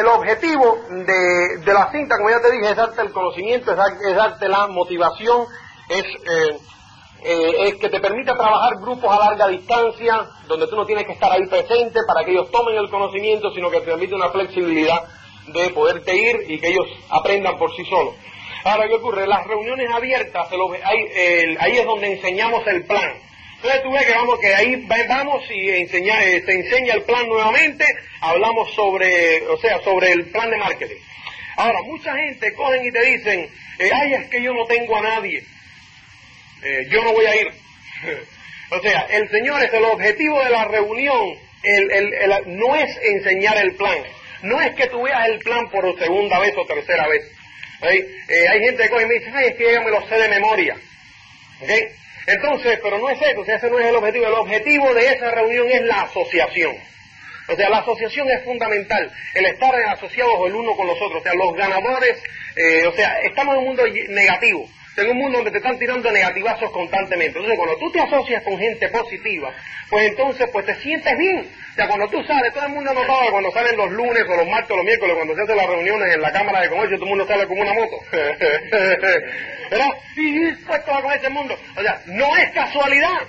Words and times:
el 0.00 0.06
objetivo 0.06 0.78
de, 0.90 1.58
de, 1.58 1.72
la 1.72 1.90
cinta, 1.90 2.16
como 2.16 2.30
ya 2.30 2.40
te 2.40 2.50
dije, 2.50 2.70
es 2.70 2.76
darte 2.76 3.02
el 3.02 3.12
conocimiento, 3.12 3.72
es, 3.72 4.16
darte 4.16 4.48
la 4.48 4.66
motivación, 4.66 5.46
es, 5.88 6.04
eh, 6.04 6.58
eh, 7.22 7.54
es 7.68 7.74
que 7.76 7.88
te 7.88 8.00
permita 8.00 8.34
trabajar 8.34 8.76
grupos 8.80 9.10
a 9.10 9.18
larga 9.18 9.48
distancia, 9.48 10.28
donde 10.46 10.66
tú 10.66 10.76
no 10.76 10.86
tienes 10.86 11.06
que 11.06 11.12
estar 11.12 11.30
ahí 11.30 11.46
presente 11.46 12.00
para 12.06 12.24
que 12.24 12.32
ellos 12.32 12.50
tomen 12.50 12.76
el 12.76 12.90
conocimiento, 12.90 13.50
sino 13.52 13.70
que 13.70 13.80
te 13.80 13.86
permite 13.86 14.14
una 14.14 14.30
flexibilidad 14.30 15.02
de 15.46 15.70
poderte 15.70 16.16
ir 16.16 16.50
y 16.50 16.58
que 16.58 16.68
ellos 16.68 16.86
aprendan 17.10 17.58
por 17.58 17.74
sí 17.74 17.84
solos. 17.84 18.14
Ahora, 18.64 18.88
¿qué 18.88 18.94
ocurre? 18.94 19.26
Las 19.26 19.46
reuniones 19.46 19.90
abiertas, 19.90 20.48
ahí 20.50 21.78
es 21.78 21.86
donde 21.86 22.12
enseñamos 22.12 22.66
el 22.66 22.84
plan. 22.84 23.29
Entonces 23.62 23.82
tú 23.82 23.92
ves 23.92 24.06
que 24.06 24.12
vamos, 24.12 24.38
que 24.40 24.54
ahí 24.54 24.86
vamos 25.06 25.44
y 25.50 25.68
enseña, 25.68 26.24
eh, 26.24 26.42
se 26.46 26.52
enseña 26.52 26.94
el 26.94 27.02
plan 27.02 27.26
nuevamente, 27.26 27.84
hablamos 28.22 28.72
sobre, 28.74 29.42
o 29.48 29.58
sea, 29.58 29.82
sobre 29.82 30.12
el 30.12 30.24
plan 30.30 30.48
de 30.48 30.56
marketing. 30.56 30.96
Ahora, 31.56 31.82
mucha 31.82 32.16
gente 32.16 32.54
cogen 32.54 32.86
y 32.86 32.90
te 32.90 33.04
dicen, 33.04 33.50
eh, 33.78 33.90
ay, 33.92 34.14
es 34.14 34.28
que 34.28 34.42
yo 34.42 34.54
no 34.54 34.64
tengo 34.64 34.96
a 34.96 35.02
nadie, 35.02 35.44
eh, 36.62 36.86
yo 36.88 37.04
no 37.04 37.12
voy 37.12 37.26
a 37.26 37.36
ir. 37.36 37.48
o 38.70 38.80
sea, 38.80 39.06
el 39.10 39.28
Señor 39.28 39.62
es 39.62 39.74
el 39.74 39.84
objetivo 39.84 40.42
de 40.42 40.50
la 40.50 40.64
reunión, 40.64 41.38
no 42.46 42.76
es 42.76 42.98
enseñar 43.02 43.58
el 43.58 43.74
plan, 43.74 43.98
no 44.40 44.58
es 44.62 44.74
que 44.74 44.86
tú 44.86 45.02
veas 45.02 45.28
el 45.28 45.38
plan 45.40 45.68
por 45.68 45.98
segunda 45.98 46.38
vez 46.38 46.54
o 46.56 46.64
tercera 46.64 47.06
vez. 47.08 47.30
hay 47.82 48.60
gente 48.60 48.84
que 48.84 48.88
coge 48.88 49.02
y 49.02 49.06
me 49.06 49.14
dice, 49.18 49.30
ay, 49.34 49.48
es 49.48 49.56
que 49.56 49.74
yo 49.74 49.82
me 49.82 49.90
lo 49.90 50.08
sé 50.08 50.14
de 50.14 50.28
memoria. 50.28 50.76
¿Okay? 51.60 52.00
Entonces, 52.26 52.78
pero 52.82 52.98
no 52.98 53.10
es 53.10 53.20
eso, 53.20 53.40
o 53.40 53.44
sea, 53.44 53.56
ese 53.56 53.70
no 53.70 53.78
es 53.78 53.86
el 53.86 53.96
objetivo. 53.96 54.26
El 54.26 54.34
objetivo 54.34 54.94
de 54.94 55.06
esa 55.06 55.30
reunión 55.30 55.68
es 55.70 55.82
la 55.82 56.02
asociación. 56.02 56.76
O 57.48 57.56
sea, 57.56 57.68
la 57.68 57.78
asociación 57.78 58.30
es 58.30 58.44
fundamental, 58.44 59.10
el 59.34 59.46
estar 59.46 59.74
asociados 59.74 60.34
el 60.46 60.54
uno 60.54 60.76
con 60.76 60.86
los 60.86 61.00
otros. 61.00 61.20
O 61.20 61.22
sea, 61.22 61.34
los 61.34 61.54
ganadores, 61.54 62.22
eh, 62.56 62.86
o 62.86 62.92
sea, 62.92 63.18
estamos 63.20 63.54
en 63.54 63.60
un 63.60 63.66
mundo 63.66 63.82
negativo 64.08 64.68
en 64.96 65.10
un 65.10 65.16
mundo 65.16 65.38
donde 65.38 65.50
te 65.50 65.58
están 65.58 65.78
tirando 65.78 66.10
negativazos 66.10 66.70
constantemente. 66.70 67.38
Entonces, 67.38 67.56
cuando 67.56 67.76
tú 67.78 67.90
te 67.92 68.00
asocias 68.00 68.42
con 68.42 68.58
gente 68.58 68.88
positiva, 68.88 69.52
pues 69.88 70.08
entonces 70.08 70.48
pues 70.52 70.66
te 70.66 70.74
sientes 70.76 71.16
bien. 71.16 71.46
O 71.72 71.74
sea, 71.74 71.88
cuando 71.88 72.08
tú 72.08 72.22
sales, 72.24 72.52
todo 72.52 72.66
el 72.66 72.72
mundo 72.72 72.92
no 72.92 73.06
sabe 73.06 73.30
cuando 73.30 73.50
salen 73.52 73.76
los 73.76 73.90
lunes 73.92 74.24
o 74.28 74.36
los 74.36 74.48
martes 74.48 74.70
o 74.70 74.76
los 74.76 74.84
miércoles, 74.84 75.16
cuando 75.16 75.34
se 75.34 75.42
hacen 75.42 75.56
las 75.56 75.66
reuniones 75.66 76.14
en 76.14 76.20
la 76.20 76.32
Cámara 76.32 76.60
de 76.60 76.68
Comercio, 76.68 76.96
todo 76.96 77.06
el 77.06 77.10
mundo 77.10 77.26
sale 77.26 77.46
como 77.46 77.62
una 77.62 77.72
moto. 77.72 77.96
¿Verdad? 79.70 79.90
Y 80.16 80.44
dispuesto 80.46 80.92
a 80.92 81.02
con 81.02 81.12
ese 81.12 81.30
mundo. 81.30 81.56
O 81.76 81.82
sea, 81.82 82.00
no 82.06 82.36
es 82.36 82.50
casualidad. 82.50 83.20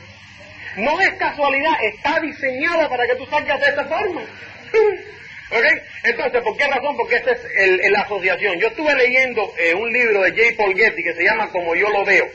No 0.78 1.02
es 1.02 1.14
casualidad, 1.16 1.74
está 1.84 2.20
diseñada 2.22 2.88
para 2.88 3.06
que 3.06 3.16
tú 3.16 3.26
salgas 3.26 3.60
de 3.60 3.68
esta 3.68 3.86
forma. 3.86 4.22
¿Ok? 5.52 5.66
Entonces, 6.04 6.42
¿por 6.42 6.56
qué 6.58 6.66
razón? 6.68 6.96
Porque 6.96 7.16
esta 7.16 7.32
es 7.32 7.92
la 7.92 8.02
asociación. 8.02 8.58
Yo 8.60 8.68
estuve 8.68 8.96
leyendo 8.96 9.54
eh, 9.58 9.74
un 9.74 9.92
libro 9.92 10.22
de 10.22 10.32
J. 10.32 10.56
Paul 10.58 10.76
Getty 10.76 11.04
que 11.04 11.14
se 11.14 11.24
llama 11.24 11.50
Como 11.50 11.76
yo 11.76 11.90
lo 11.90 12.06
veo. 12.06 12.28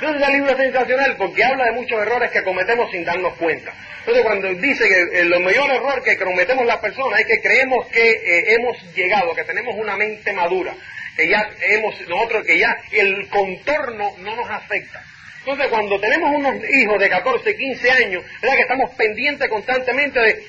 Entonces, 0.00 0.26
el 0.26 0.34
libro 0.34 0.50
es 0.52 0.56
sensacional 0.56 1.16
porque 1.18 1.44
habla 1.44 1.66
de 1.66 1.72
muchos 1.72 2.00
errores 2.00 2.30
que 2.30 2.42
cometemos 2.42 2.90
sin 2.90 3.04
darnos 3.04 3.34
cuenta. 3.34 3.74
Entonces, 4.00 4.24
cuando 4.24 4.54
dice 4.54 4.88
que 4.88 5.20
el, 5.20 5.40
mayor 5.40 5.70
error 5.70 6.02
que 6.02 6.16
cometemos 6.16 6.64
las 6.64 6.78
personas 6.78 7.20
es 7.20 7.26
que 7.26 7.40
creemos 7.42 7.86
que 7.88 8.10
eh, 8.10 8.54
hemos 8.54 8.76
llegado, 8.94 9.34
que 9.34 9.44
tenemos 9.44 9.74
una 9.76 9.96
mente 9.96 10.32
madura, 10.32 10.72
que 11.16 11.28
ya 11.28 11.50
hemos, 11.60 12.00
nosotros, 12.08 12.46
que 12.46 12.58
ya 12.58 12.78
el 12.92 13.28
contorno 13.28 14.14
no 14.20 14.36
nos 14.36 14.48
afecta. 14.48 15.02
Entonces, 15.40 15.66
cuando 15.68 16.00
tenemos 16.00 16.30
unos 16.30 16.56
hijos 16.70 16.98
de 16.98 17.08
14, 17.08 17.56
15 17.56 17.90
años, 17.90 18.24
¿verdad? 18.40 18.56
que 18.56 18.62
estamos 18.62 18.94
pendientes 18.94 19.48
constantemente 19.48 20.20
de 20.20 20.42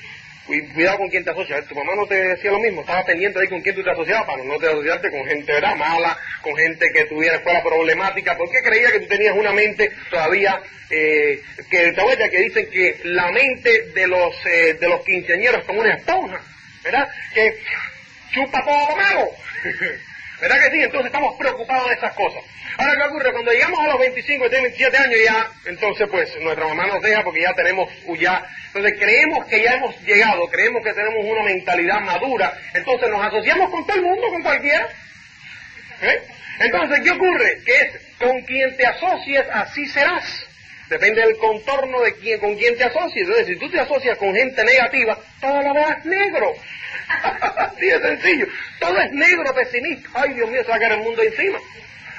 cuidado 0.72 0.98
con 0.98 1.08
quién 1.08 1.24
te 1.24 1.30
asocias. 1.30 1.66
Tu 1.66 1.74
mamá 1.74 1.94
no 1.94 2.06
te 2.06 2.14
decía 2.14 2.50
lo 2.50 2.58
mismo, 2.58 2.80
estaba 2.80 3.04
pendiente 3.04 3.40
ahí 3.40 3.48
con 3.48 3.60
quién 3.60 3.74
tú 3.74 3.82
te 3.82 3.90
asociabas 3.90 4.26
para 4.26 4.44
no 4.44 4.58
te 4.58 4.66
asociarte 4.66 5.10
con 5.10 5.24
gente 5.26 5.52
¿verdad? 5.52 5.76
mala, 5.76 6.16
con 6.42 6.56
gente 6.56 6.90
que 6.92 7.06
tuviera 7.06 7.40
fuera 7.40 7.62
problemática, 7.62 8.36
porque 8.36 8.62
creía 8.62 8.92
que 8.92 9.00
tú 9.00 9.08
tenías 9.08 9.36
una 9.36 9.52
mente 9.52 9.90
todavía 10.10 10.60
eh, 10.90 11.40
que 11.70 11.92
te 11.92 12.30
que 12.30 12.38
dicen 12.38 12.68
que 12.70 13.00
la 13.04 13.30
mente 13.30 13.86
de 13.94 14.06
los 14.08 14.34
eh, 14.46 14.74
de 14.74 14.88
los 14.88 15.04
quinceañeros 15.04 15.60
es 15.60 15.66
como 15.66 15.80
una 15.80 15.94
esponja, 15.94 16.40
¿verdad? 16.82 17.08
Que 17.32 17.56
chupa 18.32 18.64
todo 18.64 18.90
lo 18.90 18.96
malo. 18.96 19.30
¿Verdad 20.40 20.56
que 20.58 20.70
sí? 20.70 20.82
Entonces 20.82 21.06
estamos 21.06 21.36
preocupados 21.36 21.88
de 21.88 21.94
esas 21.96 22.14
cosas. 22.14 22.42
Ahora, 22.78 22.96
¿qué 22.96 23.02
ocurre? 23.08 23.32
Cuando 23.32 23.52
llegamos 23.52 23.78
a 23.80 23.88
los 23.88 23.98
25 23.98 24.46
y 24.46 24.48
27 24.48 24.96
años 24.96 25.20
ya, 25.24 25.50
entonces 25.66 26.08
pues 26.10 26.34
nuestra 26.40 26.66
mamá 26.66 26.86
nos 26.86 27.02
deja 27.02 27.22
porque 27.22 27.42
ya 27.42 27.52
tenemos, 27.52 27.90
ya, 28.18 28.46
entonces 28.68 28.98
creemos 28.98 29.46
que 29.46 29.62
ya 29.62 29.74
hemos 29.74 30.00
llegado, 30.02 30.46
creemos 30.48 30.82
que 30.82 30.94
tenemos 30.94 31.24
una 31.24 31.42
mentalidad 31.42 32.00
madura, 32.00 32.54
entonces 32.72 33.10
nos 33.10 33.26
asociamos 33.26 33.70
con 33.70 33.86
todo 33.86 33.96
el 33.96 34.02
mundo, 34.02 34.28
con 34.30 34.42
cualquiera. 34.42 34.88
¿Eh? 36.02 36.22
Entonces, 36.60 37.00
¿qué 37.00 37.10
ocurre? 37.10 37.60
Que 37.64 37.72
es 37.72 37.92
con 38.18 38.40
quien 38.42 38.76
te 38.76 38.86
asocies, 38.86 39.44
así 39.52 39.86
serás. 39.86 40.49
Depende 40.90 41.20
del 41.20 41.36
contorno 41.36 42.00
de 42.00 42.14
quién, 42.14 42.40
con 42.40 42.56
quién 42.56 42.76
te 42.76 42.82
asocies. 42.82 43.22
Entonces, 43.22 43.46
si 43.46 43.56
tú 43.56 43.70
te 43.70 43.78
asocias 43.78 44.18
con 44.18 44.34
gente 44.34 44.64
negativa, 44.64 45.16
todo 45.40 45.62
lo 45.62 45.72
verás 45.72 46.04
negro. 46.04 46.52
Así 47.56 47.86
de 47.86 48.00
sencillo. 48.00 48.46
Todo 48.80 48.98
es 49.00 49.12
negro, 49.12 49.54
pesimista. 49.54 50.10
Ay, 50.14 50.34
Dios 50.34 50.50
mío, 50.50 50.64
se 50.64 50.68
va 50.68 50.76
a 50.76 50.78
caer 50.80 50.92
el 50.92 50.98
mundo 50.98 51.22
encima. 51.22 51.60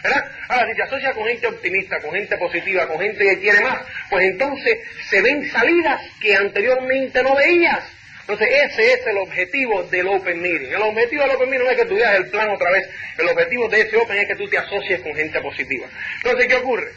¿verdad? 0.01 0.31
Ahora, 0.47 0.67
si 0.67 0.75
te 0.75 0.83
asocias 0.83 1.13
con 1.13 1.27
gente 1.27 1.47
optimista, 1.47 1.99
con 1.99 2.13
gente 2.13 2.37
positiva, 2.37 2.87
con 2.87 2.97
gente 2.99 3.25
que 3.25 3.39
quiere 3.39 3.59
más, 3.59 3.81
pues 4.09 4.23
entonces 4.23 4.79
se 5.09 5.21
ven 5.21 5.51
salidas 5.51 6.01
que 6.21 6.33
anteriormente 6.37 7.21
no 7.23 7.35
veías. 7.35 7.83
Entonces 8.21 8.47
ese 8.51 8.93
es 8.93 9.07
el 9.07 9.17
objetivo 9.17 9.83
del 9.83 10.07
Open 10.07 10.41
Meeting. 10.41 10.69
El 10.69 10.81
objetivo 10.81 11.23
del 11.23 11.31
Open 11.31 11.49
Meeting 11.49 11.65
no 11.65 11.71
es 11.71 11.77
que 11.77 11.85
tú 11.85 11.95
veas 11.95 12.15
el 12.15 12.29
plan 12.29 12.49
otra 12.49 12.71
vez. 12.71 12.89
El 13.17 13.27
objetivo 13.27 13.67
de 13.67 13.81
ese 13.81 13.97
Open 13.97 14.17
es 14.17 14.27
que 14.27 14.35
tú 14.35 14.47
te 14.47 14.57
asocies 14.57 15.01
con 15.01 15.13
gente 15.13 15.41
positiva. 15.41 15.87
Entonces, 16.23 16.47
¿qué 16.47 16.55
ocurre? 16.55 16.87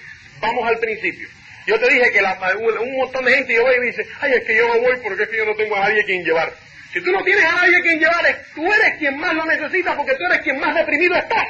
Vamos 0.41 0.69
al 0.69 0.79
principio. 0.79 1.29
Yo 1.67 1.81
te 1.81 1.89
dije 1.89 2.13
que 2.13 2.21
un 2.59 2.97
montón 2.97 3.25
de 3.25 3.35
gente 3.37 3.55
yo 3.55 3.63
voy 3.63 3.75
y 3.77 3.87
dice, 3.87 4.07
ay, 4.21 4.33
es 4.35 4.45
que 4.45 4.57
yo 4.57 4.69
no 4.69 4.81
voy 4.81 4.97
porque 5.03 5.23
es 5.23 5.29
que 5.29 5.37
yo 5.39 5.47
no 5.47 5.55
tengo 5.55 5.77
a 5.77 5.81
nadie 5.81 6.05
quien 6.05 6.23
llevar. 6.23 6.53
Si 6.93 7.01
tú 7.01 7.11
no 7.11 7.25
tienes 7.25 7.45
a 7.45 7.53
nadie 7.53 7.81
quien 7.81 7.99
llevar, 7.99 8.25
tú 8.55 8.73
eres 8.73 8.99
quien 8.99 9.19
más 9.19 9.35
lo 9.35 9.45
necesita 9.47 9.97
porque 9.97 10.15
tú 10.15 10.25
eres 10.27 10.41
quien 10.43 10.61
más 10.61 10.75
deprimido 10.75 11.17
estás. 11.17 11.49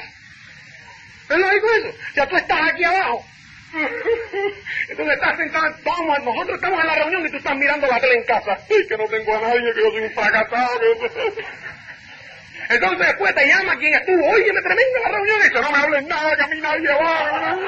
¿Es 1.28 1.38
lógico 1.38 1.66
eso? 1.78 1.94
Sea, 2.14 2.28
tú 2.28 2.36
estás 2.36 2.70
aquí 2.70 2.84
abajo. 2.84 3.26
Entonces 4.88 5.14
estás 5.14 5.36
sentado, 5.36 5.74
vamos, 5.84 6.24
nosotros 6.24 6.56
estamos 6.56 6.80
en 6.80 6.86
la 6.86 6.94
reunión 6.94 7.26
y 7.26 7.30
tú 7.30 7.36
estás 7.38 7.56
mirando 7.56 7.86
la 7.88 8.00
tele 8.00 8.14
en 8.14 8.24
casa. 8.24 8.58
Ay, 8.70 8.86
que 8.86 8.96
no 8.96 9.04
tengo 9.06 9.36
a 9.36 9.40
nadie, 9.40 9.74
que 9.74 9.80
yo 9.80 9.90
soy 9.90 10.02
un 10.02 10.12
fracasado. 10.12 10.80
Entonces 12.70 13.06
después 13.06 13.34
te 13.34 13.46
llama 13.46 13.76
quien 13.76 13.94
estuvo, 13.94 14.26
oye, 14.30 14.52
me 14.52 14.62
tremenda 14.62 15.00
la 15.02 15.08
reunión, 15.08 15.38
y 15.44 15.54
no 15.54 15.70
me 15.70 15.78
hables 15.78 16.06
nada, 16.06 16.36
que 16.36 16.42
a 16.42 16.46
mí 16.46 16.60
nadie 16.60 16.88
va. 16.88 17.58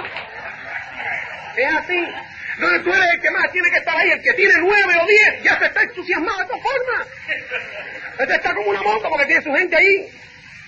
Es 1.57 1.75
así. 1.75 2.09
Entonces 2.57 2.83
tú 2.85 2.95
eres 2.95 3.11
el 3.15 3.21
que 3.21 3.31
más 3.31 3.53
tiene 3.53 3.71
que 3.71 3.77
estar 3.77 3.97
ahí, 3.97 4.11
el 4.11 4.23
que 4.23 4.33
tiene 4.33 4.55
nueve 4.61 4.95
o 5.01 5.07
diez, 5.07 5.43
ya 5.43 5.59
se 5.59 5.67
está 5.67 5.83
entusiasmado 5.83 6.39
de 6.39 6.45
esta 6.45 6.59
forma. 6.59 7.07
Este 8.19 8.35
está 8.35 8.55
como 8.55 8.71
una 8.71 8.83
monta 8.83 9.09
porque 9.11 9.27
tiene 9.27 9.43
su 9.43 9.53
gente 9.53 9.77
ahí. 9.77 10.09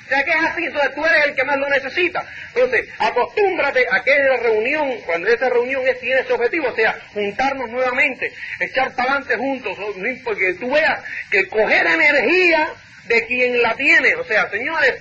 O 0.04 0.08
sea 0.08 0.24
que 0.24 0.30
es 0.30 0.36
así, 0.36 0.64
entonces 0.64 0.94
tú 0.94 1.04
eres 1.04 1.24
el 1.26 1.34
que 1.34 1.44
más 1.44 1.58
lo 1.58 1.68
necesita. 1.68 2.24
Entonces, 2.54 2.88
acostúmbrate 2.98 3.86
a 3.90 4.02
que 4.02 4.18
la 4.18 4.36
reunión, 4.38 5.00
cuando 5.04 5.28
esa 5.28 5.50
reunión 5.50 5.82
tiene 6.00 6.20
ese 6.20 6.32
objetivo, 6.32 6.68
o 6.68 6.74
sea, 6.74 6.98
juntarnos 7.12 7.68
nuevamente, 7.68 8.32
echar 8.58 8.94
para 8.94 9.12
adelante 9.12 9.36
juntos, 9.36 9.76
porque 10.24 10.54
tú 10.54 10.70
veas 10.70 11.00
que 11.30 11.46
coger 11.48 11.86
energía 11.86 12.70
de 13.04 13.26
quien 13.26 13.60
la 13.60 13.74
tiene. 13.74 14.14
O 14.14 14.24
sea, 14.24 14.48
señores, 14.48 14.94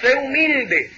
sé 0.00 0.14
humilde. 0.14 0.90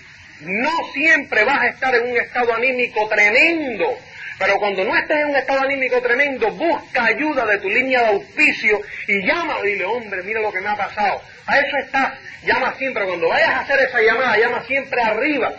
No 0.42 0.70
siempre 0.92 1.44
vas 1.44 1.60
a 1.62 1.66
estar 1.66 1.94
en 1.94 2.10
un 2.12 2.16
estado 2.16 2.54
anímico 2.54 3.08
tremendo. 3.08 3.98
Pero 4.40 4.58
cuando 4.58 4.82
no 4.86 4.96
estés 4.96 5.18
en 5.18 5.28
un 5.28 5.36
estado 5.36 5.60
anímico 5.60 6.00
tremendo, 6.00 6.50
busca 6.52 7.04
ayuda 7.04 7.44
de 7.44 7.58
tu 7.58 7.68
línea 7.68 8.00
de 8.00 8.06
auspicio 8.06 8.80
y 9.06 9.26
llama 9.26 9.56
y 9.62 9.72
dile, 9.72 9.84
hombre, 9.84 10.22
mira 10.22 10.40
lo 10.40 10.50
que 10.50 10.62
me 10.62 10.70
ha 10.70 10.76
pasado. 10.76 11.20
A 11.46 11.58
eso 11.58 11.76
estás. 11.76 12.14
Llama 12.44 12.74
siempre. 12.78 13.04
Cuando 13.04 13.28
vayas 13.28 13.50
a 13.50 13.60
hacer 13.60 13.80
esa 13.80 14.00
llamada, 14.00 14.38
llama 14.38 14.64
siempre 14.64 15.02
arriba. 15.02 15.52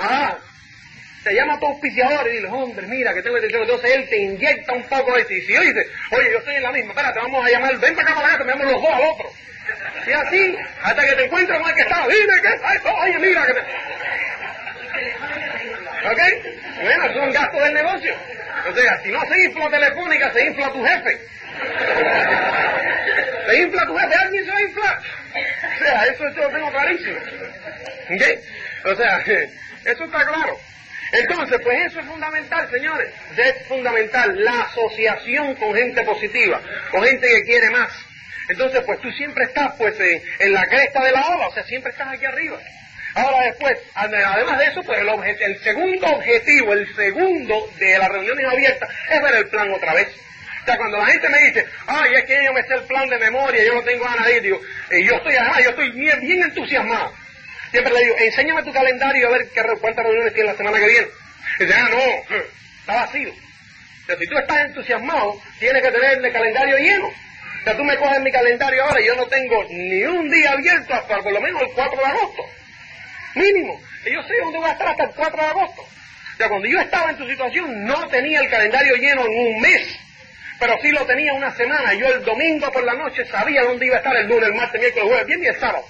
Ah, 0.00 0.36
te 1.24 1.34
llama 1.34 1.58
tu 1.58 1.66
auspiciador 1.66 2.28
y 2.28 2.36
dile, 2.36 2.46
hombre, 2.46 2.86
mira 2.86 3.12
que 3.12 3.22
tengo 3.22 3.40
que 3.40 3.46
Entonces 3.46 3.90
él 3.90 4.08
te 4.08 4.18
inyecta 4.18 4.72
un 4.72 4.84
poco 4.84 5.16
de 5.16 5.24
ti. 5.24 5.34
Y 5.34 5.40
si 5.40 5.56
oye, 5.56 5.74
oye, 6.12 6.30
yo 6.30 6.38
estoy 6.38 6.54
en 6.54 6.62
la 6.62 6.70
misma, 6.70 6.92
espérate, 6.92 7.18
vamos 7.18 7.44
a 7.44 7.50
llamar, 7.50 7.76
ven 7.78 7.96
para 7.96 8.08
acá 8.08 8.20
para 8.20 8.34
acá, 8.34 8.44
te 8.44 8.64
los 8.64 8.80
dos 8.80 8.94
al 8.94 9.02
otro. 9.02 9.32
Y 10.06 10.12
así, 10.12 10.56
hasta 10.80 11.04
que 11.04 11.12
te 11.12 11.24
encuentres 11.24 11.58
con 11.58 11.68
el 11.68 11.74
que 11.74 11.82
está, 11.82 12.06
dime 12.06 12.34
es 12.34 12.76
esto, 12.76 12.94
oye, 12.94 13.18
mira 13.18 13.46
que 13.46 13.54
te... 13.54 13.60
¿Ok? 16.04 16.20
Bueno, 16.82 17.04
eso 17.06 17.18
es 17.18 17.26
un 17.26 17.32
gasto 17.32 17.58
del 17.58 17.74
negocio. 17.74 18.14
O 18.68 18.74
sea, 18.74 19.02
si 19.02 19.10
no 19.10 19.20
se 19.26 19.44
infla 19.44 19.70
telefónica, 19.70 20.32
se 20.32 20.46
infla 20.46 20.72
tu 20.72 20.84
jefe. 20.84 21.18
Se 23.46 23.62
infla 23.62 23.86
tu 23.86 23.96
jefe, 23.96 24.14
alguien 24.14 24.44
se 24.44 24.50
va 24.50 24.56
a 24.56 24.62
inflar. 24.62 24.98
O 24.98 25.78
sea, 25.78 26.06
eso 26.06 26.24
yo 26.34 26.42
lo 26.42 26.50
tengo 26.50 26.70
clarísimo. 26.70 27.18
¿Ok? 27.18 28.90
O 28.92 28.94
sea, 28.96 29.18
eso 29.84 30.04
está 30.04 30.26
claro. 30.26 30.58
Entonces, 31.12 31.58
pues 31.62 31.86
eso 31.86 32.00
es 32.00 32.06
fundamental, 32.06 32.70
señores. 32.70 33.12
Es 33.36 33.66
fundamental 33.66 34.44
la 34.44 34.62
asociación 34.62 35.54
con 35.54 35.74
gente 35.74 36.02
positiva, 36.02 36.60
con 36.90 37.02
gente 37.04 37.26
que 37.26 37.42
quiere 37.44 37.70
más. 37.70 37.90
Entonces, 38.48 38.82
pues 38.84 39.00
tú 39.00 39.10
siempre 39.12 39.44
estás 39.44 39.74
pues 39.76 39.94
en, 40.00 40.52
la 40.52 40.66
cresta 40.66 41.02
de 41.02 41.12
la 41.12 41.26
ola, 41.26 41.48
o 41.48 41.52
sea, 41.52 41.64
siempre 41.64 41.92
estás 41.92 42.08
aquí 42.08 42.24
arriba. 42.24 42.58
Ahora 43.18 43.46
después, 43.46 43.78
además 43.94 44.58
de 44.58 44.66
eso, 44.66 44.82
pues 44.84 45.00
el, 45.00 45.08
el 45.08 45.58
segundo 45.62 46.06
objetivo, 46.06 46.72
el 46.72 46.94
segundo 46.94 47.68
de 47.78 47.98
las 47.98 48.08
reuniones 48.08 48.46
abiertas 48.46 48.88
es 49.10 49.22
ver 49.22 49.34
el 49.34 49.48
plan 49.48 49.72
otra 49.72 49.92
vez. 49.94 50.08
O 50.62 50.64
sea, 50.64 50.76
cuando 50.76 50.98
la 50.98 51.06
gente 51.06 51.28
me 51.28 51.38
dice, 51.38 51.66
ay, 51.86 52.14
es 52.14 52.24
que 52.26 52.44
yo 52.44 52.52
me 52.52 52.62
sé 52.62 52.74
el 52.74 52.82
plan 52.82 53.08
de 53.08 53.18
memoria, 53.18 53.64
yo 53.64 53.74
no 53.74 53.82
tengo 53.82 54.04
ganas 54.04 54.28
y 54.30 55.04
yo 55.04 55.14
estoy, 55.16 55.34
además, 55.34 55.64
yo 55.64 55.70
estoy 55.70 55.90
bien, 55.92 56.20
bien 56.20 56.42
entusiasmado. 56.42 57.12
Siempre 57.70 57.92
le 57.92 58.04
digo, 58.04 58.16
enséñame 58.18 58.62
tu 58.62 58.72
calendario 58.72 59.28
a 59.28 59.30
ver 59.32 59.48
qué, 59.52 59.62
cuántas 59.80 60.04
reuniones 60.04 60.34
tienes 60.34 60.52
la 60.52 60.56
semana 60.56 60.78
que 60.78 60.88
viene. 60.88 61.08
Y 61.58 61.64
dice, 61.64 61.74
ah, 61.74 61.88
no, 61.90 62.36
está 62.80 62.94
vacío. 62.94 63.30
O 63.30 64.06
sea, 64.06 64.16
si 64.16 64.26
tú 64.26 64.38
estás 64.38 64.58
entusiasmado, 64.60 65.40
tienes 65.58 65.82
que 65.82 65.90
tener 65.90 66.24
el 66.24 66.32
calendario 66.32 66.78
lleno. 66.78 67.08
O 67.08 67.64
sea, 67.64 67.76
tú 67.76 67.84
me 67.84 67.96
coges 67.96 68.20
mi 68.20 68.30
calendario 68.30 68.84
ahora 68.84 69.00
y 69.00 69.06
yo 69.06 69.16
no 69.16 69.26
tengo 69.26 69.64
ni 69.70 70.04
un 70.04 70.30
día 70.30 70.52
abierto 70.52 70.94
hasta 70.94 71.18
por 71.20 71.32
lo 71.32 71.40
menos 71.40 71.60
el 71.62 71.68
4 71.74 71.98
de 71.98 72.06
agosto. 72.06 72.42
Mínimo. 73.34 73.80
Y 74.04 74.12
yo 74.12 74.22
sé 74.22 74.34
dónde 74.42 74.58
voy 74.58 74.68
a 74.68 74.72
estar 74.72 74.88
hasta 74.88 75.04
el 75.04 75.10
4 75.10 75.42
de 75.42 75.48
agosto. 75.48 75.86
Sea, 76.36 76.48
cuando 76.48 76.68
yo 76.68 76.80
estaba 76.80 77.10
en 77.10 77.16
tu 77.16 77.28
situación, 77.28 77.84
no 77.84 78.06
tenía 78.08 78.40
el 78.40 78.48
calendario 78.48 78.94
lleno 78.94 79.26
en 79.26 79.54
un 79.54 79.60
mes, 79.60 79.98
pero 80.60 80.78
sí 80.80 80.90
lo 80.90 81.04
tenía 81.04 81.34
una 81.34 81.52
semana. 81.56 81.94
Yo 81.94 82.06
el 82.06 82.24
domingo 82.24 82.70
por 82.70 82.84
la 82.84 82.94
noche 82.94 83.24
sabía 83.26 83.64
dónde 83.64 83.86
iba 83.86 83.96
a 83.96 83.98
estar 83.98 84.16
el 84.16 84.28
lunes, 84.28 84.48
el 84.48 84.54
martes, 84.54 84.80
miércoles, 84.80 85.08
jueves, 85.08 85.26
viernes 85.26 85.46
y 85.46 85.54
el 85.54 85.60
sábado. 85.60 85.84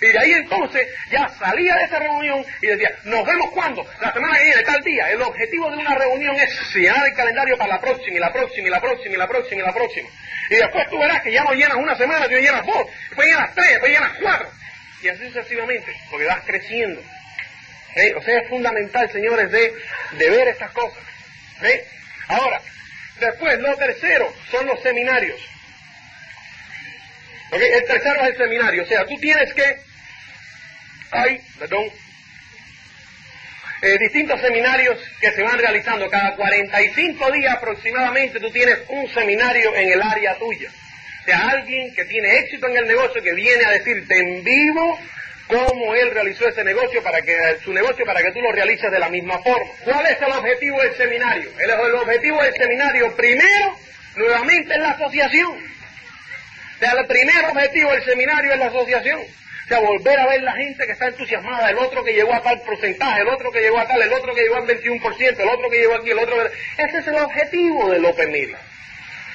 Y 0.00 0.06
de 0.06 0.18
ahí 0.18 0.32
entonces 0.32 0.88
ya 1.10 1.28
salía 1.28 1.74
de 1.76 1.84
esa 1.84 1.98
reunión 1.98 2.44
y 2.62 2.66
decía, 2.66 2.90
nos 3.04 3.24
vemos 3.24 3.50
cuando, 3.50 3.84
la 4.00 4.12
semana 4.12 4.36
que 4.38 4.44
viene, 4.44 4.62
tal 4.62 4.82
día. 4.82 5.10
El 5.10 5.22
objetivo 5.22 5.70
de 5.70 5.76
una 5.76 5.94
reunión 5.94 6.36
es 6.36 6.74
llenar 6.74 7.06
el 7.06 7.14
calendario 7.14 7.56
para 7.56 7.74
la 7.74 7.80
próxima 7.80 8.16
y 8.16 8.20
la 8.20 8.32
próxima 8.32 8.68
y 8.68 8.70
la 8.70 8.80
próxima 8.80 9.14
y 9.14 9.18
la 9.18 9.28
próxima 9.28 9.62
y 9.62 9.64
la 9.64 9.72
próxima. 9.72 10.08
Y 10.50 10.54
después 10.56 10.88
tú 10.90 10.98
verás 10.98 11.22
que 11.22 11.32
ya 11.32 11.44
no 11.44 11.52
llenas 11.52 11.76
una 11.76 11.96
semana, 11.96 12.26
tú 12.26 12.34
llenas 12.34 12.64
dos, 12.64 12.86
después 13.08 13.28
llenas 13.28 13.54
tres, 13.54 13.70
después 13.70 13.92
llenas 13.92 14.12
cuatro. 14.20 14.48
Y 15.02 15.08
así 15.08 15.26
sucesivamente, 15.26 15.94
porque 16.10 16.26
vas 16.26 16.44
creciendo. 16.44 17.02
O 18.16 18.22
sea, 18.22 18.38
es 18.38 18.48
fundamental, 18.48 19.10
señores, 19.10 19.50
de, 19.50 19.72
ver 20.18 20.48
estas 20.48 20.70
cosas. 20.72 21.02
Ahora, 22.28 22.60
después, 23.20 23.58
lo 23.60 23.76
tercero 23.76 24.32
son 24.50 24.66
los 24.66 24.80
seminarios. 24.82 25.40
El 27.50 27.84
tercero 27.86 28.20
es 28.22 28.28
el 28.28 28.36
seminario. 28.36 28.82
O 28.82 28.86
sea, 28.86 29.06
tú 29.06 29.16
tienes 29.18 29.52
que 29.54 29.80
hay, 31.10 31.40
perdón, 31.58 31.90
eh, 33.80 33.96
distintos 33.98 34.40
seminarios 34.40 34.98
que 35.20 35.32
se 35.32 35.42
van 35.42 35.58
realizando. 35.58 36.10
Cada 36.10 36.34
45 36.36 37.32
días 37.32 37.56
aproximadamente 37.56 38.40
tú 38.40 38.50
tienes 38.50 38.78
un 38.88 39.08
seminario 39.12 39.74
en 39.74 39.92
el 39.92 40.02
área 40.02 40.36
tuya. 40.38 40.70
Sea, 41.28 41.50
alguien 41.50 41.94
que 41.94 42.06
tiene 42.06 42.38
éxito 42.38 42.66
en 42.68 42.78
el 42.78 42.88
negocio 42.88 43.22
que 43.22 43.34
viene 43.34 43.62
a 43.62 43.72
decirte 43.72 44.18
en 44.18 44.42
vivo 44.42 44.98
cómo 45.46 45.94
él 45.94 46.10
realizó 46.10 46.48
ese 46.48 46.64
negocio 46.64 47.02
para 47.02 47.20
que 47.20 47.36
su 47.62 47.70
negocio 47.74 48.06
para 48.06 48.22
que 48.22 48.32
tú 48.32 48.40
lo 48.40 48.50
realices 48.50 48.90
de 48.90 48.98
la 48.98 49.10
misma 49.10 49.38
forma. 49.40 49.70
¿Cuál 49.84 50.06
es 50.06 50.22
el 50.22 50.32
objetivo 50.32 50.80
del 50.80 50.94
seminario? 50.94 51.50
El, 51.58 51.70
objetivo 51.70 52.42
del 52.42 52.54
seminario 52.54 53.14
primero, 53.14 53.76
nuevamente, 54.16 54.72
es 54.72 54.80
la 54.80 54.92
asociación. 54.92 55.52
El 56.80 57.06
primer 57.06 57.44
objetivo 57.44 57.92
del 57.92 58.04
seminario 58.04 58.54
es 58.54 58.58
la 58.58 58.66
asociación. 58.68 59.20
O 59.20 59.68
sea, 59.68 59.80
volver 59.80 60.18
a 60.18 60.28
ver 60.28 60.42
la 60.42 60.52
gente 60.52 60.86
que 60.86 60.92
está 60.92 61.08
entusiasmada, 61.08 61.68
el 61.68 61.76
otro 61.76 62.02
que 62.04 62.14
llegó 62.14 62.32
a 62.32 62.42
tal 62.42 62.58
porcentaje, 62.62 63.20
el 63.20 63.28
otro 63.28 63.52
que 63.52 63.60
llegó 63.60 63.78
a 63.78 63.86
tal, 63.86 64.00
el 64.00 64.14
otro 64.14 64.34
que 64.34 64.40
llegó 64.40 64.56
al 64.56 64.66
21%, 64.66 65.40
el 65.40 65.48
otro 65.50 65.68
que 65.68 65.76
llegó 65.76 65.94
aquí, 65.94 66.10
el 66.10 66.20
otro... 66.20 66.42
Ese 66.78 66.98
es 66.98 67.06
el 67.06 67.16
objetivo 67.16 67.90
del 67.90 68.02
Open 68.06 68.32
Media, 68.32 68.56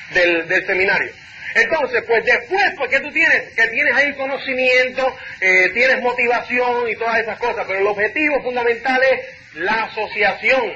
del, 0.09 0.65
seminario. 0.65 1.22
Entonces, 1.55 2.03
pues 2.07 2.25
después, 2.25 2.73
pues 2.77 2.89
¿qué 2.89 2.99
tú 2.99 3.11
tienes? 3.11 3.53
Que 3.53 3.67
tienes 3.67 3.95
ahí 3.95 4.13
conocimiento, 4.13 5.15
eh, 5.39 5.69
tienes 5.73 6.01
motivación 6.01 6.89
y 6.89 6.95
todas 6.95 7.19
esas 7.19 7.37
cosas, 7.37 7.65
pero 7.67 7.79
el 7.79 7.87
objetivo 7.87 8.41
fundamental 8.41 9.01
es 9.03 9.19
la 9.55 9.83
asociación. 9.83 10.73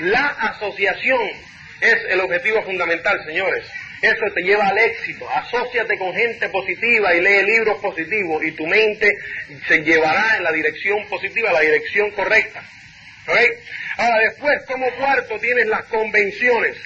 La 0.00 0.26
asociación 0.26 1.28
es 1.80 1.96
el 2.08 2.20
objetivo 2.20 2.62
fundamental, 2.62 3.22
señores. 3.24 3.64
Eso 4.00 4.24
te 4.34 4.42
lleva 4.42 4.68
al 4.68 4.78
éxito. 4.78 5.28
Asociate 5.28 5.98
con 5.98 6.14
gente 6.14 6.48
positiva 6.48 7.14
y 7.14 7.20
lee 7.20 7.42
libros 7.44 7.80
positivos 7.80 8.42
y 8.44 8.52
tu 8.52 8.66
mente 8.66 9.08
se 9.68 9.82
llevará 9.82 10.36
en 10.36 10.44
la 10.44 10.52
dirección 10.52 11.06
positiva, 11.08 11.52
la 11.52 11.60
dirección 11.60 12.10
correcta. 12.12 12.62
Ahora 13.98 14.18
después, 14.24 14.62
como 14.66 14.90
cuarto, 14.92 15.38
tienes 15.38 15.66
las 15.66 15.84
convenciones. 15.84 16.76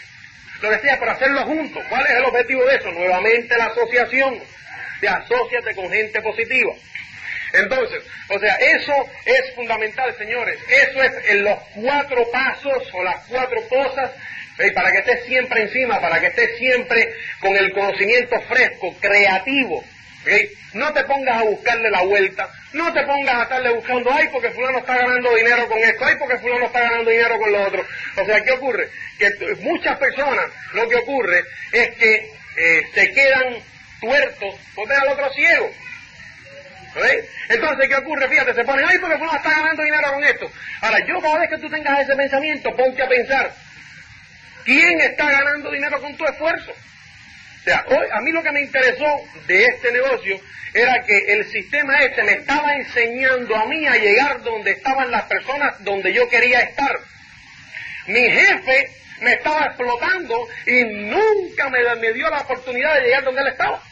Lo 0.65 0.71
decía, 0.71 0.99
para 0.99 1.13
hacerlo 1.13 1.43
juntos. 1.43 1.85
¿Cuál 1.91 2.07
es 2.07 2.13
el 2.13 2.25
objetivo 2.25 2.65
de 2.65 2.77
eso? 2.77 2.91
Nuevamente 2.91 3.55
la 3.59 3.67
asociación. 3.67 4.41
De 5.03 5.09
asociate 5.09 5.75
con 5.75 5.91
gente 5.91 6.23
positiva. 6.23 6.73
Entonces, 7.53 8.03
o 8.31 8.39
sea, 8.39 8.55
eso 8.55 8.93
es 9.27 9.55
fundamental, 9.55 10.17
señores. 10.17 10.59
Eso 10.67 11.03
es 11.03 11.13
en 11.29 11.45
los 11.45 11.59
cuatro 11.75 12.31
pasos 12.31 12.83
o 12.95 13.05
las 13.05 13.27
cuatro 13.27 13.61
cosas 13.69 14.11
para 14.75 14.91
que 14.91 14.99
estés 14.99 15.27
siempre 15.27 15.63
encima, 15.63 16.01
para 16.01 16.19
que 16.19 16.29
estés 16.29 16.57
siempre 16.57 17.13
con 17.41 17.55
el 17.55 17.71
conocimiento 17.73 18.41
fresco, 18.43 18.95
creativo. 19.01 19.85
No 20.73 20.93
te 20.93 21.05
pongas 21.05 21.41
a 21.41 21.45
buscarle 21.45 21.91
la 21.91 22.03
vuelta, 22.03 22.49
no 22.73 22.93
te 22.93 23.03
pongas 23.05 23.35
a 23.35 23.43
estarle 23.43 23.71
buscando, 23.71 24.11
ay, 24.13 24.29
porque 24.33 24.51
fulano 24.51 24.79
está 24.79 24.97
ganando 24.97 25.35
dinero 25.35 25.69
con 25.69 25.79
esto, 25.79 26.05
ay, 26.05 26.17
porque 26.19 26.39
fulano 26.39 26.67
está 26.67 26.81
ganando 26.81 27.11
dinero 27.11 27.39
con 27.39 27.53
lo 27.53 27.63
otro. 27.63 27.87
O 28.17 28.25
sea, 28.25 28.43
¿qué 28.43 28.53
ocurre? 28.53 28.89
Que 29.19 29.31
muchas 29.61 29.99
personas 29.99 30.47
lo 30.73 30.89
que 30.89 30.97
ocurre 30.97 31.45
es 31.73 31.95
que 31.97 32.33
eh, 32.57 32.83
se 32.93 33.13
quedan 33.13 33.57
tuertos 34.01 34.55
por 34.75 34.89
ver 34.89 34.99
al 34.99 35.09
otro 35.09 35.33
ciego. 35.33 35.71
Entonces, 37.49 37.89
¿qué 37.89 37.97
ocurre? 37.97 38.29
Fíjate, 38.29 38.55
se 38.55 38.65
ponen, 38.65 38.87
ay, 38.89 38.99
porque 38.99 39.19
fulano 39.19 39.37
está 39.37 39.51
ganando 39.51 39.83
dinero 39.83 40.13
con 40.13 40.25
esto. 40.25 40.51
Ahora, 40.81 40.99
yo 41.07 41.21
cada 41.21 41.39
vez 41.39 41.51
que 41.51 41.59
tú 41.59 41.69
tengas 41.69 42.01
ese 42.01 42.15
pensamiento, 42.15 42.75
ponte 42.77 43.03
a 43.03 43.09
pensar, 43.09 43.53
¿Quién 44.65 44.99
está 45.01 45.31
ganando 45.31 45.71
dinero 45.71 46.01
con 46.01 46.17
tu 46.17 46.25
esfuerzo? 46.25 46.73
O 47.65 47.67
sea, 47.67 47.83
hoy, 47.89 48.07
a 48.13 48.21
mí 48.21 48.31
lo 48.31 48.43
que 48.43 48.53
me 48.53 48.61
interesó 48.61 49.07
de 49.47 49.65
este 49.65 49.91
negocio 49.91 50.39
era 50.75 51.03
que 51.03 51.17
el 51.33 51.51
sistema 51.51 51.99
este 52.01 52.23
me 52.23 52.33
estaba 52.33 52.75
enseñando 52.75 53.57
a 53.57 53.65
mí 53.65 53.87
a 53.87 53.97
llegar 53.97 54.43
donde 54.43 54.73
estaban 54.73 55.11
las 55.11 55.23
personas 55.23 55.83
donde 55.83 56.13
yo 56.13 56.29
quería 56.29 56.61
estar. 56.61 57.01
Mi 58.07 58.21
jefe 58.21 58.91
me 59.23 59.33
estaba 59.33 59.65
explotando 59.65 60.47
y 60.67 60.85
nunca 60.85 61.71
me, 61.71 61.79
me 61.97 62.13
dio 62.13 62.29
la 62.29 62.41
oportunidad 62.41 62.97
de 62.97 63.01
llegar 63.01 63.25
donde 63.25 63.41
él 63.41 63.49
estaba. 63.49 63.83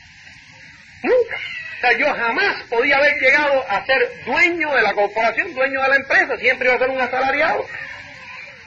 Nunca. 1.03 1.37
O 1.79 1.81
sea, 1.81 1.97
yo 1.97 2.15
jamás 2.15 2.63
podía 2.65 2.99
haber 2.99 3.19
llegado 3.21 3.65
a 3.71 3.87
ser 3.87 4.11
dueño 4.27 4.75
de 4.75 4.83
la 4.83 4.93
corporación, 4.93 5.55
dueño 5.55 5.81
de 5.81 5.89
la 5.89 5.97
empresa, 5.97 6.37
siempre 6.37 6.69
iba 6.69 6.77
a 6.77 6.79
ser 6.79 6.91
un 6.91 7.01
asalariado. 7.01 7.67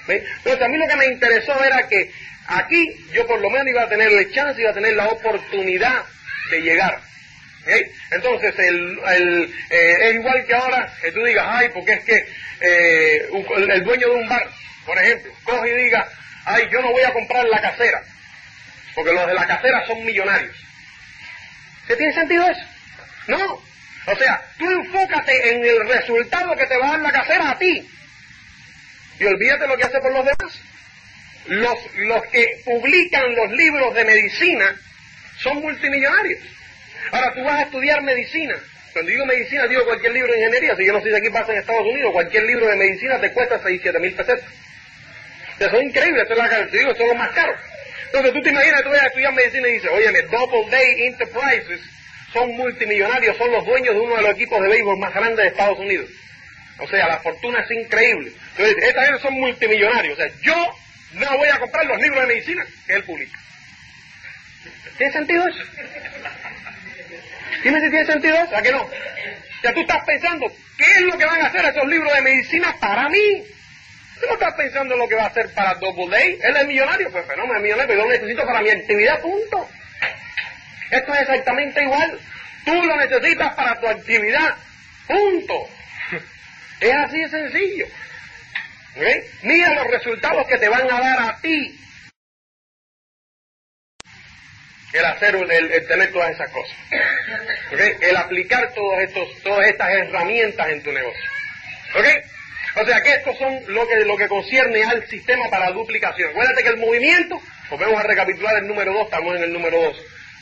Entonces 0.08 0.62
a 0.62 0.68
mí 0.68 0.78
lo 0.78 0.88
que 0.88 0.96
me 0.96 1.06
interesó 1.06 1.64
era 1.64 1.88
que 1.88 2.12
aquí 2.48 3.08
yo 3.12 3.26
por 3.28 3.40
lo 3.40 3.50
menos 3.50 3.68
iba 3.68 3.84
a 3.84 3.90
tener 3.90 4.12
la 4.12 4.30
chance, 4.32 4.62
iba 4.62 4.72
a 4.72 4.74
tener 4.74 4.96
la 4.96 5.08
oportunidad 5.08 6.04
de 6.52 6.62
llegar. 6.62 7.00
Entonces 8.12 8.54
el, 8.60 9.54
eh, 9.70 9.98
es 10.02 10.16
igual 10.16 10.46
que 10.46 10.54
ahora 10.54 10.92
que 11.02 11.12
tú 11.12 11.24
digas, 11.24 11.46
ay, 11.48 11.70
porque 11.74 11.94
es 11.94 12.04
que 12.04 12.28
eh, 12.62 13.28
el 13.68 13.84
dueño 13.84 14.10
de 14.10 14.16
un 14.16 14.30
bar, 14.30 14.48
por 14.86 14.98
ejemplo, 14.98 15.34
coge 15.44 15.72
y 15.72 15.84
diga, 15.86 16.08
ay, 16.46 16.68
yo 16.72 16.82
no 16.82 16.92
voy 16.92 17.04
a 17.04 17.14
comprar 17.14 17.44
la 17.46 17.62
casera, 17.62 18.04
porque 18.94 19.14
los 19.14 19.28
de 19.28 19.34
la 19.34 19.48
casera 19.48 19.86
son 19.88 20.06
millonarios. 20.06 20.56
¿Qué 21.88 21.96
tiene 21.96 22.14
sentido 22.14 22.48
eso? 22.48 22.66
No. 23.28 23.62
O 24.08 24.16
sea, 24.16 24.40
tú 24.60 24.70
enfócate 24.70 25.52
en 25.52 25.66
el 25.66 25.88
resultado 25.88 26.56
que 26.56 26.68
te 26.68 26.78
va 26.78 26.88
a 26.88 26.92
dar 26.92 27.00
la 27.00 27.12
casera 27.12 27.50
a 27.50 27.58
ti, 27.58 27.90
y 29.20 29.26
olvídate 29.26 29.68
lo 29.68 29.78
que 29.78 29.86
hace 29.86 30.00
por 30.00 30.12
los 30.12 30.24
demás. 30.26 30.62
Los, 31.48 31.78
los 31.96 32.26
que 32.28 32.62
publican 32.66 33.36
los 33.36 33.52
libros 33.52 33.94
de 33.94 34.06
medicina 34.06 34.76
son 35.42 35.62
multimillonarios. 35.62 36.42
Ahora 37.12 37.34
tú 37.34 37.44
vas 37.44 37.60
a 37.60 37.64
estudiar 37.64 38.02
medicina. 38.02 38.56
Cuando 38.94 39.12
digo 39.12 39.26
medicina, 39.26 39.68
digo 39.68 39.86
cualquier 39.86 40.14
libro 40.14 40.32
de 40.32 40.40
ingeniería. 40.40 40.76
Si 40.76 40.86
yo 40.86 40.94
no 40.94 41.02
sé 41.02 41.10
si 41.10 41.16
aquí 41.16 41.30
pasa 41.30 41.52
en 41.52 41.60
Estados 41.60 41.86
Unidos, 41.86 42.14
cualquier 42.14 42.44
libro 42.46 42.68
de 42.68 42.78
medicina 42.78 43.20
te 43.20 43.32
cuesta 43.34 43.60
6, 43.62 43.80
7 43.82 44.00
mil 44.00 44.14
pesetas. 44.14 44.46
Eso 45.60 45.78
es 45.78 45.84
increíble, 45.84 46.24
eso 46.24 46.34
es, 46.34 46.72
digo, 46.72 46.92
eso 46.92 47.04
es 47.04 47.10
lo 47.10 47.16
más 47.16 47.32
caro. 47.32 47.54
Entonces 48.06 48.34
tú 48.34 48.42
te 48.42 48.50
imaginas, 48.50 48.84
tú 48.84 48.90
vas 48.90 49.04
a 49.04 49.08
estudiar 49.08 49.34
medicina 49.34 49.68
y 49.68 49.74
dices, 49.74 49.92
oye, 49.94 50.22
Double 50.24 50.70
Day 50.70 51.08
Enterprises 51.08 51.82
son 52.34 52.52
multimillonarios, 52.56 53.38
son 53.38 53.52
los 53.52 53.66
dueños 53.66 53.96
de 53.96 54.02
uno 54.02 54.16
de 54.16 54.22
los 54.22 54.32
equipos 54.32 54.62
de 54.62 54.70
béisbol 54.70 54.98
más 54.98 55.14
grandes 55.14 55.38
de 55.38 55.48
Estados 55.48 55.80
Unidos. 55.80 56.10
O 56.80 56.88
sea, 56.88 57.08
la 57.08 57.20
fortuna 57.20 57.62
es 57.62 57.72
increíble. 57.72 58.32
Entonces, 58.58 58.84
estas 58.84 59.06
gente 59.06 59.22
son 59.22 59.34
multimillonarios. 59.36 60.18
O 60.18 60.22
sea, 60.22 60.32
yo 60.42 60.76
no 61.14 61.38
voy 61.38 61.50
a 61.50 61.60
comprar 61.60 61.86
los 61.86 62.00
libros 62.00 62.22
de 62.22 62.28
medicina 62.28 62.66
que 62.86 62.94
él 62.94 63.04
publica. 63.04 63.40
¿Tiene 64.98 65.14
sentido 65.14 65.48
eso? 65.48 65.64
Dime 67.64 67.82
si 67.82 67.90
tiene 67.90 68.06
sentido 68.06 68.36
eso, 68.36 68.56
¿a 68.56 68.62
que 68.62 68.72
no? 68.72 68.90
Sea, 69.62 69.74
tú 69.74 69.82
estás 69.82 70.04
pensando, 70.06 70.46
¿qué 70.78 70.86
es 70.86 71.02
lo 71.02 71.18
que 71.18 71.26
van 71.26 71.42
a 71.42 71.48
hacer 71.48 71.66
esos 71.66 71.88
libros 71.88 72.14
de 72.14 72.22
medicina 72.22 72.76
para 72.80 73.10
mí? 73.10 73.44
Tú 74.20 74.28
no 74.28 74.34
estás 74.34 74.54
pensando 74.54 74.94
en 74.94 75.00
lo 75.00 75.08
que 75.08 75.16
va 75.16 75.24
a 75.24 75.28
hacer 75.28 75.54
para 75.54 75.74
Double 75.76 76.10
Day. 76.10 76.40
Él 76.42 76.56
es 76.56 76.68
millonario, 76.68 77.12
pues 77.12 77.26
fenómeno, 77.26 77.58
es 77.58 77.64
millonario, 77.64 77.88
pero 77.88 78.00
yo 78.02 78.06
lo 78.06 78.12
necesito 78.12 78.46
para 78.46 78.62
mi 78.62 78.70
actividad, 78.70 79.20
punto. 79.20 79.70
Esto 80.92 81.14
es 81.14 81.22
exactamente 81.22 81.82
igual. 81.82 82.20
Tú 82.66 82.84
lo 82.84 82.96
necesitas 82.98 83.54
para 83.56 83.80
tu 83.80 83.88
actividad. 83.88 84.56
Punto. 85.08 85.68
Es 86.80 86.94
así 86.94 87.22
de 87.22 87.30
sencillo. 87.30 87.88
Mira 89.44 89.74
los 89.74 89.88
resultados 89.88 90.48
que 90.48 90.58
te 90.58 90.70
van 90.70 90.90
a 90.90 91.00
dar 91.00 91.20
a 91.20 91.42
ti 91.42 91.80
el 94.94 95.06
hacer, 95.06 95.36
el, 95.36 95.88
tener 95.88 96.12
todas 96.12 96.32
esas 96.32 96.50
cosas. 96.52 96.78
El 98.02 98.16
aplicar 98.16 98.74
todos 98.74 99.00
estos, 99.02 99.28
todas 99.44 99.68
estas 99.68 99.90
herramientas 99.90 100.70
en 100.70 100.84
tu 100.84 100.92
negocio. 100.92 101.24
O 102.78 102.86
sea 102.86 103.02
que 103.02 103.12
estos 103.12 103.38
son 103.38 103.60
lo 103.68 103.88
que, 103.88 103.96
lo 104.06 104.18
que 104.18 104.28
concierne 104.28 104.84
al 104.84 105.08
sistema 105.08 105.50
para 105.50 105.72
duplicación. 105.72 106.30
Acuérdate 106.30 106.64
que 106.64 106.70
el 106.70 106.78
movimiento, 106.78 107.42
volvemos 107.70 108.00
a 108.00 108.04
recapitular 108.04 108.58
el 108.58 108.68
número 108.68 108.94
2, 108.94 109.06
estamos 109.06 109.36
en 109.36 109.44
el 109.44 109.54
número 109.54 109.82
2. 109.82 109.98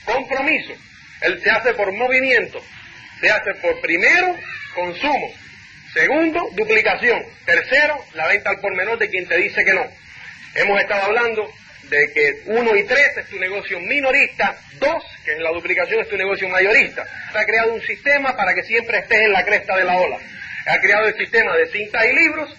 Compromiso. 0.05 0.74
Él 1.22 1.41
se 1.41 1.50
hace 1.50 1.74
por 1.74 1.91
movimiento. 1.91 2.63
Se 3.22 3.29
hace 3.29 3.53
por 3.55 3.79
primero, 3.81 4.36
consumo. 4.74 5.33
Segundo, 5.93 6.50
duplicación. 6.53 7.23
Tercero, 7.45 8.03
la 8.15 8.27
venta 8.27 8.50
al 8.50 8.59
por 8.59 8.75
menor 8.75 8.97
de 8.97 9.09
quien 9.09 9.27
te 9.27 9.38
dice 9.38 9.63
que 9.63 9.73
no. 9.73 9.85
Hemos 10.55 10.81
estado 10.81 11.03
hablando 11.03 11.51
de 11.83 12.12
que 12.13 12.41
uno 12.45 12.75
y 12.75 12.83
tres 12.83 13.17
es 13.17 13.27
tu 13.27 13.39
negocio 13.39 13.79
minorista, 13.79 14.57
dos, 14.79 15.03
que 15.23 15.33
es 15.33 15.39
la 15.39 15.51
duplicación, 15.51 16.01
es 16.01 16.09
tu 16.09 16.17
negocio 16.17 16.50
mayorista. 16.50 17.05
Se 17.31 17.38
ha 17.38 17.45
creado 17.45 17.73
un 17.73 17.81
sistema 17.81 18.35
para 18.35 18.55
que 18.55 18.63
siempre 18.63 19.00
estés 19.00 19.21
en 19.21 19.33
la 19.33 19.45
cresta 19.45 19.77
de 19.77 19.83
la 19.83 19.97
ola. 19.97 20.17
Ha 20.65 20.79
creado 20.79 21.07
el 21.07 21.15
sistema 21.15 21.55
de 21.55 21.67
cintas 21.67 22.05
y 22.05 22.13
libros, 22.13 22.55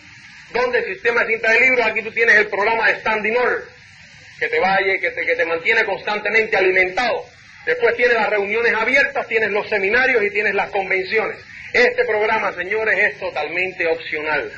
donde 0.53 0.79
el 0.79 0.85
sistema 0.85 1.25
de 1.25 1.35
cintas 1.35 1.57
y 1.57 1.61
libros, 1.61 1.87
aquí 1.87 2.03
tú 2.03 2.13
tienes 2.13 2.37
el 2.37 2.47
programa 2.47 2.87
de 2.87 3.01
Standing 3.01 3.37
Order, 3.37 3.65
que 4.39 4.49
te 4.49 4.61
vaya, 4.61 4.99
que 5.01 5.11
te, 5.11 5.27
que 5.27 5.35
te 5.35 5.45
mantiene 5.45 5.85
constantemente 5.85 6.57
alimentado. 6.57 7.27
Después 7.67 7.97
tienes 7.97 8.15
las 8.15 8.29
reuniones 8.29 8.75
abiertas, 8.75 9.27
tienes 9.27 9.51
los 9.51 9.69
seminarios 9.69 10.23
y 10.23 10.31
tienes 10.31 10.55
las 10.55 10.71
convenciones. 10.71 11.39
Este 11.75 12.05
programa, 12.05 12.53
señores, 12.53 12.97
es 12.97 13.19
totalmente 13.19 13.85
opcional. 13.89 14.49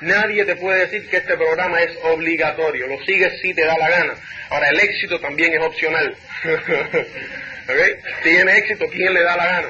Nadie 0.00 0.44
te 0.44 0.56
puede 0.56 0.80
decir 0.80 1.08
que 1.08 1.18
este 1.18 1.36
programa 1.36 1.80
es 1.80 1.96
obligatorio. 2.02 2.88
Lo 2.88 3.00
sigues 3.04 3.40
si 3.40 3.54
te 3.54 3.64
da 3.64 3.78
la 3.78 3.88
gana. 3.88 4.14
Ahora, 4.50 4.70
el 4.70 4.80
éxito 4.80 5.20
también 5.20 5.54
es 5.54 5.60
opcional. 5.60 6.16
Si 7.66 8.30
tiene 8.30 8.58
éxito, 8.58 8.86
¿quién 8.86 9.12
le 9.12 9.24
da 9.24 9.36
la 9.36 9.44
gana? 9.44 9.68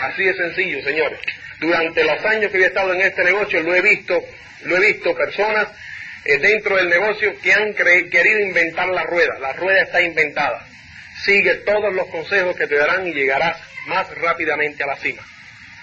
Así 0.00 0.24
de 0.24 0.32
sencillo, 0.32 0.82
señores. 0.82 1.18
Durante 1.60 2.02
los 2.02 2.24
años 2.24 2.50
que 2.50 2.56
he 2.56 2.64
estado 2.64 2.94
en 2.94 3.02
este 3.02 3.22
negocio, 3.22 3.62
lo 3.62 3.74
he 3.74 3.82
visto, 3.82 4.24
lo 4.62 4.76
he 4.78 4.92
visto 4.92 5.14
personas 5.14 5.68
eh, 6.24 6.38
dentro 6.38 6.76
del 6.76 6.88
negocio 6.88 7.38
que 7.42 7.52
han 7.52 7.74
querido 7.74 8.40
inventar 8.40 8.88
la 8.88 9.02
rueda. 9.02 9.38
La 9.40 9.52
rueda 9.52 9.82
está 9.82 10.00
inventada. 10.00 10.66
Sigue 11.22 11.56
todos 11.66 11.92
los 11.92 12.06
consejos 12.06 12.56
que 12.56 12.66
te 12.66 12.76
darán 12.76 13.06
y 13.06 13.12
llegarás 13.12 13.58
más 13.88 14.08
rápidamente 14.16 14.82
a 14.82 14.86
la 14.86 14.96
cima. 14.96 15.22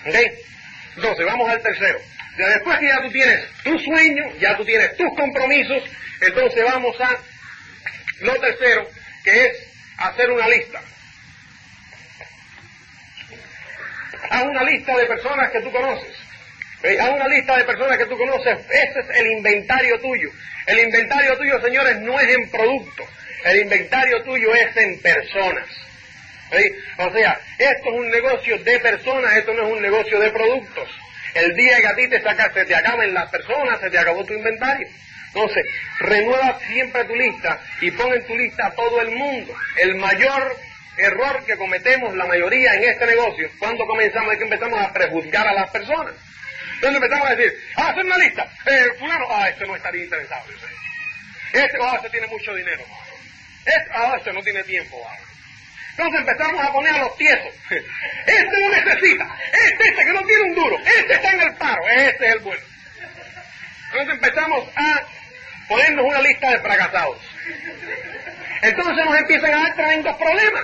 ¿Ok? 0.08 0.16
Entonces, 0.96 1.26
vamos 1.26 1.50
al 1.50 1.62
tercero. 1.62 2.00
Ya 2.38 2.48
después 2.48 2.80
que 2.80 2.88
ya 2.88 3.02
tú 3.02 3.12
tienes 3.12 3.46
tu 3.64 3.78
sueño, 3.80 4.24
ya 4.40 4.56
tú 4.58 4.66
tienes 4.66 4.96
tus 4.98 5.10
compromisos, 5.16 5.84
entonces 6.22 6.64
vamos 6.64 7.00
a 7.02 7.18
lo 8.22 8.36
tercero, 8.40 8.88
que 9.24 9.46
es 9.48 9.58
hacer 9.98 10.32
una 10.32 10.48
lista. 10.48 10.82
Haz 14.30 14.44
una 14.44 14.64
lista 14.64 14.96
de 14.96 15.06
personas 15.08 15.52
que 15.52 15.62
tú 15.62 15.72
conoces. 15.72 16.16
Haz 17.00 17.10
una 17.10 17.28
lista 17.28 17.58
de 17.58 17.64
personas 17.66 17.98
que 17.98 18.06
tú 18.06 18.18
conoces. 18.18 18.58
Ese 18.70 19.00
es 19.00 19.10
el 19.20 19.28
inventario 19.28 20.00
tuyo. 20.00 20.30
El 20.68 20.80
inventario 20.80 21.38
tuyo, 21.38 21.62
señores, 21.62 22.00
no 22.00 22.20
es 22.20 22.30
en 22.30 22.50
producto. 22.50 23.08
El 23.44 23.62
inventario 23.62 24.24
tuyo 24.24 24.54
es 24.56 24.78
en 24.78 25.00
personas. 25.02 25.68
O 26.98 27.12
sea, 27.14 27.40
esto 27.58 27.90
es 27.90 27.94
un 27.94 28.10
negocio 28.10 28.58
de 28.60 28.80
personas, 28.80 29.38
esto 29.38 29.54
no 29.54 29.64
es 29.64 29.72
un 29.72 29.82
negocio 29.82 30.20
de 30.20 30.30
productos. 30.32 30.90
El 31.34 31.56
día 31.56 31.80
que 31.80 31.88
a 31.88 31.96
ti 31.96 32.10
te 32.10 32.22
sacas, 32.22 32.54
se 32.54 32.66
te 32.66 32.76
acaben 32.76 33.14
las 33.14 33.30
personas, 33.30 33.80
se 33.80 33.90
te 33.90 33.98
acabó 33.98 34.26
tu 34.26 34.34
inventario. 34.34 34.88
Entonces, 35.28 35.66
renueva 36.00 36.60
siempre 36.68 37.06
tu 37.06 37.16
lista 37.16 37.60
y 37.80 37.92
pon 37.92 38.14
en 38.14 38.26
tu 38.28 38.38
lista 38.38 38.68
a 38.68 38.72
todo 38.72 39.02
el 39.02 39.12
mundo. 39.12 39.54
El 39.78 39.96
mayor 39.96 40.58
error 40.98 41.46
que 41.46 41.56
cometemos 41.56 42.16
la 42.18 42.26
mayoría 42.26 42.76
en 42.76 42.84
este 42.84 43.06
negocio, 43.06 43.50
cuando 43.58 43.86
comenzamos, 43.88 44.34
es 44.34 44.40
que 44.40 44.44
empezamos 44.44 44.82
a 44.82 44.92
prejuzgar 44.92 45.48
a 45.48 45.54
las 45.54 45.70
personas. 45.70 46.14
Entonces 46.76 47.02
empezamos 47.02 47.30
a 47.30 47.36
decir, 47.36 47.60
ah, 47.78 47.90
hacer 47.90 48.06
una 48.06 48.18
lista. 48.18 48.52
Eh, 48.66 48.88
fulano, 49.00 49.26
ah, 49.30 49.50
este 49.50 49.66
no 49.66 49.76
estaría 49.76 50.04
interesado. 50.04 50.44
Este, 51.54 51.78
ah, 51.82 51.94
este 51.96 52.10
tiene 52.10 52.28
mucho 52.28 52.54
dinero. 52.54 52.84
Este, 53.66 53.92
ah, 53.94 54.16
este 54.18 54.34
no 54.34 54.42
tiene 54.42 54.64
tiempo. 54.64 55.02
Ah. 55.08 55.31
Entonces 55.92 56.20
empezamos 56.22 56.64
a 56.64 56.72
poner 56.72 56.94
a 56.96 57.00
los 57.00 57.18
tiesos. 57.18 57.54
Este 58.26 58.60
no 58.62 58.70
necesita. 58.70 59.28
Este, 59.52 59.88
este 59.90 60.06
que 60.06 60.14
no 60.14 60.24
tiene 60.24 60.44
un 60.44 60.56
duro. 60.56 60.78
Este 60.80 61.14
está 61.14 61.32
en 61.34 61.42
el 61.42 61.54
paro. 61.56 61.82
Este 61.90 62.28
es 62.28 62.34
el 62.34 62.40
bueno. 62.40 62.64
Entonces 63.92 64.14
empezamos 64.16 64.70
a 64.76 65.04
ponernos 65.68 66.06
una 66.06 66.22
lista 66.22 66.52
de 66.52 66.60
fracasados. 66.60 67.18
Entonces 68.62 69.06
nos 69.06 69.20
empiezan 69.20 69.54
a 69.54 69.64
dar 69.64 69.76
tremendos 69.76 70.16
problemas. 70.18 70.64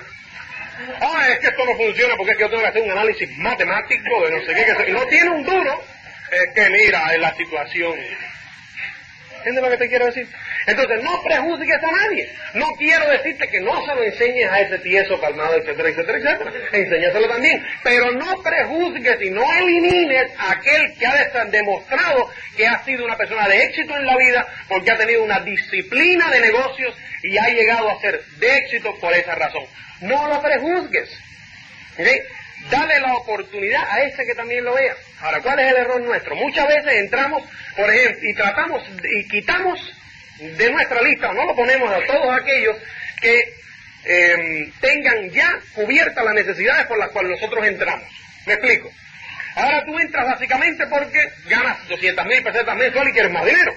Ah, 1.02 1.28
es 1.30 1.40
que 1.40 1.48
esto 1.48 1.66
no 1.66 1.76
funciona 1.76 2.16
porque 2.16 2.32
es 2.32 2.38
que 2.38 2.44
yo 2.44 2.50
tengo 2.50 2.62
que 2.62 2.70
hacer 2.70 2.82
un 2.84 2.92
análisis 2.92 3.38
matemático 3.38 4.26
de 4.26 4.32
no 4.32 4.46
sé 4.46 4.54
qué. 4.54 4.86
Que 4.86 4.94
no 4.94 5.06
tiene 5.08 5.30
un 5.30 5.44
duro. 5.44 5.84
Es 6.32 6.54
que 6.54 6.70
mira, 6.70 7.14
en 7.14 7.22
la 7.22 7.34
situación. 7.36 7.94
¿Entiendes 9.38 9.64
lo 9.64 9.70
que 9.72 9.78
te 9.78 9.90
quiero 9.90 10.06
decir? 10.06 10.28
Entonces, 10.68 11.02
no 11.02 11.24
prejuzgues 11.24 11.82
a 11.82 11.92
nadie. 11.92 12.30
No 12.54 12.68
quiero 12.78 13.10
decirte 13.10 13.48
que 13.48 13.62
no 13.62 13.84
se 13.86 13.96
lo 13.96 14.04
enseñes 14.04 14.52
a 14.52 14.60
ese 14.60 14.78
tieso 14.80 15.20
calmado, 15.20 15.56
etcétera, 15.56 15.90
etcétera, 15.90 16.18
etcétera. 16.18 16.52
Enséñaselo 16.74 17.30
también. 17.30 17.66
Pero 17.84 18.12
no 18.12 18.44
prejuzgues 18.44 19.22
y 19.22 19.30
no 19.30 19.44
elimines 19.54 20.30
a 20.38 20.52
aquel 20.52 20.94
que 21.00 21.08
ha 21.08 21.46
demostrado 21.46 22.30
que 22.58 22.68
ha 22.68 22.84
sido 22.84 23.06
una 23.06 23.16
persona 23.16 23.48
de 23.48 23.64
éxito 23.64 23.96
en 23.96 24.06
la 24.06 24.18
vida 24.18 24.46
porque 24.68 24.92
ha 24.92 24.98
tenido 24.98 25.24
una 25.24 25.40
disciplina 25.40 26.30
de 26.32 26.42
negocios 26.42 26.94
y 27.24 27.38
ha 27.38 27.48
llegado 27.48 27.90
a 27.90 28.02
ser 28.02 28.22
de 28.38 28.58
éxito 28.58 28.94
por 29.00 29.14
esa 29.14 29.36
razón. 29.36 29.64
No 30.02 30.28
lo 30.28 30.42
prejuzgues. 30.42 31.10
Dale 32.70 33.00
la 33.00 33.16
oportunidad 33.16 33.84
a 33.90 34.02
ese 34.02 34.26
que 34.26 34.36
también 34.36 34.66
lo 34.66 34.74
vea. 34.74 34.96
Ahora, 35.22 35.40
¿cuál 35.42 35.60
es 35.60 35.72
el 35.72 35.78
error 35.78 36.02
nuestro? 36.02 36.36
Muchas 36.36 36.68
veces 36.68 36.92
entramos, 36.94 37.44
por 37.76 37.90
ejemplo, 37.90 38.30
y 38.30 38.34
tratamos 38.34 38.84
y 39.10 39.28
quitamos 39.30 39.94
de 40.40 40.72
nuestra 40.72 41.02
lista, 41.02 41.34
no 41.34 41.46
lo 41.46 41.56
ponemos 41.56 41.92
a 41.92 42.06
todos 42.06 42.40
aquellos 42.40 42.78
que 43.22 43.54
em, 44.06 44.72
tengan 44.80 45.30
ya 45.32 45.60
cubiertas 45.74 46.24
las 46.24 46.34
necesidades 46.34 46.86
por 46.88 46.98
las 46.98 47.10
cuales 47.10 47.32
nosotros 47.32 47.66
entramos. 47.66 48.08
¿Me 48.46 48.54
explico? 48.54 48.92
Ahora 49.56 49.84
tú 49.86 49.98
entras 49.98 50.28
básicamente 50.28 50.86
porque 50.88 51.20
ganas 51.48 51.88
200 51.88 52.26
mil 52.28 52.44
pesetas 52.44 52.78
mensuales 52.78 53.10
y 53.10 53.14
quieres 53.14 53.32
más 53.32 53.46
dinero. 53.46 53.76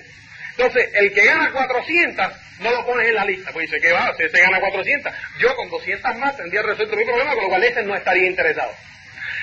Entonces, 0.51 0.91
el 0.93 1.13
que 1.15 1.25
gana 1.25 1.51
400 1.51 2.33
no 2.61 2.71
lo 2.71 2.85
pones 2.85 3.09
en 3.09 3.15
la 3.15 3.25
lista, 3.25 3.51
pues 3.51 3.71
dice 3.71 3.81
que 3.81 3.93
va, 3.93 4.15
si 4.15 4.29
se 4.29 4.41
gana 4.41 4.61
400, 4.61 5.13
yo 5.39 5.57
con 5.57 5.71
200 5.71 6.17
más 6.17 6.37
tendría 6.37 6.63
resuelto 6.63 6.97
mi 6.97 7.05
problema, 7.05 7.33
con 7.33 7.45
lo 7.45 7.49
cual 7.49 7.65
ese 7.65 7.83
no 7.83 7.97
estaría 7.97 8.27
interesado. 8.27 8.75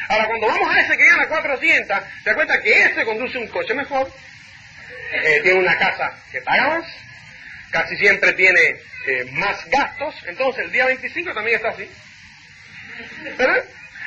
Ahora, 0.10 0.28
cuando 0.28 0.48
vamos 0.48 0.76
a 0.76 0.80
ese 0.80 0.96
que 0.96 1.06
gana 1.06 1.28
400, 1.28 1.98
se 2.24 2.30
da 2.30 2.36
cuenta 2.36 2.62
que 2.62 2.84
ese 2.84 3.04
conduce 3.04 3.38
un 3.40 3.48
coche 3.48 3.74
mejor, 3.74 4.08
eh, 5.12 5.40
tiene 5.42 5.60
una 5.60 5.78
casa 5.78 6.14
que 6.32 6.42
paga 6.42 6.70
más, 6.70 6.86
casi 7.72 7.98
siempre 7.98 8.34
tiene 8.34 8.76
eh, 9.08 9.26
más 9.32 9.68
gastos, 9.70 10.16
entonces 10.26 10.66
el 10.66 10.72
día 10.72 10.86
25 10.86 11.34
también 11.34 11.58
está 11.58 11.70
así. 11.70 11.90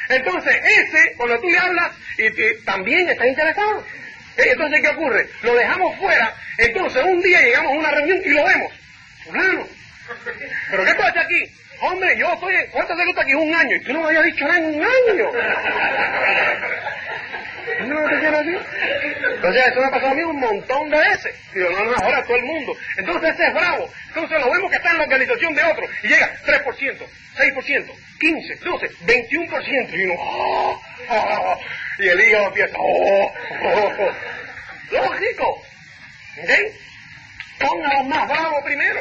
Entonces, 0.08 0.56
ese, 0.64 1.14
cuando 1.16 1.40
tú 1.40 1.48
le 1.48 1.58
hablas, 1.58 1.92
y, 2.18 2.30
también 2.64 3.08
está 3.08 3.26
interesado. 3.26 3.84
¿Eh? 4.36 4.48
Entonces, 4.50 4.80
¿qué 4.82 4.88
ocurre? 4.88 5.28
Lo 5.42 5.54
dejamos 5.54 5.96
fuera, 5.98 6.34
entonces 6.58 7.04
un 7.04 7.22
día 7.22 7.40
llegamos 7.40 7.72
a 7.72 7.78
una 7.78 7.90
reunión 7.90 8.20
y 8.24 8.28
lo 8.30 8.44
vemos. 8.44 8.72
Fulano, 9.24 9.68
¿pero 10.70 10.84
qué 10.84 10.94
pasa 10.94 11.20
aquí? 11.20 11.44
Hombre, 11.82 12.16
yo 12.18 12.32
estoy, 12.32 12.54
¿cuánto 12.72 12.96
se 12.96 13.06
gusta 13.06 13.22
aquí? 13.22 13.34
Un 13.34 13.54
año, 13.54 13.76
y 13.76 13.84
tú 13.84 13.92
no 13.92 14.00
me 14.00 14.06
habías 14.06 14.24
dicho 14.24 14.44
nada 14.44 14.58
en 14.58 14.64
un 14.66 14.84
año. 14.84 15.30
¿No 17.86 18.08
te 18.08 18.18
quiero 18.18 18.38
decir? 18.38 18.60
Entonces, 19.40 19.68
eso 19.68 19.80
me 19.80 19.86
ha 19.86 19.90
pasado 19.90 20.12
a 20.12 20.14
mí 20.14 20.22
un 20.22 20.38
montón 20.38 20.90
de 20.90 20.98
veces. 20.98 21.34
Digo, 21.54 21.70
no, 21.70 21.82
no, 21.82 21.96
ahora 21.96 22.22
todo 22.24 22.36
el 22.36 22.44
mundo. 22.44 22.76
Entonces, 22.98 23.30
ese 23.30 23.46
es 23.46 23.54
bravo. 23.54 23.90
Entonces, 24.08 24.38
lo 24.38 24.50
vemos 24.50 24.70
que 24.70 24.76
está 24.76 24.90
en 24.90 24.98
la 24.98 25.04
organización 25.04 25.54
de 25.54 25.64
otro 25.64 25.86
y 26.02 26.08
llega 26.08 26.30
3%, 26.44 27.06
6%, 27.38 27.92
15, 28.20 28.54
12, 28.56 28.90
21%. 29.06 29.94
Y 29.94 30.04
uno, 30.04 30.14
oh, 30.18 30.82
oh, 31.08 31.60
y 32.00 32.08
el 32.08 32.20
hígado 32.20 32.48
empieza, 32.48 32.76
oh, 32.78 33.32
oh, 33.64 34.10
Lógico. 34.90 35.62
¿Ok? 36.36 36.50
Pon 37.60 37.82
a 37.82 37.94
los 37.94 38.08
más 38.08 38.28
bravos 38.28 38.62
primero. 38.62 39.00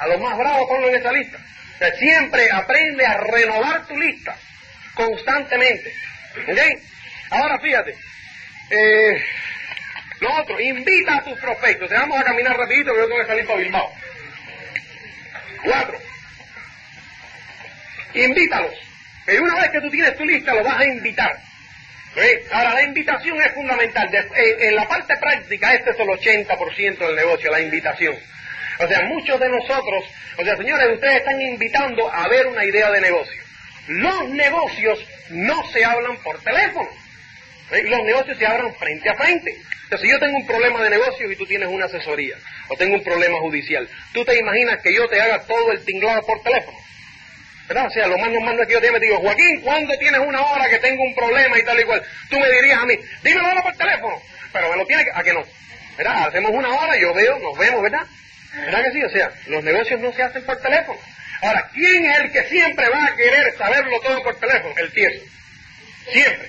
A 0.00 0.06
los 0.06 0.20
más 0.20 0.36
bravos 0.36 0.68
ponlo 0.68 0.90
en 0.90 0.96
esa 0.96 1.12
lista. 1.12 1.38
Siempre 1.98 2.50
aprende 2.52 3.06
a 3.06 3.16
renovar 3.20 3.86
tu 3.86 3.98
lista 3.98 4.36
constantemente. 4.92 5.94
¿Ok? 6.46 6.58
Ahora 7.30 7.58
fíjate, 7.58 7.96
eh, 8.70 9.24
lo 10.20 10.34
otro, 10.40 10.60
invita 10.60 11.16
a 11.16 11.24
tus 11.24 11.38
prospectos. 11.38 11.90
Vamos 11.90 12.18
a 12.18 12.24
caminar 12.24 12.56
rapidito, 12.56 12.92
que 12.92 12.98
yo 12.98 13.08
tengo 13.08 13.20
que 13.20 13.26
salir 13.26 13.46
para 13.46 13.58
Bilbao. 13.58 13.92
Cuatro. 15.62 15.98
Invítalos. 18.14 18.74
Y 19.28 19.36
una 19.36 19.56
vez 19.56 19.70
que 19.70 19.80
tú 19.80 19.90
tienes 19.90 20.16
tu 20.16 20.24
lista, 20.24 20.54
lo 20.54 20.62
vas 20.62 20.78
a 20.78 20.84
invitar. 20.84 21.38
Ahora, 22.50 22.74
la 22.74 22.82
invitación 22.82 23.40
es 23.42 23.52
fundamental. 23.52 24.08
en, 24.34 24.74
la 24.74 24.88
parte 24.88 25.16
práctica, 25.18 25.74
este 25.74 25.90
es 25.90 26.00
el 26.00 26.08
80% 26.08 26.98
del 26.98 27.16
negocio, 27.16 27.50
la 27.50 27.60
invitación. 27.60 28.16
O 28.78 28.88
sea, 28.88 29.02
muchos 29.02 29.38
de 29.38 29.48
nosotros, 29.48 30.04
o 30.38 30.44
sea, 30.44 30.56
señores, 30.56 30.94
ustedes 30.94 31.16
están 31.16 31.40
invitando 31.40 32.10
a 32.12 32.26
ver 32.28 32.46
una 32.46 32.64
idea 32.64 32.90
de 32.90 33.00
negocio. 33.00 33.42
Los 33.88 34.28
negocios 34.30 34.98
no 35.30 35.62
se 35.68 35.84
hablan 35.84 36.16
por 36.18 36.40
teléfono. 36.42 36.88
Los 37.70 38.04
negocios 38.04 38.38
se 38.38 38.46
hablan 38.46 38.74
frente 38.74 39.08
a 39.10 39.14
frente. 39.14 39.50
Entonces, 39.84 40.00
si 40.00 40.10
yo 40.10 40.18
tengo 40.18 40.36
un 40.36 40.46
problema 40.46 40.82
de 40.82 40.90
negocio 40.90 41.30
y 41.30 41.36
tú 41.36 41.46
tienes 41.46 41.68
una 41.68 41.86
asesoría, 41.86 42.36
o 42.68 42.76
tengo 42.76 42.94
un 42.94 43.04
problema 43.04 43.38
judicial, 43.38 43.88
¿tú 44.12 44.24
te 44.24 44.38
imaginas 44.38 44.80
que 44.82 44.94
yo 44.94 45.06
te 45.08 45.20
haga 45.20 45.42
todo 45.42 45.72
el 45.72 45.84
tinglado 45.84 46.24
por 46.26 46.42
teléfono? 46.42 46.78
¿verdad? 47.68 47.86
O 47.86 47.90
sea, 47.90 48.06
lo 48.06 48.18
más 48.18 48.30
normal 48.30 48.58
es 48.60 48.66
que 48.68 48.74
yo 48.74 48.80
te 48.80 49.00
digo, 49.00 49.18
Joaquín, 49.18 49.60
¿cuándo 49.60 49.98
tienes 49.98 50.20
una 50.20 50.40
hora 50.40 50.68
que 50.68 50.78
tengo 50.78 51.02
un 51.02 51.14
problema 51.14 51.58
y 51.58 51.64
tal 51.64 51.80
y 51.80 51.84
cual? 51.84 52.02
Tú 52.30 52.38
me 52.38 52.50
dirías 52.50 52.80
a 52.80 52.86
mí, 52.86 52.94
dímelo 53.22 53.46
ahora 53.46 53.62
por 53.62 53.76
teléfono, 53.76 54.22
pero 54.52 54.70
me 54.70 54.76
lo 54.76 54.86
tiene 54.86 55.04
que, 55.04 55.10
a 55.12 55.22
que 55.22 55.32
no, 55.32 55.42
¿verdad? 55.96 56.28
Hacemos 56.28 56.52
una 56.52 56.68
hora, 56.68 56.96
yo 56.96 57.12
veo, 57.12 57.38
nos 57.40 57.58
vemos, 57.58 57.82
¿verdad? 57.82 58.06
¿Verdad 58.54 58.84
que 58.84 58.92
sí? 58.92 59.02
O 59.02 59.10
sea, 59.10 59.30
los 59.48 59.64
negocios 59.64 60.00
no 60.00 60.12
se 60.12 60.22
hacen 60.22 60.44
por 60.44 60.60
teléfono. 60.60 60.98
Ahora, 61.42 61.68
¿quién 61.72 62.06
es 62.06 62.18
el 62.20 62.32
que 62.32 62.44
siempre 62.44 62.88
va 62.88 63.04
a 63.04 63.16
querer 63.16 63.54
saberlo 63.56 64.00
todo 64.00 64.22
por 64.22 64.38
teléfono? 64.38 64.74
El 64.78 64.92
tieso. 64.92 65.24
Siempre. 66.10 66.48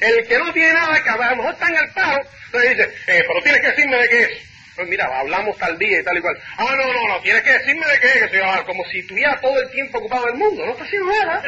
El 0.00 0.26
que 0.26 0.38
no 0.38 0.52
tiene 0.52 0.72
nada, 0.72 1.02
que 1.02 1.10
a 1.10 1.30
lo 1.30 1.36
mejor 1.36 1.52
está 1.52 1.68
en 1.68 1.76
el 1.76 1.90
paro, 1.90 2.22
entonces 2.46 2.70
dice, 2.70 2.90
eh, 3.06 3.24
pero 3.26 3.42
tienes 3.42 3.60
que 3.60 3.66
decirme 3.68 3.96
de 3.98 4.08
qué 4.08 4.22
es. 4.22 4.30
Pues 4.76 4.88
mira, 4.88 5.04
hablamos 5.04 5.58
tal 5.58 5.78
día 5.78 6.00
y 6.00 6.02
tal 6.02 6.16
y 6.16 6.20
cual. 6.22 6.38
Ah, 6.56 6.74
no, 6.74 6.92
no, 6.92 7.08
no, 7.08 7.20
tienes 7.20 7.42
que 7.42 7.52
decirme 7.52 7.86
de 7.86 8.00
qué, 8.00 8.28
que 8.30 8.38
soy 8.38 8.64
como 8.64 8.82
si 8.86 9.02
tuviera 9.06 9.38
todo 9.38 9.60
el 9.60 9.70
tiempo 9.70 9.98
ocupado 9.98 10.28
el 10.28 10.36
mundo. 10.36 10.64
No 10.64 10.72
está 10.72 10.84
haciendo 10.84 11.10
nada. 11.10 11.42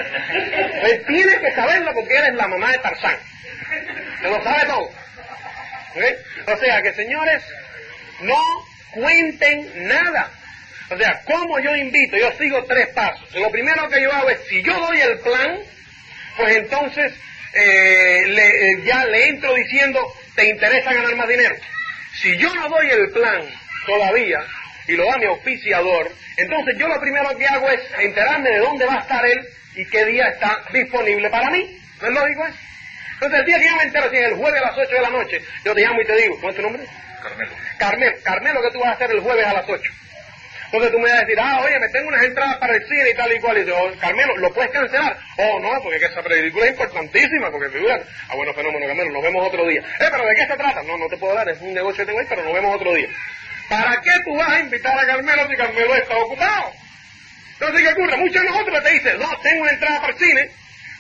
Pues 0.83 1.07
tienes 1.07 1.41
que 1.41 1.53
saberlo 1.53 1.95
porque 1.95 2.15
eres 2.15 2.35
la 2.35 2.49
mamá 2.49 2.73
de 2.73 2.79
Tarzán. 2.79 3.17
Te 4.21 4.29
lo 4.29 4.43
sabe 4.43 4.67
todo. 4.67 4.91
O 6.47 6.57
sea 6.59 6.83
que, 6.83 6.93
señores, 6.93 7.43
no 8.21 8.39
cuenten 8.93 9.89
nada. 9.89 10.31
O 10.91 10.97
sea, 10.99 11.23
¿cómo 11.25 11.59
yo 11.59 11.75
invito? 11.75 12.17
Yo 12.19 12.31
sigo 12.33 12.65
tres 12.65 12.89
pasos. 12.89 13.35
Lo 13.35 13.51
primero 13.51 13.89
que 13.89 14.03
yo 14.03 14.13
hago 14.13 14.29
es, 14.29 14.41
si 14.47 14.63
yo 14.63 14.79
doy 14.79 15.01
el 15.01 15.19
plan, 15.21 15.59
pues 16.37 16.57
entonces 16.57 17.15
eh, 17.55 18.25
eh, 18.27 18.83
ya 18.85 19.05
le 19.07 19.29
entro 19.29 19.55
diciendo, 19.55 20.01
¿te 20.35 20.49
interesa 20.49 20.93
ganar 20.93 21.17
más 21.17 21.29
dinero? 21.29 21.55
Si 22.21 22.37
yo 22.39 22.55
no 22.55 22.69
doy 22.69 22.91
el 22.91 23.11
plan 23.11 23.43
todavía 23.87 24.41
y 24.87 24.93
lo 24.93 25.07
da 25.07 25.19
mi 25.19 25.27
oficiador, 25.27 26.11
entonces 26.37 26.77
yo 26.79 26.89
lo 26.89 27.01
primero 27.01 27.37
que 27.37 27.47
hago 27.47 27.71
es 27.71 27.81
enterarme 27.99 28.51
de 28.51 28.59
dónde 28.59 28.87
va 28.87 28.97
a 28.97 29.01
estar 29.01 29.25
él 29.27 29.47
y 29.75 29.87
qué 29.87 30.05
día 30.07 30.29
está 30.29 30.63
disponible 30.73 31.29
para 31.31 31.51
mí. 31.51 31.79
¿No 32.01 32.09
es 32.09 32.15
lógico 32.15 32.47
eso? 32.47 32.59
Entonces 33.15 33.41
el 33.41 33.47
día 33.47 33.59
que 33.59 33.69
yo 33.69 33.77
me 33.77 33.83
entero, 33.85 34.11
si 34.11 34.17
es 34.17 34.25
el 34.25 34.35
jueves 34.35 34.61
a 34.61 34.67
las 34.67 34.79
8 34.79 34.95
de 34.95 35.03
la 35.03 35.11
noche, 35.11 35.43
yo 35.65 35.75
te 35.75 35.81
llamo 35.81 36.01
y 36.01 36.05
te 36.05 36.17
digo, 36.17 36.41
¿cuál 36.41 36.51
es 36.51 36.57
tu 36.57 36.63
nombre? 36.63 36.83
Carmelo. 37.23 37.51
Carmelo, 37.79 38.17
Carmelo, 38.25 38.63
¿qué 38.63 38.71
tú 38.73 38.81
vas 38.81 38.89
a 38.89 38.93
hacer 38.93 39.11
el 39.13 39.21
jueves 39.21 39.47
a 39.47 39.53
las 39.53 39.69
8? 39.69 39.93
Entonces 40.73 40.91
tú 40.91 40.99
me 41.01 41.11
vas 41.11 41.19
a 41.19 41.25
decir, 41.27 41.39
ah, 41.39 41.61
oye, 41.61 41.79
me 41.79 41.89
tengo 41.91 42.09
unas 42.09 42.25
entradas 42.25 42.57
para 42.57 42.75
el 42.75 42.83
cine 42.89 43.11
y 43.11 43.15
tal 43.15 43.31
y 43.31 43.41
cual. 43.41 43.59
Y 43.59 43.67
yo, 43.67 43.77
oh, 43.77 43.93
Carmelo, 44.01 44.35
¿lo 44.39 44.51
puedes 44.55 44.71
cancelar? 44.71 45.19
Oh, 45.37 45.61
no, 45.61 45.83
porque 45.83 46.03
esa 46.03 46.23
película 46.23 46.65
es 46.65 46.71
importantísima, 46.71 47.51
porque 47.51 47.69
figura. 47.69 48.01
Ah, 48.31 48.37
bueno, 48.37 48.55
fenómeno, 48.55 48.87
Carmelo, 48.87 49.11
nos 49.11 49.23
vemos 49.23 49.47
otro 49.47 49.67
día. 49.69 49.83
Eh, 49.83 50.09
pero 50.11 50.27
¿de 50.27 50.35
qué 50.35 50.47
se 50.47 50.57
trata? 50.57 50.83
No, 50.85 50.97
no 50.97 51.09
te 51.09 51.19
puedo 51.19 51.35
dar, 51.35 51.47
es 51.51 51.61
un 51.61 51.75
negocio 51.75 51.99
que 51.99 52.07
tengo 52.07 52.21
ahí, 52.21 52.27
pero 52.27 52.43
nos 52.43 52.55
vemos 52.55 52.75
otro 52.75 52.95
día. 52.95 53.09
¿Para 53.69 54.01
qué 54.01 54.13
tú 54.25 54.35
vas 54.35 54.49
a 54.49 54.61
invitar 54.61 54.99
a 54.99 55.07
Carmelo 55.07 55.47
si 55.47 55.57
Carmelo 55.57 55.95
está 55.95 56.17
ocupado? 56.17 56.73
Entonces, 57.53 57.83
¿qué 57.83 57.93
ocurre? 57.93 58.17
Muchos 58.17 58.43
de 58.43 58.49
nosotros 58.49 58.83
te 58.83 58.91
dicen, 58.93 59.19
no, 59.19 59.29
tengo 59.43 59.63
una 59.63 59.73
entrada 59.73 60.01
para 60.01 60.13
el 60.15 60.19
cine 60.19 60.51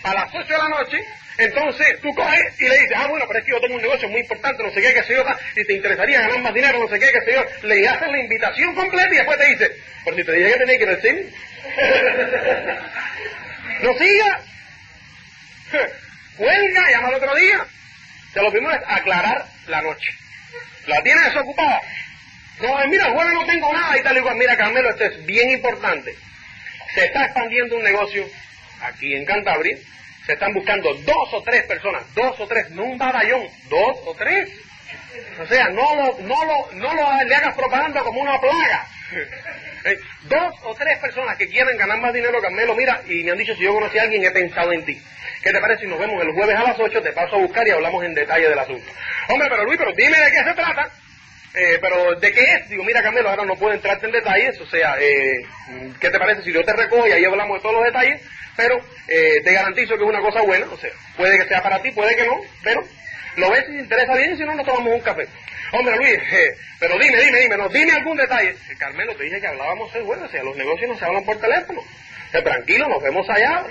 a 0.03 0.15
las 0.15 0.35
8 0.35 0.47
de 0.47 0.59
la 0.59 0.69
noche 0.69 1.05
entonces 1.39 2.01
tú 2.01 2.15
coges 2.15 2.61
y 2.61 2.69
le 2.69 2.79
dices, 2.79 2.93
ah, 2.97 3.07
bueno, 3.07 3.25
pero 3.27 3.39
es 3.39 3.45
que 3.45 3.53
yo 3.53 3.61
tengo 3.61 3.77
un 3.77 3.83
negocio 3.83 4.09
muy 4.09 4.21
importante, 4.21 4.63
no 4.63 4.71
sé 4.71 4.81
qué, 4.81 4.93
qué 4.93 5.03
sé 5.03 5.15
yo, 5.15 5.25
y 5.57 5.65
te 5.65 5.73
interesaría 5.73 6.21
ganar 6.21 6.41
más 6.41 6.55
dinero, 6.55 6.79
no 6.79 6.89
sé 6.89 6.99
qué, 6.99 7.11
qué 7.11 7.21
sé 7.23 7.33
yo. 7.33 7.45
Le 7.67 7.89
haces 7.89 8.09
la 8.09 8.19
invitación 8.19 8.75
completa 8.75 9.13
y 9.13 9.17
después 9.17 9.39
te 9.39 9.47
dice, 9.47 9.71
pero 10.05 10.17
si 10.17 10.25
te 10.25 10.33
dije 10.33 10.53
que 10.53 10.59
tenía 10.59 10.79
que 10.79 10.85
ir 10.85 10.91
al 10.91 11.01
cine. 11.01 11.25
no 13.83 13.99
siga. 13.99 14.41
Cuelga, 16.37 16.91
llama 16.91 17.09
al 17.09 17.15
otro 17.15 17.35
día. 17.35 17.67
Sea, 18.33 18.43
lo 18.43 18.51
primero 18.51 18.75
es 18.75 18.83
aclarar 18.87 19.47
la 19.69 19.83
noche. 19.83 20.11
¿La 20.87 21.03
tienes 21.03 21.25
desocupada? 21.25 21.81
No, 22.61 22.87
mira, 22.89 23.07
el 23.07 23.13
jueves 23.13 23.35
no 23.35 23.47
tengo 23.47 23.73
nada 23.73 23.99
y 23.99 24.03
tal 24.03 24.19
y 24.19 24.21
cual. 24.21 24.37
Mira, 24.37 24.57
Carmelo, 24.57 24.91
esto 24.91 25.05
es 25.05 25.25
bien 25.25 25.51
importante. 25.51 26.15
Se 26.95 27.05
está 27.07 27.25
expandiendo 27.25 27.77
un 27.77 27.83
negocio 27.83 28.29
aquí 28.83 29.15
en 29.15 29.25
Cantabria 29.25 29.79
se 30.27 30.35
están 30.35 30.53
buscando 30.53 30.93
dos 30.95 31.33
o 31.33 31.43
tres 31.43 31.65
personas, 31.65 32.03
dos 32.15 32.39
o 32.39 32.47
tres, 32.47 32.71
no 32.71 32.85
un 32.85 32.99
batallón, 32.99 33.49
dos 33.69 33.99
o 34.07 34.15
tres. 34.15 34.51
O 35.41 35.47
sea, 35.47 35.69
no 35.69 35.95
lo, 35.97 36.19
no 36.21 36.45
lo, 36.45 36.73
no 36.73 36.95
lo 36.95 37.25
le 37.25 37.35
hagas 37.35 37.55
propaganda 37.55 38.01
como 38.03 38.21
una 38.21 38.41
plaga. 38.41 38.87
Eh, 39.85 39.99
dos 40.29 40.55
o 40.63 40.77
tres 40.77 40.97
personas 41.01 41.37
que 41.37 41.49
quieren 41.49 41.77
ganar 41.77 41.99
más 41.99 42.13
dinero, 42.13 42.41
Carmelo, 42.41 42.77
mira, 42.77 43.03
y 43.09 43.25
me 43.25 43.33
han 43.33 43.39
dicho 43.39 43.53
si 43.57 43.65
yo 43.65 43.75
conocí 43.75 43.99
a 43.99 44.03
alguien, 44.03 44.25
he 44.25 44.31
pensado 44.31 44.73
en 44.73 44.85
ti. 44.85 44.97
¿Qué 45.43 45.51
te 45.51 45.61
parece 45.61 45.81
si 45.81 45.87
nos 45.89 45.99
vemos 45.99 46.23
el 46.23 46.31
jueves 46.31 46.57
a 46.57 46.63
las 46.63 46.79
8? 46.79 47.03
Te 47.03 47.11
paso 47.11 47.35
a 47.35 47.41
buscar 47.41 47.67
y 47.67 47.73
hablamos 47.73 48.05
en 48.05 48.15
detalle 48.15 48.49
del 48.49 48.61
asunto. 48.61 48.89
Hombre, 49.29 49.49
pero 49.51 49.65
Luis, 49.65 49.79
pero 49.79 49.91
dime 49.93 50.17
de 50.17 50.31
qué 50.31 50.45
se 50.45 50.55
trata. 50.55 50.89
Eh, 51.55 51.79
pero 51.81 52.15
¿de 52.15 52.33
qué 52.33 52.41
es? 52.41 52.69
Digo, 52.69 52.85
mira 52.85 53.03
Carmelo, 53.03 53.29
ahora 53.29 53.45
no 53.45 53.57
puedo 53.57 53.75
entrarte 53.75 54.07
en 54.07 54.13
detalles, 54.13 54.59
o 54.61 54.67
sea, 54.67 54.97
eh, 54.99 55.45
¿qué 56.01 56.09
te 56.09 56.19
parece 56.19 56.43
si 56.43 56.53
yo 56.53 56.65
te 56.65 56.73
recojo 56.73 57.07
y 57.07 57.13
ahí 57.13 57.25
hablamos 57.25 57.59
de 57.59 57.63
todos 57.63 57.75
los 57.75 57.85
detalles? 57.85 58.23
Pero 58.57 58.81
eh, 59.09 59.41
te 59.45 59.53
garantizo 59.53 59.97
que 59.97 60.05
es 60.05 60.09
una 60.09 60.21
cosa 60.21 60.43
buena, 60.43 60.67
o 60.71 60.77
sea, 60.77 60.91
puede 61.17 61.39
que 61.39 61.49
sea 61.49 61.63
para 61.63 61.81
ti, 61.81 61.91
puede 61.91 62.17
que 62.17 62.27
no, 62.27 62.41
pero 62.63 62.85
lo 63.37 63.51
ves 63.51 63.65
si 63.67 63.73
te 63.73 63.79
interesa 63.79 64.15
bien, 64.15 64.37
si 64.37 64.45
no, 64.45 64.55
nos 64.55 64.67
tomamos 64.67 64.93
un 64.93 65.01
café. 65.01 65.27
Hombre 65.73 65.97
Luis, 65.97 66.19
eh, 66.33 66.55
pero 66.79 66.99
dime, 66.99 67.19
dime, 67.19 67.41
dime, 67.41 67.57
dime 67.73 67.93
algún 67.93 68.17
detalle. 68.17 68.51
Eh, 68.51 68.77
Carmelo, 68.79 69.15
te 69.17 69.25
dije 69.25 69.41
que 69.41 69.47
hablábamos 69.47 69.95
el 69.95 70.03
jueves, 70.03 70.25
o 70.25 70.31
sea, 70.31 70.43
los 70.43 70.57
negocios 70.57 70.91
no 70.91 70.99
se 70.99 71.05
hablan 71.05 71.25
por 71.25 71.41
teléfono. 71.41 71.83
tranquilo, 72.31 72.89
nos 72.89 73.03
vemos 73.03 73.29
allá. 73.31 73.65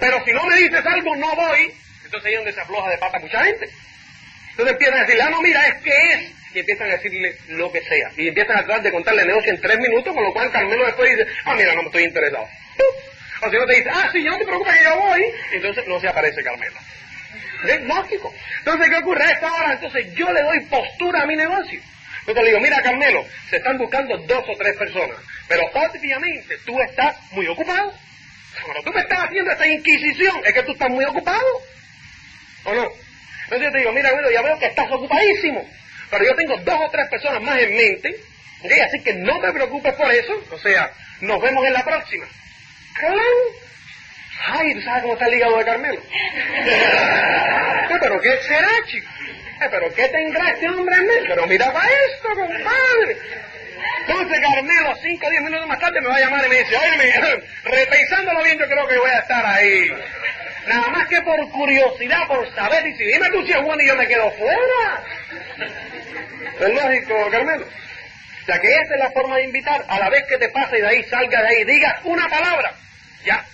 Pero 0.00 0.24
si 0.24 0.32
no 0.32 0.44
me 0.46 0.56
dices 0.56 0.84
algo, 0.86 1.14
no 1.16 1.36
voy. 1.36 1.72
Entonces 2.04 2.26
ahí 2.26 2.32
es 2.32 2.38
donde 2.38 2.52
se 2.52 2.60
afloja 2.60 2.90
de 2.90 2.98
pata 2.98 3.18
mucha 3.18 3.44
gente. 3.44 3.68
Entonces 4.50 4.72
empiezan 4.72 4.98
a 4.98 5.00
decirle, 5.02 5.22
ah, 5.22 5.30
no, 5.30 5.42
mira, 5.42 5.66
es 5.66 5.82
que 5.82 5.90
es. 5.90 6.32
Y 6.54 6.58
empiezan 6.60 6.88
a 6.88 6.92
decirle 6.92 7.36
lo 7.48 7.72
que 7.72 7.82
sea. 7.82 8.10
Y 8.16 8.28
empiezan 8.28 8.56
a 8.56 8.64
tratar 8.64 8.82
de 8.82 8.90
contarle 8.90 9.22
el 9.22 9.28
negocio 9.28 9.52
en 9.52 9.60
tres 9.60 9.78
minutos, 9.78 10.14
con 10.14 10.24
lo 10.24 10.32
cual 10.32 10.50
Carmelo 10.50 10.84
después 10.86 11.10
dice, 11.10 11.30
ah, 11.44 11.54
mira, 11.54 11.74
no 11.74 11.82
me 11.82 11.86
estoy 11.86 12.04
interesado. 12.04 12.48
O 13.42 13.50
si 13.50 13.56
no 13.56 13.66
te 13.66 13.74
dice, 13.74 13.90
ah, 13.92 14.08
sí, 14.12 14.22
yo 14.22 14.30
no 14.30 14.38
te 14.38 14.44
preocupes 14.44 14.74
que 14.76 14.84
yo 14.84 15.00
voy, 15.00 15.24
entonces 15.52 15.86
no 15.88 16.00
se 16.00 16.08
aparece 16.08 16.42
Carmela. 16.42 16.80
Es 17.64 17.82
lógico. 17.82 18.32
Entonces, 18.58 18.88
¿qué 18.88 18.96
ocurre? 18.96 19.24
A 19.24 19.30
esta 19.30 19.52
hora, 19.52 19.72
entonces 19.72 20.14
yo 20.14 20.32
le 20.32 20.42
doy 20.42 20.60
postura 20.66 21.22
a 21.22 21.26
mi 21.26 21.36
negocio. 21.36 21.80
Yo 22.26 22.34
te 22.34 22.44
digo, 22.44 22.60
mira 22.60 22.80
Carmelo, 22.82 23.24
se 23.50 23.56
están 23.56 23.78
buscando 23.78 24.16
dos 24.16 24.44
o 24.48 24.56
tres 24.56 24.76
personas, 24.76 25.16
pero 25.48 25.64
obviamente 25.74 26.56
tú 26.64 26.80
estás 26.80 27.16
muy 27.32 27.46
ocupado. 27.48 27.92
Cuando 28.64 28.82
tú 28.84 28.92
me 28.92 29.00
estás 29.00 29.24
haciendo 29.24 29.50
esta 29.50 29.66
inquisición, 29.66 30.40
es 30.44 30.52
que 30.52 30.62
tú 30.62 30.72
estás 30.72 30.90
muy 30.90 31.04
ocupado. 31.04 31.62
¿O 32.64 32.74
no? 32.74 32.88
Entonces 33.44 33.66
yo 33.66 33.72
te 33.72 33.78
digo, 33.78 33.92
mira, 33.92 34.12
Guido, 34.12 34.30
ya 34.30 34.42
veo 34.42 34.58
que 34.58 34.66
estás 34.66 34.90
ocupadísimo, 34.90 35.68
pero 36.10 36.24
yo 36.24 36.34
tengo 36.36 36.56
dos 36.58 36.80
o 36.80 36.90
tres 36.90 37.08
personas 37.08 37.42
más 37.42 37.58
en 37.58 37.76
mente, 37.76 38.16
así 38.86 39.00
que 39.02 39.14
no 39.14 39.40
te 39.40 39.52
preocupes 39.52 39.94
por 39.94 40.12
eso, 40.12 40.32
o 40.50 40.58
sea, 40.58 40.92
nos 41.20 41.42
vemos 41.42 41.66
en 41.66 41.72
la 41.72 41.84
próxima. 41.84 42.26
Ay, 44.44 44.74
¿tú 44.74 44.82
sabes 44.82 45.02
cómo 45.02 45.14
está 45.14 45.26
el 45.26 45.34
hígado 45.34 45.58
de 45.58 45.64
Carmelo? 45.64 46.00
¿Pero 48.00 48.20
qué 48.20 48.36
será, 48.38 48.68
chico? 48.86 49.08
¿Pero 49.70 49.94
qué 49.94 50.08
tendrá 50.08 50.50
este 50.50 50.68
hombre 50.68 50.96
en 50.96 51.06
mente? 51.06 51.24
Pero 51.28 51.46
mira 51.46 51.72
para 51.72 51.88
esto, 51.88 52.28
compadre. 52.34 53.16
Entonces 54.06 54.40
Carmelo, 54.40 54.94
cinco 55.02 55.26
o 55.26 55.30
diez 55.30 55.42
minutos 55.42 55.68
más 55.68 55.78
tarde, 55.78 56.00
me 56.00 56.08
va 56.08 56.16
a 56.16 56.20
llamar 56.20 56.44
y 56.46 56.48
me 56.48 56.58
dice, 56.58 56.76
oye, 56.76 57.44
repensándolo 57.64 58.42
bien, 58.42 58.58
yo 58.58 58.66
creo 58.66 58.88
que 58.88 58.98
voy 58.98 59.10
a 59.10 59.18
estar 59.18 59.46
ahí. 59.46 59.92
Nada 60.66 60.88
más 60.88 61.06
que 61.08 61.20
por 61.22 61.48
curiosidad, 61.50 62.26
por 62.26 62.52
saber, 62.54 62.86
y 62.86 62.96
si 62.96 63.04
dime 63.04 63.28
tú 63.30 63.44
si 63.44 63.52
es 63.52 63.62
bueno 63.62 63.82
y 63.82 63.86
yo 63.86 63.96
me 63.96 64.06
quedo 64.06 64.30
fuera. 64.32 65.04
Es 66.60 66.74
lógico, 66.74 67.30
Carmelo. 67.30 67.66
O 68.42 68.44
sea 68.44 68.60
que 68.60 68.68
esa 68.68 68.94
es 68.94 69.00
la 69.00 69.10
forma 69.12 69.36
de 69.36 69.44
invitar, 69.44 69.84
a 69.88 69.98
la 69.98 70.10
vez 70.10 70.24
que 70.28 70.36
te 70.38 70.48
pase 70.48 70.76
de 70.76 70.86
ahí, 70.86 71.04
salga 71.04 71.42
de 71.42 71.48
ahí, 71.48 71.64
digas 71.64 72.00
una 72.04 72.28
palabra. 72.28 72.74
Ya, 73.24 73.44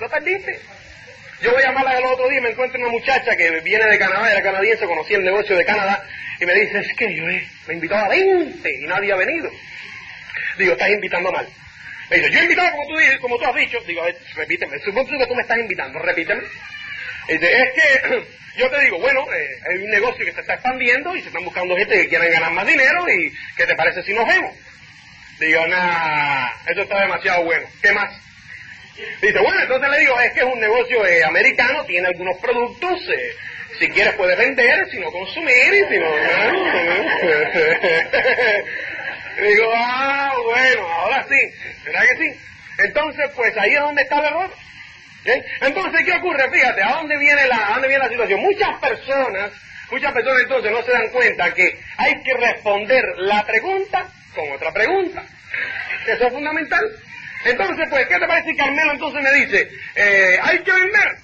lo 0.00 0.08
perdiste. 0.08 0.58
Yo 1.42 1.52
voy 1.52 1.62
a 1.62 1.66
llamarla 1.66 1.98
el 1.98 2.04
otro 2.06 2.28
día, 2.28 2.40
me 2.40 2.50
encuentro 2.50 2.80
una 2.80 2.88
muchacha 2.88 3.36
que 3.36 3.60
viene 3.60 3.86
de 3.86 3.98
Canadá, 3.98 4.30
era 4.30 4.42
canadiense, 4.42 4.86
conocía 4.86 5.18
el 5.18 5.24
negocio 5.24 5.56
de 5.56 5.64
Canadá, 5.64 6.02
y 6.40 6.46
me 6.46 6.54
dice, 6.54 6.80
es 6.80 6.96
que 6.96 7.14
yo 7.14 7.24
me 7.24 7.74
invitó 7.74 7.94
a 7.94 8.08
20 8.08 8.74
y 8.74 8.86
nadie 8.86 9.12
ha 9.12 9.16
venido. 9.16 9.50
Digo, 10.56 10.72
estás 10.72 10.90
invitando 10.90 11.30
mal. 11.30 11.46
Me 12.10 12.16
dice, 12.16 12.30
yo 12.30 12.38
he 12.40 12.42
invitado 12.44 12.70
como 12.72 12.88
tú, 12.88 12.94
como 13.20 13.38
tú 13.38 13.44
has 13.44 13.54
dicho. 13.54 13.78
Digo, 13.86 14.02
repíteme, 14.34 14.78
supongo 14.80 15.18
que 15.18 15.26
tú 15.26 15.34
me 15.34 15.42
estás 15.42 15.58
invitando, 15.58 15.98
repíteme. 15.98 16.42
Dice, 17.28 17.62
es 17.62 17.72
que 17.72 18.24
yo 18.56 18.68
te 18.70 18.80
digo, 18.80 18.98
bueno, 18.98 19.24
eh, 19.32 19.60
hay 19.68 19.76
un 19.78 19.90
negocio 19.90 20.24
que 20.24 20.32
se 20.32 20.40
está 20.40 20.54
expandiendo 20.54 21.14
y 21.14 21.20
se 21.20 21.28
están 21.28 21.44
buscando 21.44 21.76
gente 21.76 22.00
que 22.00 22.08
quieren 22.08 22.32
ganar 22.32 22.50
más 22.52 22.66
dinero 22.66 23.08
y 23.08 23.32
¿qué 23.56 23.66
te 23.66 23.76
parece 23.76 24.02
si 24.02 24.12
nos 24.12 24.26
vemos? 24.26 24.52
Digo, 25.38 25.64
nada, 25.68 26.52
eso 26.66 26.82
está 26.82 27.00
demasiado 27.00 27.44
bueno. 27.44 27.68
¿Qué 27.80 27.92
más? 27.92 28.12
Dice, 29.22 29.38
bueno, 29.38 29.60
entonces 29.60 29.88
le 29.90 30.00
digo, 30.00 30.20
es 30.20 30.32
que 30.32 30.40
es 30.40 30.46
un 30.46 30.58
negocio 30.58 31.06
eh, 31.06 31.22
americano, 31.24 31.84
tiene 31.84 32.08
algunos 32.08 32.36
productos, 32.38 33.08
eh, 33.08 33.36
si 33.78 33.88
quieres 33.90 34.14
puedes 34.14 34.36
vender, 34.36 34.90
si 34.90 34.98
no 34.98 35.12
consumir, 35.12 35.74
y 35.74 35.84
si 35.88 35.98
no... 35.98 36.08
digo, 39.40 39.70
ah, 39.72 40.34
bueno, 40.44 40.88
ahora 40.88 41.24
sí, 41.28 41.36
¿verdad 41.84 42.02
que 42.10 42.16
sí? 42.16 42.34
Entonces, 42.78 43.30
pues 43.36 43.56
ahí 43.56 43.72
es 43.72 43.80
donde 43.80 44.02
está 44.02 44.18
el 44.18 44.24
error. 44.26 44.50
Entonces, 45.60 46.04
¿qué 46.04 46.12
ocurre? 46.12 46.50
Fíjate, 46.50 46.82
¿a 46.82 46.94
dónde 46.94 47.18
viene 47.18 47.46
la, 47.46 47.70
dónde 47.72 47.88
viene 47.88 48.04
la 48.04 48.10
situación? 48.10 48.40
Muchas 48.40 48.78
personas, 48.80 49.52
muchas 49.90 50.12
personas 50.12 50.42
entonces 50.42 50.72
no 50.72 50.82
se 50.82 50.92
dan 50.92 51.08
cuenta 51.10 51.54
que 51.54 51.78
hay 51.96 52.22
que 52.22 52.34
responder 52.34 53.04
la 53.18 53.44
pregunta 53.44 54.06
con 54.34 54.50
otra 54.52 54.72
pregunta. 54.72 55.22
Eso 56.06 56.26
es 56.26 56.32
fundamental. 56.32 56.84
Entonces, 57.44 57.86
pues, 57.90 58.06
¿qué 58.06 58.18
te 58.18 58.26
parece 58.26 58.50
si 58.50 58.56
Carmelo 58.56 58.92
entonces 58.92 59.22
me 59.22 59.32
dice, 59.32 59.70
eh, 59.94 60.38
hay 60.42 60.58
que 60.60 60.72
vender? 60.72 61.16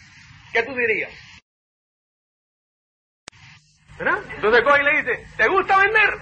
¿Qué 0.52 0.62
tú 0.62 0.74
dirías? 0.74 1.10
¿Verdad? 3.98 4.18
Entonces 4.34 4.62
coge 4.62 4.80
y 4.80 4.84
le 4.84 5.02
dice, 5.02 5.26
¿te 5.36 5.48
gusta 5.48 5.76
vender? 5.78 6.14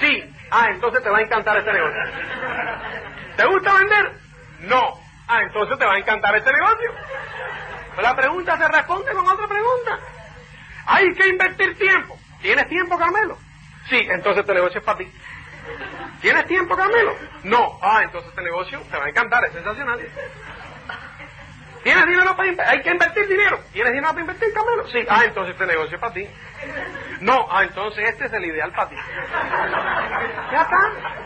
Sí. 0.00 0.24
Ah, 0.50 0.68
entonces 0.70 1.02
te 1.02 1.10
va 1.10 1.18
a 1.18 1.22
encantar 1.22 1.56
este 1.58 1.72
negocio. 1.72 2.00
¿Te 3.36 3.46
gusta 3.46 3.74
vender? 3.74 4.12
No. 4.60 5.05
Ah, 5.28 5.42
entonces 5.42 5.78
te 5.78 5.84
va 5.84 5.94
a 5.94 5.98
encantar 5.98 6.34
este 6.36 6.52
negocio. 6.52 6.92
La 8.00 8.14
pregunta 8.14 8.56
se 8.56 8.68
responde 8.68 9.12
con 9.12 9.26
otra 9.26 9.48
pregunta. 9.48 9.98
Hay 10.86 11.12
que 11.14 11.28
invertir 11.28 11.76
tiempo. 11.78 12.18
¿Tienes 12.40 12.68
tiempo, 12.68 12.98
Carmelo? 12.98 13.38
Sí, 13.88 14.06
entonces 14.10 14.40
este 14.42 14.54
negocio 14.54 14.78
es 14.80 14.84
para 14.84 14.98
ti. 14.98 15.12
¿Tienes 16.20 16.46
tiempo, 16.46 16.76
Carmelo? 16.76 17.16
No. 17.44 17.78
Ah, 17.82 18.02
entonces 18.02 18.30
este 18.30 18.42
negocio 18.42 18.80
te 18.90 18.96
va 18.96 19.06
a 19.06 19.08
encantar, 19.08 19.44
es 19.44 19.52
sensacional. 19.52 20.00
¿Tienes 21.82 22.06
dinero 22.06 22.36
para 22.36 22.48
invertir? 22.48 22.74
Hay 22.74 22.82
que 22.82 22.90
invertir 22.90 23.28
dinero. 23.28 23.60
¿Tienes 23.72 23.92
dinero 23.92 24.10
para 24.10 24.20
invertir, 24.20 24.52
Carmelo? 24.52 24.88
Sí. 24.88 25.06
Ah, 25.08 25.24
entonces 25.24 25.52
este 25.54 25.66
negocio 25.66 25.94
es 25.94 26.00
para 26.00 26.12
ti. 26.12 26.28
No. 27.20 27.46
Ah, 27.50 27.62
entonces 27.64 28.08
este 28.08 28.26
es 28.26 28.32
el 28.32 28.44
ideal 28.44 28.72
para 28.72 28.88
ti. 28.90 28.96
Ya 30.52 30.62
está. 30.62 31.25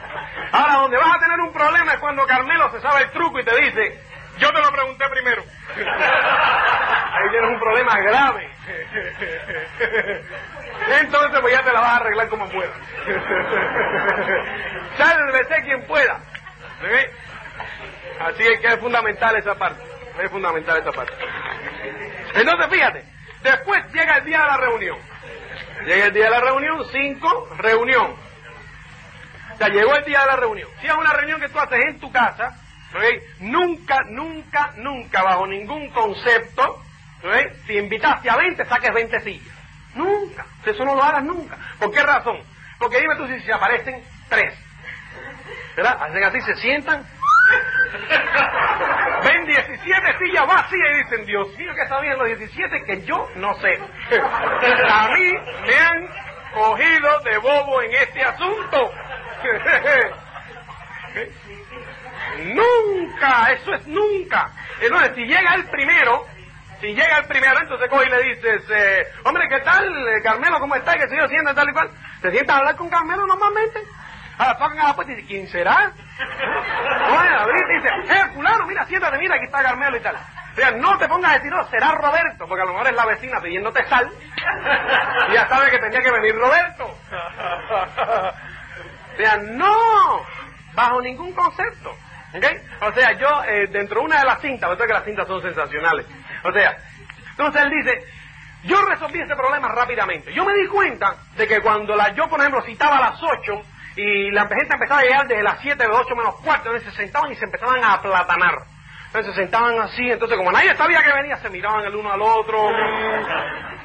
Ahora, 0.52 0.74
donde 0.74 0.96
vas 0.96 1.16
a 1.16 1.20
tener 1.20 1.40
un 1.40 1.52
problema 1.52 1.92
es 1.92 1.98
cuando 1.98 2.26
Carmelo 2.26 2.70
se 2.72 2.80
sabe 2.80 3.02
el 3.02 3.10
truco 3.10 3.38
y 3.40 3.44
te 3.44 3.56
dice, 3.56 4.00
yo 4.38 4.52
te 4.52 4.60
lo 4.60 4.70
pregunté 4.72 5.04
primero. 5.10 5.42
Ahí 5.76 7.30
tienes 7.30 7.50
un 7.50 7.60
problema 7.60 7.98
grave. 8.00 8.50
Entonces, 11.00 11.40
pues 11.40 11.54
ya 11.54 11.62
te 11.62 11.72
la 11.72 11.80
vas 11.80 11.90
a 11.90 11.96
arreglar 11.96 12.28
como 12.28 12.48
puedas. 12.48 12.76
Sálvese 14.96 15.62
quien 15.62 15.86
pueda. 15.86 16.20
Así 18.20 18.46
es 18.46 18.60
que 18.60 18.66
es 18.68 18.80
fundamental 18.80 19.36
esa 19.36 19.54
parte. 19.54 19.82
Es 20.22 20.30
fundamental 20.30 20.78
esa 20.78 20.92
parte. 20.92 21.12
Entonces, 22.34 22.66
fíjate, 22.70 23.04
después 23.42 23.84
llega 23.92 24.16
el 24.18 24.24
día 24.24 24.40
de 24.40 24.46
la 24.46 24.56
reunión. 24.56 24.98
Llega 25.84 26.06
el 26.06 26.12
día 26.12 26.24
de 26.24 26.30
la 26.30 26.40
reunión, 26.40 26.84
cinco, 26.92 27.48
reunión. 27.58 28.29
Sea, 29.60 29.68
llegó 29.68 29.94
el 29.94 30.04
día 30.06 30.20
de 30.20 30.26
la 30.26 30.36
reunión. 30.36 30.70
Si 30.80 30.86
es 30.86 30.94
una 30.94 31.12
reunión 31.12 31.38
que 31.38 31.50
tú 31.50 31.58
haces 31.58 31.80
en 31.86 32.00
tu 32.00 32.10
casa, 32.10 32.56
nunca, 33.40 33.98
nunca, 34.08 34.72
nunca, 34.76 35.22
bajo 35.22 35.46
ningún 35.46 35.90
concepto, 35.90 36.82
si 37.66 37.76
invitaste 37.76 38.30
a 38.30 38.36
20, 38.36 38.64
saques 38.64 38.94
20 38.94 39.20
sillas. 39.20 39.54
Nunca. 39.94 40.46
Eso 40.64 40.82
no 40.82 40.94
lo 40.94 41.02
hagas 41.02 41.22
nunca. 41.24 41.58
¿Por 41.78 41.90
qué 41.90 42.02
razón? 42.02 42.38
Porque 42.78 43.00
dime 43.00 43.16
tú 43.16 43.26
si 43.26 43.38
se 43.40 43.52
aparecen 43.52 44.02
tres. 44.30 44.58
¿Verdad? 45.76 46.04
Hacen 46.04 46.24
así, 46.24 46.40
se 46.40 46.56
sientan. 46.56 47.04
Ven 49.26 49.44
17 49.44 50.18
sillas 50.20 50.46
vacías 50.46 50.88
y 50.90 50.94
dicen, 51.04 51.26
Dios 51.26 51.48
mío, 51.58 51.74
que 51.74 51.86
sabían 51.86 52.16
los 52.16 52.28
17 52.28 52.82
que 52.86 53.02
yo 53.02 53.28
no 53.36 53.52
sé. 53.56 53.78
A 54.90 55.08
mí 55.08 55.34
me 55.66 55.76
han 55.76 56.08
cogido 56.54 57.20
de 57.24 57.36
bobo 57.36 57.82
en 57.82 57.92
este 57.92 58.22
asunto. 58.22 58.90
nunca, 62.54 63.52
eso 63.52 63.74
es 63.74 63.86
nunca. 63.86 64.50
Entonces, 64.80 65.14
si 65.14 65.24
llega 65.26 65.54
el 65.54 65.64
primero, 65.66 66.26
si 66.80 66.88
llega 66.88 67.18
el 67.18 67.26
primero, 67.26 67.60
entonces 67.60 67.88
coge 67.88 68.06
y 68.06 68.10
le 68.10 68.22
dices, 68.34 68.62
eh, 68.70 69.06
hombre, 69.24 69.48
¿qué 69.48 69.60
tal, 69.60 69.86
eh, 69.86 70.22
Carmelo? 70.22 70.58
¿Cómo 70.58 70.74
está? 70.74 70.96
¿Qué 70.96 71.08
se 71.08 71.16
yo 71.16 71.28
sienta 71.28 71.54
tal 71.54 71.68
y 71.68 71.72
cual? 71.72 71.90
¿Te 72.22 72.30
sientas 72.30 72.56
a 72.56 72.58
hablar 72.60 72.76
con 72.76 72.88
Carmelo 72.88 73.26
normalmente? 73.26 73.80
Ahora 74.38 74.56
tocan 74.56 74.78
a 74.78 74.88
la 74.88 74.94
puerta 74.94 75.12
y 75.12 75.16
dice, 75.16 75.28
¿quién 75.28 75.48
será? 75.48 75.92
Bueno, 77.10 77.38
ahorita 77.40 77.68
dice, 77.68 78.14
eh, 78.14 78.30
fulano, 78.34 78.66
mira, 78.66 78.86
siéntate, 78.86 79.18
mira, 79.18 79.34
aquí 79.34 79.44
está 79.44 79.62
Carmelo 79.62 79.96
y 79.96 80.00
tal. 80.00 80.16
O 80.16 80.54
sea, 80.54 80.70
no 80.72 80.98
te 80.98 81.08
pongas 81.08 81.32
a 81.32 81.34
decir, 81.34 81.50
no, 81.50 81.64
será 81.68 81.92
Roberto, 81.92 82.46
porque 82.48 82.62
a 82.62 82.64
lo 82.64 82.72
mejor 82.72 82.88
es 82.88 82.94
la 82.94 83.06
vecina 83.06 83.40
pidiéndote 83.40 83.84
sal. 83.88 84.10
Y 85.28 85.32
ya 85.34 85.48
sabe 85.48 85.70
que 85.70 85.78
tenía 85.78 86.00
que 86.02 86.10
venir 86.10 86.34
Roberto. 86.34 86.96
O 89.26 89.36
no, 89.38 90.22
bajo 90.74 91.00
ningún 91.00 91.32
concepto. 91.32 91.94
¿Okay? 92.34 92.56
O 92.80 92.92
sea, 92.92 93.12
yo, 93.18 93.42
eh, 93.44 93.66
dentro 93.66 94.00
de 94.00 94.06
una 94.06 94.20
de 94.20 94.26
las 94.26 94.40
cintas, 94.40 94.70
que 94.86 94.92
las 94.92 95.04
cintas 95.04 95.26
son 95.26 95.42
sensacionales. 95.42 96.06
O 96.44 96.52
sea, 96.52 96.76
entonces 97.30 97.62
él 97.62 97.70
dice, 97.70 98.04
yo 98.64 98.80
resolví 98.82 99.20
ese 99.20 99.34
problema 99.34 99.68
rápidamente. 99.68 100.32
Yo 100.32 100.44
me 100.44 100.54
di 100.54 100.66
cuenta 100.68 101.16
de 101.36 101.46
que 101.48 101.60
cuando 101.60 101.96
la, 101.96 102.14
yo, 102.14 102.28
por 102.28 102.40
ejemplo, 102.40 102.62
citaba 102.62 102.98
a 102.98 103.10
las 103.10 103.22
8 103.22 103.62
y 103.96 104.30
la 104.30 104.46
gente 104.46 104.74
empezaba 104.74 105.00
a 105.00 105.04
llegar 105.04 105.26
desde 105.26 105.42
las 105.42 105.58
7 105.60 105.82
de 105.82 105.90
8 105.90 106.16
menos 106.16 106.36
cuarto, 106.40 106.78
se 106.78 106.90
sentaban 106.92 107.32
y 107.32 107.36
se 107.36 107.46
empezaban 107.46 107.82
a 107.82 107.94
aplatanar. 107.94 108.58
Entonces 109.10 109.34
se 109.34 109.40
sentaban 109.40 109.76
así, 109.80 110.08
entonces 110.08 110.38
como 110.38 110.52
nadie 110.52 110.72
sabía 110.76 111.02
que 111.02 111.12
venía, 111.12 111.36
se 111.38 111.50
miraban 111.50 111.84
el 111.84 111.96
uno 111.96 112.12
al 112.12 112.22
otro, 112.22 112.68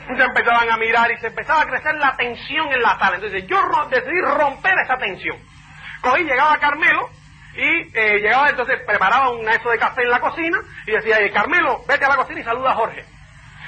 se 0.05 0.23
empezaban 0.23 0.69
a 0.69 0.77
mirar 0.77 1.11
y 1.11 1.17
se 1.17 1.27
empezaba 1.27 1.61
a 1.61 1.65
crecer 1.65 1.95
la 1.95 2.15
tensión 2.15 2.71
en 2.71 2.79
la 2.79 2.99
sala. 2.99 3.15
Entonces 3.15 3.47
yo 3.47 3.57
decidí 3.89 4.21
romper 4.21 4.77
esa 4.77 4.97
tensión. 4.97 5.37
Cogí, 6.01 6.23
llegaba 6.25 6.57
Carmelo, 6.57 7.09
y 7.55 7.97
eh, 7.97 8.19
llegaba 8.19 8.49
entonces, 8.49 8.79
preparaba 8.85 9.31
un 9.31 9.49
eso 9.49 9.67
de 9.69 9.79
café 9.79 10.03
en 10.03 10.11
la 10.11 10.19
cocina 10.19 10.59
y 10.85 10.91
decía, 10.91 11.17
Carmelo, 11.33 11.83
vete 11.87 12.05
a 12.05 12.09
la 12.09 12.17
cocina 12.17 12.41
y 12.41 12.43
saluda 12.43 12.71
a 12.71 12.75
Jorge. 12.75 13.03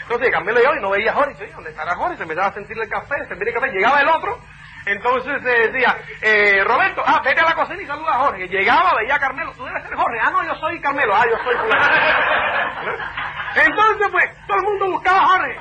Entonces 0.04 0.30
Carmelo 0.30 0.60
llegó 0.60 0.76
y 0.76 0.82
no 0.82 0.92
veía 0.92 1.12
a 1.12 1.16
Jorge, 1.16 1.32
y 1.32 1.42
dice, 1.42 1.54
¿dónde 1.56 1.72
estará 1.72 1.96
Jorge? 1.96 2.18
Se 2.18 2.24
empezaba 2.24 2.48
a 2.48 2.54
sentir 2.54 2.78
el 2.78 2.88
café, 2.88 3.16
sentir 3.28 3.48
el 3.48 3.54
café, 3.56 3.72
llegaba 3.72 4.00
el 4.02 4.10
otro, 4.10 4.40
entonces 4.88 5.46
eh, 5.46 5.70
decía, 5.70 5.96
eh, 6.22 6.64
Roberto, 6.64 7.04
ah, 7.06 7.22
vete 7.24 7.42
a 7.42 7.46
la 7.46 7.54
cocina 7.56 7.82
y 7.82 7.86
saluda 7.86 8.16
a 8.16 8.20
Jorge. 8.20 8.48
Llegaba, 8.48 8.96
veía 8.96 9.16
a 9.16 9.20
Carmelo, 9.20 9.52
tú 9.54 9.66
debes 9.66 9.84
ser 9.84 9.96
Jorge, 9.96 10.20
ah, 10.22 10.30
no, 10.32 10.46
yo 10.46 10.56
soy 10.56 10.80
Carmelo, 10.80 11.14
ah, 11.16 11.26
yo 11.30 11.38
soy 11.44 11.56
Entonces, 13.66 14.08
pues, 14.12 14.26
todo 14.48 14.58
el 14.58 14.64
mundo 14.64 14.92
buscaba 14.92 15.18
a 15.18 15.28
Jorge. 15.28 15.60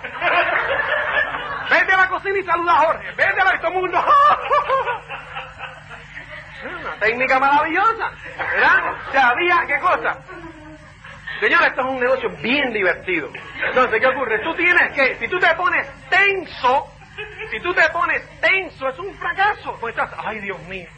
Vete 1.70 1.92
a 1.92 1.96
la 1.96 2.08
cocina 2.08 2.38
y 2.38 2.44
saluda 2.44 2.72
a 2.72 2.86
Jorge, 2.86 3.10
vete 3.16 3.40
a 3.40 3.44
la... 3.44 3.58
todo 3.58 3.68
el 3.68 3.74
mundo... 3.74 3.98
Una 6.66 6.96
técnica 6.98 7.38
maravillosa, 7.38 8.10
¿verdad? 8.38 8.94
O 9.08 9.12
sea, 9.12 9.28
había, 9.28 9.66
¿qué 9.66 9.78
cosa? 9.78 10.16
Señor, 11.40 11.62
esto 11.64 11.82
es 11.82 11.86
un 11.86 12.00
negocio 12.00 12.30
bien 12.42 12.72
divertido. 12.72 13.28
Entonces, 13.68 14.00
¿qué 14.00 14.06
ocurre? 14.06 14.38
Tú 14.40 14.54
tienes 14.54 14.90
que, 14.92 15.16
si 15.16 15.28
tú 15.28 15.38
te 15.38 15.54
pones 15.54 15.86
tenso, 16.08 16.95
si 17.50 17.60
tú 17.60 17.72
te 17.74 17.88
pones 17.90 18.22
tenso, 18.40 18.88
es 18.88 18.98
un 18.98 19.14
fracaso. 19.16 19.76
Pues 19.80 19.96
estás, 19.96 20.10
ay, 20.24 20.40
Dios 20.40 20.58
mío. 20.64 20.88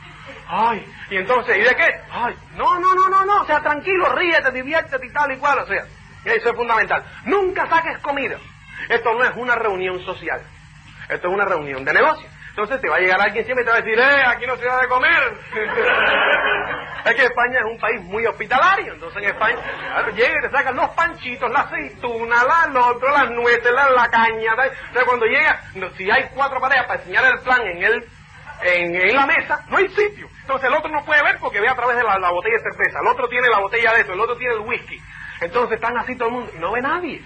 Ay, 0.47 0.85
y 1.11 1.17
entonces, 1.17 1.57
¿y 1.57 1.61
de 1.61 1.75
qué? 1.75 2.01
Ay, 2.11 2.35
no, 2.57 2.79
no, 2.79 2.95
no, 2.95 3.09
no, 3.09 3.25
no, 3.25 3.43
o 3.43 3.47
sea, 3.47 3.61
tranquilo, 3.61 4.15
ríete, 4.15 4.51
diviértete 4.51 5.07
y 5.07 5.11
tal 5.11 5.33
y 5.33 5.37
cual, 5.37 5.59
o 5.59 5.67
sea, 5.67 5.85
eso 6.25 6.51
es 6.51 6.57
fundamental. 6.57 7.05
Nunca 7.25 7.69
saques 7.69 7.99
comida. 7.99 8.39
Esto 8.89 9.13
no 9.15 9.25
es 9.25 9.37
una 9.37 9.55
reunión 9.55 10.01
social. 10.05 10.41
Esto 11.09 11.29
es 11.29 11.35
una 11.35 11.45
reunión 11.45 11.85
de 11.85 11.93
negocio. 11.93 12.29
Entonces 12.59 12.81
te 12.81 12.89
va 12.89 12.97
a 12.97 12.99
llegar 12.99 13.21
alguien 13.21 13.45
siempre 13.45 13.63
y 13.63 13.67
te 13.67 13.71
va 13.71 13.77
a 13.77 13.81
decir, 13.81 13.97
eh, 13.97 14.25
aquí 14.27 14.45
no 14.45 14.57
se 14.57 14.67
va 14.67 14.81
de 14.81 14.89
comer. 14.89 15.39
es 17.05 17.15
que 17.15 17.23
España 17.23 17.61
es 17.61 17.65
un 17.67 17.79
país 17.79 18.03
muy 18.03 18.27
hospitalario, 18.27 18.95
entonces 18.95 19.23
en 19.23 19.29
España, 19.29 19.59
claro, 19.87 20.11
y 20.11 20.43
te 20.43 20.51
sacan 20.51 20.75
los 20.75 20.91
panchitos, 20.91 21.49
la 21.53 21.61
aceituna, 21.61 22.43
la, 22.43 22.67
lo 22.73 22.85
otro, 22.89 23.11
las 23.11 23.31
nueces, 23.31 23.73
la, 23.73 24.09
caña. 24.11 24.55
Entonces 24.59 25.05
cuando 25.07 25.27
llega, 25.27 25.61
si 25.97 26.11
hay 26.11 26.25
cuatro 26.35 26.61
parejas 26.61 26.87
para 26.87 26.99
enseñar 26.99 27.27
el 27.27 27.39
plan 27.43 27.61
en 27.63 27.81
el 27.81 28.09
en, 28.63 29.15
la 29.15 29.27
mesa, 29.27 29.65
no 29.69 29.77
hay 29.77 29.87
sitio. 29.91 30.29
Entonces 30.41 30.69
el 30.69 30.75
otro 30.75 30.91
no 30.91 31.05
puede 31.05 31.23
ver 31.23 31.39
porque 31.39 31.61
ve 31.61 31.69
a 31.69 31.77
través 31.77 31.97
de 31.97 32.03
la, 32.03 32.31
botella 32.33 32.57
de 32.57 32.73
cerveza, 32.73 32.99
el 32.99 33.07
otro 33.07 33.29
tiene 33.29 33.49
la 33.51 33.61
botella 33.61 33.93
de 33.93 34.01
eso, 34.01 34.15
el 34.15 34.21
otro 34.21 34.37
tiene 34.37 34.55
el 34.55 34.61
whisky. 34.63 35.01
Entonces 35.41 35.77
están 35.77 35.97
así 35.97 36.17
todo 36.17 36.27
el 36.27 36.35
mundo 36.35 36.51
y 36.57 36.59
no 36.59 36.73
ve 36.73 36.83
nadie. 36.83 37.23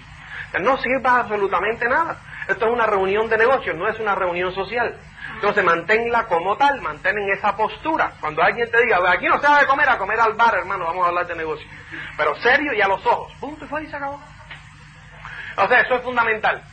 No 0.61 0.77
sirva 0.77 1.21
absolutamente 1.21 1.89
nada. 1.89 2.21
Esto 2.47 2.67
es 2.67 2.71
una 2.71 2.85
reunión 2.85 3.27
de 3.29 3.37
negocios, 3.39 3.75
no 3.75 3.87
es 3.87 3.99
una 3.99 4.13
reunión 4.13 4.53
social. 4.53 4.95
Entonces 5.43 5.65
manténla 5.65 6.23
como 6.27 6.55
tal, 6.55 6.79
mantén 6.79 7.17
en 7.17 7.29
esa 7.33 7.53
postura. 7.57 8.13
Cuando 8.21 8.41
alguien 8.41 8.71
te 8.71 8.81
diga, 8.81 8.99
aquí 9.11 9.27
no 9.27 9.41
se 9.41 9.47
va 9.49 9.59
de 9.59 9.67
comer, 9.67 9.89
a 9.89 9.97
comer 9.97 10.17
al 10.17 10.35
bar, 10.35 10.55
hermano, 10.55 10.85
vamos 10.85 11.03
a 11.03 11.09
hablar 11.09 11.27
de 11.27 11.35
negocio. 11.35 11.67
Pero 12.15 12.33
serio 12.37 12.71
y 12.71 12.79
a 12.79 12.87
los 12.87 13.05
ojos. 13.05 13.33
Punto 13.41 13.65
y 13.65 13.67
fue 13.67 13.83
y 13.83 13.87
se 13.87 13.97
acabó. 13.97 14.21
O 15.57 15.67
sea, 15.67 15.81
eso 15.81 15.95
es 15.95 16.01
fundamental. 16.01 16.63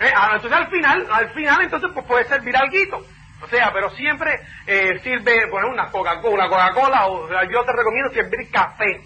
Eh, 0.00 0.12
ah, 0.14 0.32
entonces 0.34 0.52
al 0.52 0.66
final, 0.66 1.06
al 1.10 1.30
final 1.30 1.62
entonces 1.62 1.90
pues 1.94 2.04
puede 2.04 2.24
servir 2.26 2.54
algo. 2.58 3.02
O 3.40 3.48
sea, 3.48 3.72
pero 3.72 3.88
siempre 3.92 4.40
eh, 4.66 5.00
sirve, 5.02 5.48
bueno, 5.50 5.68
una 5.68 5.90
Coca-Cola, 5.90 6.46
Coca-Cola, 6.50 7.06
o 7.06 7.26
yo 7.50 7.64
te 7.64 7.72
recomiendo 7.72 8.12
servir 8.12 8.50
café. 8.50 9.00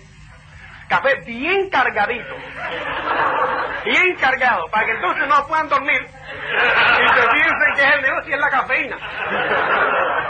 Café 0.89 1.17
bien 1.27 1.69
cargadito, 1.71 2.35
bien 3.85 4.17
cargado, 4.17 4.67
para 4.71 4.87
que 4.87 4.93
entonces 4.93 5.29
no 5.29 5.47
puedan 5.47 5.69
dormir 5.69 6.01
y 6.03 7.09
se 7.09 7.29
piensen 7.29 7.75
que 7.75 7.83
es 7.83 7.95
el 7.95 8.03
negocio 8.03 8.31
y 8.31 8.35
es 8.35 8.41
la 8.41 8.51
cafeína. 8.51 8.97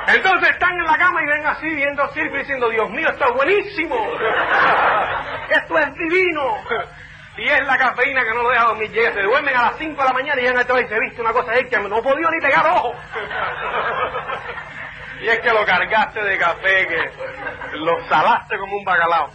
Entonces 0.08 0.50
están 0.50 0.72
en 0.78 0.84
la 0.84 0.96
cama 0.96 1.22
y 1.22 1.26
ven 1.26 1.46
así 1.46 1.68
viendo 1.68 2.08
circo 2.12 2.36
diciendo, 2.36 2.68
Dios 2.70 2.90
mío, 2.90 3.08
esto 3.10 3.24
es 3.26 3.34
buenísimo, 3.34 4.08
esto 5.48 5.78
es 5.78 5.94
divino. 5.94 6.56
Y 7.36 7.48
es 7.48 7.66
la 7.66 7.78
cafeína 7.78 8.24
que 8.24 8.30
no 8.30 8.42
lo 8.42 8.50
deja 8.50 8.64
dormir. 8.64 8.90
Llega, 8.90 9.12
se 9.12 9.22
duermen 9.22 9.56
a 9.56 9.62
las 9.62 9.78
5 9.78 10.02
de 10.02 10.08
la 10.08 10.12
mañana 10.12 10.40
y 10.40 10.44
llegan 10.44 10.58
a 10.58 10.80
y 10.80 10.88
se 10.88 10.98
viste 10.98 11.20
una 11.20 11.32
cosa 11.32 11.52
ahí 11.52 11.68
no 11.88 12.02
podía 12.02 12.30
ni 12.30 12.40
pegar 12.40 12.66
ojo. 12.66 12.94
Y 15.20 15.28
es 15.28 15.38
que 15.40 15.50
lo 15.50 15.64
cargaste 15.64 16.22
de 16.22 16.38
café, 16.38 16.86
que 16.86 17.76
lo 17.78 18.08
salaste 18.08 18.58
como 18.58 18.76
un 18.76 18.84
bacalao. 18.84 19.30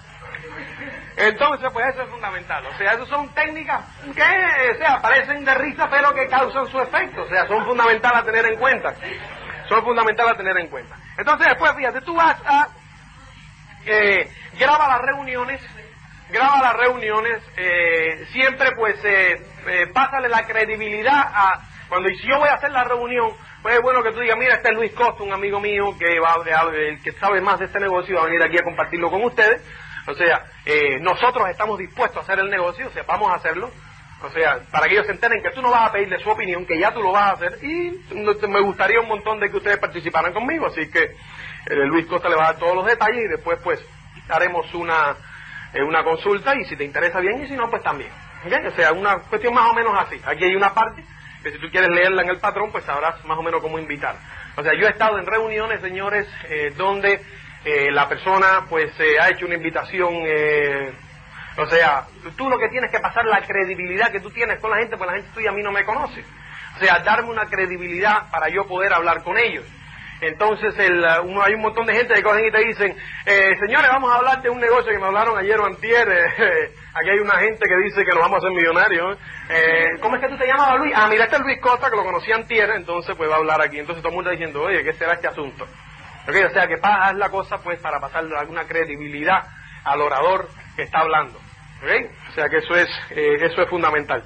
Entonces, 1.16 1.70
pues 1.72 1.86
eso 1.88 2.04
es 2.04 2.10
fundamental. 2.10 2.66
O 2.66 2.78
sea, 2.78 2.94
esas 2.94 3.08
son 3.08 3.30
técnicas 3.34 3.82
que, 4.16 4.72
o 4.72 4.78
sea, 4.78 5.02
parecen 5.02 5.46
de 5.46 5.54
risa, 5.56 5.88
pero 5.90 6.14
que 6.14 6.28
causan 6.28 6.68
su 6.68 6.80
efecto. 6.80 7.24
O 7.24 7.28
sea, 7.28 7.48
son 7.48 7.66
fundamentales 7.66 8.18
a 8.22 8.26
tener 8.26 8.46
en 8.46 8.60
cuenta. 8.60 8.94
Son 9.70 9.84
fundamentales 9.84 10.34
a 10.34 10.38
tener 10.38 10.58
en 10.58 10.68
cuenta. 10.68 10.96
Entonces, 11.18 11.48
después, 11.48 11.72
fíjate, 11.76 12.02
tú 12.02 12.16
vas 12.16 12.36
a... 12.46 12.68
Eh, 13.86 14.30
graba 14.58 14.88
las 14.88 15.02
reuniones, 15.02 15.62
graba 16.30 16.62
las 16.62 16.74
reuniones, 16.78 17.44
eh, 17.58 18.26
siempre 18.32 18.72
pues 18.76 18.96
eh, 19.04 19.46
eh, 19.68 19.88
pásale 19.94 20.30
la 20.30 20.46
credibilidad 20.46 21.30
a... 21.34 21.62
Cuando 21.90 22.10
si 22.10 22.28
yo 22.28 22.40
voy 22.40 22.50
a 22.50 22.54
hacer 22.54 22.72
la 22.72 22.86
reunión, 22.86 23.32
pues 23.62 23.76
es 23.76 23.82
bueno 23.82 24.02
que 24.02 24.12
tú 24.12 24.20
digas, 24.20 24.38
mira, 24.38 24.56
este 24.56 24.70
es 24.70 24.76
Luis 24.76 24.94
Costa, 24.94 25.22
un 25.22 25.32
amigo 25.32 25.60
mío 25.60 25.96
que 26.00 26.20
va 26.20 26.44
que 27.04 27.12
sabe 27.14 27.40
más 27.40 27.60
de 27.60 27.66
este 27.66 27.80
negocio, 27.80 28.16
va 28.16 28.24
a 28.24 28.26
venir 28.26 28.42
aquí 28.42 28.58
a 28.58 28.64
compartirlo 28.64 29.12
con 29.12 29.24
ustedes. 29.24 29.62
O 30.08 30.14
sea, 30.14 30.46
eh, 30.66 31.00
nosotros 31.00 31.50
estamos 31.50 31.80
dispuestos 31.80 32.18
a 32.18 32.22
hacer 32.22 32.40
el 32.40 32.50
negocio, 32.50 32.88
o 32.88 32.92
sea, 32.92 33.04
vamos 33.04 33.32
a 33.32 33.36
hacerlo. 33.36 33.72
O 34.22 34.30
sea, 34.30 34.62
para 34.72 34.88
que 34.88 34.94
ellos 34.94 35.06
se 35.06 35.12
enteren 35.12 35.44
que 35.44 35.52
tú 35.52 35.62
no 35.62 35.70
vas 35.70 35.90
a 35.90 35.92
pedirle 35.92 36.18
su 36.20 36.30
opinión, 36.30 36.66
que 36.66 36.80
ya 36.80 36.94
tú 36.94 37.02
lo 37.02 37.12
vas 37.12 37.24
a 37.24 37.32
hacer. 37.34 37.60
Y 37.62 37.92
me 38.48 38.62
gustaría 38.62 39.02
un 39.02 39.10
montón 39.10 39.40
de 39.40 39.50
que 39.50 39.58
ustedes 39.58 39.78
participaran 39.78 40.34
conmigo. 40.34 40.68
Así 40.68 40.90
que 40.90 41.04
eh, 41.04 41.86
Luis 41.86 42.06
Costa 42.06 42.30
le 42.30 42.36
va 42.36 42.44
a 42.44 42.54
dar 42.54 42.60
todos 42.60 42.76
los 42.76 42.86
detalles 42.86 43.26
y 43.26 43.28
después 43.28 43.60
pues 43.62 43.86
haremos 44.30 44.74
una, 44.74 45.16
eh, 45.74 45.84
una 45.84 46.04
consulta 46.06 46.56
y 46.56 46.64
si 46.66 46.78
te 46.78 46.86
interesa 46.86 47.20
bien 47.20 47.44
y 47.44 47.48
si 47.48 47.54
no, 47.54 47.70
pues 47.70 47.84
también. 47.84 48.12
O 48.46 48.76
sea, 48.76 48.94
una 48.94 49.20
cuestión 49.20 49.54
más 49.54 49.70
o 49.70 49.74
menos 49.74 49.94
así. 49.98 50.22
Aquí 50.26 50.46
hay 50.46 50.56
una 50.56 50.74
parte 50.74 51.04
que 51.44 51.52
si 51.52 51.60
tú 51.60 51.70
quieres 51.70 51.90
leerla 51.90 52.22
en 52.22 52.30
el 52.30 52.40
patrón, 52.40 52.72
pues 52.72 52.86
sabrás 52.86 53.24
más 53.26 53.38
o 53.38 53.42
menos 53.42 53.62
cómo 53.62 53.78
invitar. 53.78 54.16
O 54.56 54.64
sea, 54.64 54.74
yo 54.74 54.88
he 54.88 54.92
estado 54.92 55.18
en 55.18 55.26
reuniones, 55.26 55.82
señores, 55.82 56.28
donde 56.78 57.20
eh, 57.66 57.92
la 57.92 58.10
persona 58.10 58.66
pues 58.70 58.92
eh, 59.00 59.18
ha 59.22 59.30
hecho 59.30 59.46
una 59.46 59.56
invitación, 59.56 60.14
eh, 60.26 60.92
o 61.58 61.66
sea, 61.68 62.06
tú 62.36 62.50
lo 62.50 62.58
que 62.58 62.68
tienes 62.68 62.92
que 62.92 63.00
pasar 63.00 63.26
la 63.26 63.42
credibilidad 63.42 64.12
que 64.12 64.20
tú 64.20 64.30
tienes 64.32 64.60
con 64.60 64.70
la 64.72 64.78
gente, 64.78 64.98
pues 64.98 65.10
la 65.10 65.16
gente 65.16 65.30
tuya 65.34 65.52
a 65.52 65.54
mí 65.54 65.64
no 65.64 65.72
me 65.72 65.86
conoce. 65.86 66.26
O 66.76 66.80
sea, 66.80 67.00
darme 67.00 67.30
una 67.30 67.46
credibilidad 67.46 68.30
para 68.32 68.50
yo 68.50 68.68
poder 68.68 68.92
hablar 68.92 69.24
con 69.24 69.38
ellos. 69.38 69.64
Entonces 70.20 70.78
el, 70.78 71.04
uh, 71.04 71.42
hay 71.42 71.54
un 71.54 71.62
montón 71.62 71.86
de 71.86 71.96
gente 71.96 72.14
que 72.14 72.24
cogen 72.24 72.46
y 72.46 72.52
te 72.52 72.66
dicen, 72.66 72.96
señores, 73.60 73.90
vamos 73.92 74.12
a 74.12 74.16
hablar 74.16 74.42
de 74.42 74.50
un 74.50 74.60
negocio 74.60 74.92
que 74.92 75.00
me 75.00 75.06
hablaron 75.06 75.38
ayer 75.38 75.60
o 75.60 75.66
antier. 75.66 76.08
aquí 76.94 77.10
hay 77.10 77.20
una 77.20 77.40
gente 77.40 77.66
que 77.66 77.78
dice 77.84 78.04
que 78.04 78.12
nos 78.12 78.20
vamos 78.20 78.36
a 78.36 78.38
hacer 78.40 78.52
millonarios. 78.52 79.18
¿Cómo 80.02 80.16
es 80.16 80.22
que 80.22 80.30
tú 80.30 80.38
te 80.38 80.48
llamabas, 80.48 80.80
Luis? 80.80 80.94
Ah, 80.96 81.08
mira, 81.10 81.26
este 81.26 81.38
es 81.38 81.42
Luis 81.44 81.60
Costa, 81.62 81.90
que 81.90 81.96
lo 81.96 82.04
conocí 82.04 82.32
antier, 82.32 82.72
entonces 82.72 83.16
pues 83.16 83.30
va 83.30 83.36
a 83.36 83.38
hablar 83.38 83.62
aquí. 83.62 83.80
Entonces 83.80 84.02
todo 84.02 84.12
el 84.12 84.16
mundo 84.16 84.32
está 84.32 84.40
diciendo, 84.40 84.64
oye, 84.64 84.84
¿qué 84.84 84.94
será 84.94 85.14
este 85.14 85.28
asunto? 85.28 85.68
O 86.28 86.50
sea 86.54 86.68
que 86.68 86.80
haz 86.82 87.16
la 87.16 87.30
cosa 87.30 87.58
pues 87.58 87.80
para 87.82 88.00
pasarle 88.00 88.38
alguna 88.38 88.66
credibilidad 88.66 89.44
al 89.84 90.02
orador 90.02 90.50
que 90.76 90.84
está 90.84 91.00
hablando. 91.00 91.40
O 92.30 92.32
sea 92.34 92.48
que 92.48 92.58
eso 92.58 92.76
es, 92.76 92.90
eh, 93.10 93.36
eso 93.42 93.62
es 93.62 93.70
fundamental. 93.70 94.24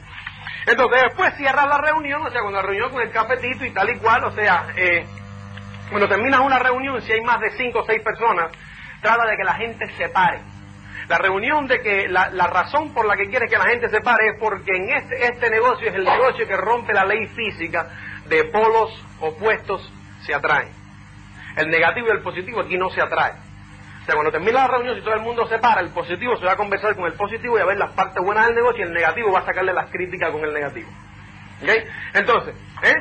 Entonces 0.67 1.01
después 1.01 1.33
cierras 1.35 1.65
la 1.67 1.79
reunión, 1.79 2.21
o 2.21 2.29
sea, 2.29 2.41
cuando 2.41 2.61
la 2.61 2.67
reunión 2.67 2.91
con 2.91 3.01
el 3.01 3.09
cafetito 3.09 3.65
y 3.65 3.71
tal 3.71 3.89
y 3.89 3.97
cual, 3.97 4.23
o 4.25 4.31
sea, 4.31 4.67
eh, 4.75 5.05
cuando 5.89 6.07
terminas 6.07 6.41
una 6.41 6.59
reunión, 6.59 7.01
si 7.01 7.13
hay 7.13 7.21
más 7.21 7.39
de 7.39 7.51
cinco 7.51 7.79
o 7.79 7.85
seis 7.85 8.01
personas, 8.03 8.51
trata 9.01 9.25
de 9.25 9.37
que 9.37 9.43
la 9.43 9.53
gente 9.55 9.87
se 9.95 10.09
pare. 10.09 10.39
La 11.07 11.17
reunión 11.17 11.67
de 11.67 11.79
que 11.79 12.07
la, 12.09 12.29
la 12.29 12.47
razón 12.47 12.93
por 12.93 13.07
la 13.07 13.15
que 13.15 13.29
quieres 13.29 13.49
que 13.49 13.57
la 13.57 13.69
gente 13.69 13.89
se 13.89 14.01
pare 14.01 14.27
es 14.33 14.39
porque 14.39 14.75
en 14.75 14.89
este, 14.89 15.25
este 15.25 15.49
negocio 15.49 15.87
es 15.87 15.95
el 15.95 16.03
negocio 16.03 16.45
que 16.45 16.57
rompe 16.57 16.93
la 16.93 17.05
ley 17.05 17.27
física 17.27 17.87
de 18.25 18.43
polos 18.45 18.91
opuestos 19.21 19.89
se 20.25 20.33
atraen. 20.33 20.76
El 21.57 21.69
negativo 21.69 22.07
y 22.07 22.11
el 22.11 22.21
positivo 22.21 22.61
aquí 22.61 22.77
no 22.77 22.89
se 22.89 23.01
atrae. 23.01 23.33
O 24.01 24.05
sea, 24.05 24.15
cuando 24.15 24.31
termina 24.31 24.61
la 24.61 24.67
reunión, 24.67 24.95
si 24.95 25.01
todo 25.01 25.15
el 25.15 25.21
mundo 25.21 25.45
se 25.47 25.59
para, 25.59 25.81
el 25.81 25.89
positivo 25.89 26.37
se 26.37 26.45
va 26.45 26.53
a 26.53 26.55
conversar 26.55 26.95
con 26.95 27.05
el 27.05 27.13
positivo 27.13 27.57
y 27.57 27.61
a 27.61 27.65
ver 27.65 27.77
las 27.77 27.91
partes 27.91 28.23
buenas 28.23 28.45
del 28.45 28.55
negocio 28.55 28.85
y 28.85 28.87
el 28.87 28.93
negativo 28.93 29.33
va 29.33 29.39
a 29.39 29.45
sacarle 29.45 29.73
las 29.73 29.89
críticas 29.89 30.31
con 30.31 30.45
el 30.45 30.53
negativo. 30.53 30.89
¿Ok? 31.61 31.69
Entonces, 32.13 32.55
¿eh? 32.83 32.95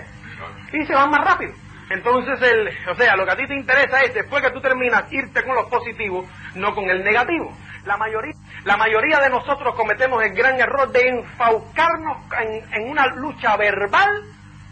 Y 0.73 0.85
se 0.85 0.95
van 0.95 1.11
más 1.11 1.25
rápido. 1.25 1.53
Entonces, 1.90 2.42
el, 2.42 2.69
o 2.90 2.95
sea, 2.97 3.14
lo 3.14 3.25
que 3.25 3.31
a 3.31 3.37
ti 3.37 3.47
te 3.47 3.55
interesa 3.55 4.03
es, 4.03 4.14
después 4.14 4.42
que 4.42 4.51
tú 4.51 4.61
terminas, 4.61 5.05
irte 5.12 5.45
con 5.45 5.55
los 5.55 5.66
positivos, 5.66 6.27
no 6.55 6.75
con 6.75 6.90
el 6.90 7.05
negativo. 7.05 7.57
La 7.85 7.97
mayoría, 7.97 8.35
la 8.64 8.77
mayoría 8.77 9.21
de 9.21 9.31
nosotros 9.31 9.77
cometemos 9.77 10.21
el 10.25 10.35
gran 10.35 10.59
error 10.59 10.90
de 10.90 11.07
enfaucarnos 11.07 12.19
en, 12.40 12.75
en 12.75 12.90
una 12.90 13.07
lucha 13.14 13.57
verbal 13.57 14.25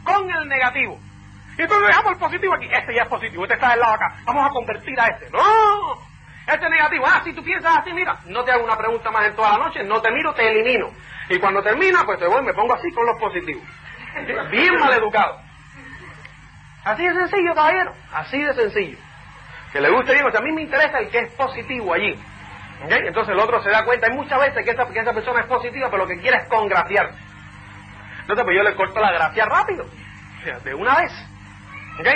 con 0.02 0.28
el 0.28 0.48
negativo. 0.48 0.98
Y 1.56 1.62
entonces 1.62 1.86
dejamos 1.86 2.12
el 2.12 2.18
positivo 2.18 2.54
aquí. 2.54 2.68
Este 2.72 2.94
ya 2.94 3.02
es 3.02 3.08
positivo, 3.08 3.44
este 3.44 3.54
está 3.54 3.70
del 3.70 3.80
lado 3.80 3.94
acá. 3.94 4.16
Vamos 4.24 4.46
a 4.46 4.50
convertir 4.50 4.98
a 5.00 5.06
este. 5.06 5.30
¡No! 5.30 6.02
Este 6.46 6.64
es 6.64 6.70
negativo. 6.70 7.04
Ah, 7.06 7.20
si 7.24 7.32
tú 7.32 7.42
piensas 7.42 7.78
así, 7.78 7.92
mira, 7.92 8.16
no 8.26 8.44
te 8.44 8.52
hago 8.52 8.64
una 8.64 8.76
pregunta 8.76 9.10
más 9.10 9.26
en 9.26 9.36
toda 9.36 9.52
la 9.56 9.64
noche, 9.64 9.82
no 9.84 10.00
te 10.02 10.10
miro, 10.10 10.34
te 10.34 10.48
elimino. 10.48 10.90
Y 11.28 11.38
cuando 11.38 11.62
termina, 11.62 12.04
pues 12.04 12.18
te 12.18 12.26
voy, 12.26 12.42
me 12.42 12.52
pongo 12.52 12.74
así 12.74 12.90
con 12.92 13.06
los 13.06 13.18
positivos. 13.18 13.62
Bien 14.50 14.78
mal 14.78 14.92
educado. 14.92 15.40
Así 16.84 17.06
de 17.06 17.14
sencillo, 17.14 17.54
caballero. 17.54 17.92
Así 18.12 18.42
de 18.42 18.54
sencillo. 18.54 18.98
Que 19.72 19.80
le 19.80 19.90
guste 19.90 20.12
bien. 20.12 20.26
O 20.26 20.30
sea, 20.30 20.40
a 20.40 20.42
mí 20.42 20.52
me 20.52 20.62
interesa 20.62 20.98
el 20.98 21.08
que 21.08 21.18
es 21.20 21.32
positivo 21.32 21.94
allí. 21.94 22.18
Entonces 22.88 23.32
el 23.32 23.40
otro 23.40 23.62
se 23.62 23.70
da 23.70 23.84
cuenta. 23.84 24.06
Hay 24.06 24.12
muchas 24.12 24.38
veces 24.38 24.64
que 24.64 24.72
esa, 24.72 24.86
que 24.86 24.98
esa 24.98 25.12
persona 25.12 25.40
es 25.40 25.46
positiva, 25.46 25.88
pero 25.90 26.04
lo 26.04 26.08
que 26.08 26.20
quiere 26.20 26.36
es 26.36 26.48
congraciarse. 26.48 27.18
Entonces, 28.20 28.44
pues 28.44 28.56
yo 28.56 28.62
le 28.62 28.74
corto 28.74 29.00
la 29.00 29.12
gracia 29.12 29.44
rápido. 29.46 29.84
O 29.84 30.44
sea, 30.44 30.58
de 30.58 30.74
una 30.74 30.96
vez. 30.96 31.12
¿Ok? 32.00 32.08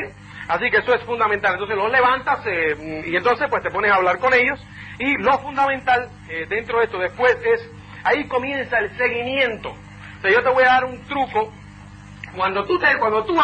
Así 0.48 0.70
que 0.70 0.78
eso 0.78 0.94
es 0.94 1.02
fundamental. 1.04 1.52
Entonces 1.54 1.76
los 1.76 1.90
levantas 1.90 2.40
eh, 2.46 3.04
y 3.06 3.14
entonces 3.16 3.48
pues 3.50 3.62
te 3.62 3.70
pones 3.70 3.92
a 3.92 3.96
hablar 3.96 4.18
con 4.18 4.32
ellos. 4.32 4.58
Y 4.98 5.16
lo 5.18 5.38
fundamental 5.38 6.08
eh, 6.28 6.46
dentro 6.48 6.78
de 6.78 6.86
esto 6.86 6.98
después 6.98 7.36
es, 7.44 7.70
ahí 8.04 8.26
comienza 8.26 8.78
el 8.78 8.96
seguimiento. 8.96 9.70
O 9.70 10.20
sea, 10.22 10.30
yo 10.30 10.42
te 10.42 10.50
voy 10.50 10.64
a 10.64 10.68
dar 10.68 10.84
un 10.84 11.04
truco. 11.06 11.52
Cuando 12.34 12.64
tú, 12.64 12.78
te, 12.78 12.96
cuando 12.98 13.24
tú, 13.24 13.38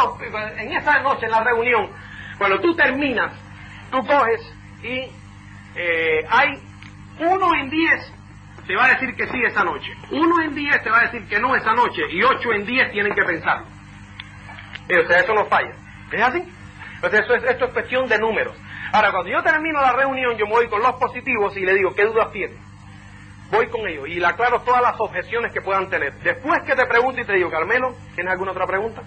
en 0.59 0.73
esa 0.73 1.01
noche 1.01 1.27
en 1.27 1.33
la 1.33 1.43
reunión, 1.43 1.91
cuando 2.39 2.61
tú 2.61 2.75
terminas, 2.75 3.33
tú 3.91 4.05
coges 4.07 4.41
y 4.83 5.11
eh, 5.75 6.27
hay 6.29 6.61
uno 7.19 7.55
en 7.55 7.71
diez 7.71 8.13
te 8.67 8.75
va 8.77 8.87
a 8.87 8.89
decir 8.89 9.15
que 9.15 9.27
sí 9.27 9.43
esa 9.45 9.63
noche. 9.63 9.93
Uno 10.11 10.43
en 10.43 10.55
diez 10.55 10.83
te 10.83 10.91
va 10.91 11.01
a 11.01 11.03
decir 11.03 11.27
que 11.29 11.39
no 11.39 11.55
esa 11.55 11.73
noche. 11.73 12.03
Y 12.11 12.23
ocho 12.23 12.53
en 12.53 12.65
diez 12.65 12.91
tienen 12.93 13.15
que 13.15 13.23
pensarlo. 13.23 13.67
O 13.67 15.07
sea, 15.07 15.21
eso 15.21 15.35
no 15.35 15.45
falla. 15.47 15.75
¿Es 16.15 16.23
así? 16.23 16.45
Entonces 16.95 17.21
eso 17.21 17.35
es, 17.35 17.45
esto 17.45 17.65
es 17.67 17.73
cuestión 17.73 18.09
de 18.09 18.19
números. 18.19 18.57
Ahora, 18.93 19.11
cuando 19.11 19.31
yo 19.31 19.43
termino 19.43 19.81
la 19.81 19.93
reunión, 19.93 20.37
yo 20.37 20.47
me 20.47 20.53
voy 20.53 20.69
con 20.69 20.81
los 20.81 20.95
positivos 20.95 21.57
y 21.57 21.61
le 21.61 21.75
digo, 21.75 21.95
¿qué 21.95 22.05
dudas 22.05 22.31
tienes? 22.31 22.57
Voy 23.51 23.67
con 23.67 23.87
ellos 23.89 24.09
y 24.09 24.21
le 24.21 24.27
aclaro 24.27 24.63
todas 24.63 24.81
las 24.81 24.95
objeciones 24.99 25.53
que 25.53 25.61
puedan 25.61 25.91
tener. 25.91 26.15
Después 26.21 26.63
que 26.63 26.77
te 26.77 26.87
pregunto 26.87 27.21
y 27.21 27.25
te 27.25 27.33
digo, 27.33 27.51
Carmelo, 27.51 27.97
¿tienes 28.15 28.33
alguna 28.33 28.53
otra 28.53 28.67
pregunta? 28.67 29.03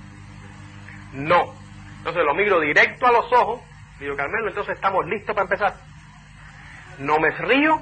No. 1.13 1.53
Entonces 1.99 2.23
lo 2.23 2.33
miro 2.35 2.59
directo 2.59 3.07
a 3.07 3.11
los 3.11 3.31
ojos, 3.31 3.61
digo, 3.99 4.15
Carmelo, 4.15 4.49
entonces 4.49 4.75
estamos 4.75 5.05
listos 5.05 5.33
para 5.33 5.45
empezar. 5.45 5.75
No 6.99 7.19
me 7.19 7.31
río, 7.31 7.81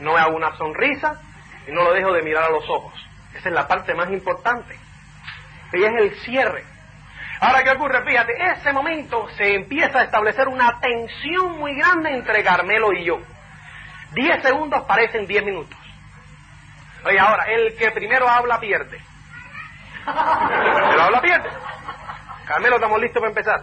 no 0.00 0.14
me 0.14 0.20
hago 0.20 0.36
una 0.36 0.56
sonrisa 0.56 1.20
y 1.68 1.72
no 1.72 1.84
lo 1.84 1.92
dejo 1.92 2.12
de 2.12 2.22
mirar 2.22 2.44
a 2.44 2.50
los 2.50 2.68
ojos. 2.68 2.92
Esa 3.36 3.48
es 3.48 3.54
la 3.54 3.68
parte 3.68 3.94
más 3.94 4.10
importante. 4.10 4.76
Y 5.72 5.82
es 5.82 5.92
el 5.92 6.14
cierre. 6.20 6.73
Ahora, 7.44 7.62
¿qué 7.62 7.70
ocurre? 7.72 8.02
Fíjate, 8.04 8.32
ese 8.52 8.72
momento 8.72 9.28
se 9.36 9.54
empieza 9.54 9.98
a 9.98 10.04
establecer 10.04 10.48
una 10.48 10.80
tensión 10.80 11.58
muy 11.58 11.74
grande 11.74 12.10
entre 12.10 12.42
Carmelo 12.42 12.90
y 12.94 13.04
yo. 13.04 13.20
Diez 14.12 14.40
segundos 14.42 14.82
parecen 14.84 15.26
diez 15.26 15.44
minutos. 15.44 15.76
Oye, 17.04 17.20
ahora, 17.20 17.44
el 17.44 17.76
que 17.76 17.90
primero 17.90 18.26
habla 18.26 18.58
pierde. 18.60 18.98
El 20.06 21.00
habla 21.00 21.20
pierde. 21.20 21.50
Carmelo, 22.46 22.76
estamos 22.76 22.98
listos 22.98 23.20
para 23.20 23.28
empezar. 23.28 23.62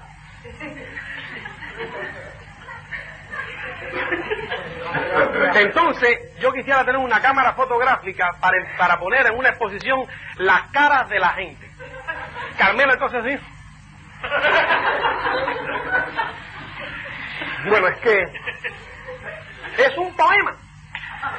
Entonces, 5.55 6.39
yo 6.39 6.53
quisiera 6.53 6.85
tener 6.85 6.97
una 6.97 7.19
cámara 7.19 7.53
fotográfica 7.53 8.29
para, 8.39 8.57
para 8.77 8.99
poner 8.99 9.25
en 9.25 9.39
una 9.39 9.49
exposición 9.49 10.05
las 10.35 10.69
caras 10.69 11.09
de 11.09 11.17
la 11.17 11.29
gente. 11.29 11.67
Carmelo, 12.59 12.93
entonces 12.93 13.23
sí. 13.25 13.50
Bueno, 17.67 17.87
es 17.87 17.97
que 17.97 18.21
es 19.77 19.97
un 19.97 20.15
poema. 20.15 20.55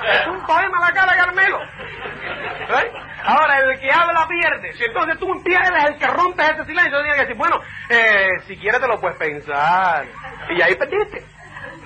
Es 0.08 0.26
un 0.26 0.40
poema 0.46 0.80
la 0.80 0.92
cara 0.92 1.12
de 1.12 1.18
Carmelo. 1.18 1.60
¿Eh? 1.62 2.92
Ahora, 3.24 3.58
el 3.58 3.80
que 3.80 3.90
habla 3.90 4.26
pierde. 4.28 4.72
Si 4.74 4.84
entonces 4.84 5.18
tú 5.18 5.42
pierdes 5.42 5.84
el 5.84 5.98
que 5.98 6.06
rompes 6.06 6.50
ese 6.50 6.64
silencio, 6.64 6.98
tienes 6.98 7.14
que 7.14 7.20
decir, 7.22 7.36
bueno, 7.36 7.60
eh, 7.88 8.28
si 8.46 8.56
quieres 8.56 8.80
te 8.80 8.88
lo 8.88 9.00
puedes 9.00 9.16
pensar. 9.18 10.06
Y 10.50 10.62
ahí 10.62 10.74
perdiste. 10.76 11.24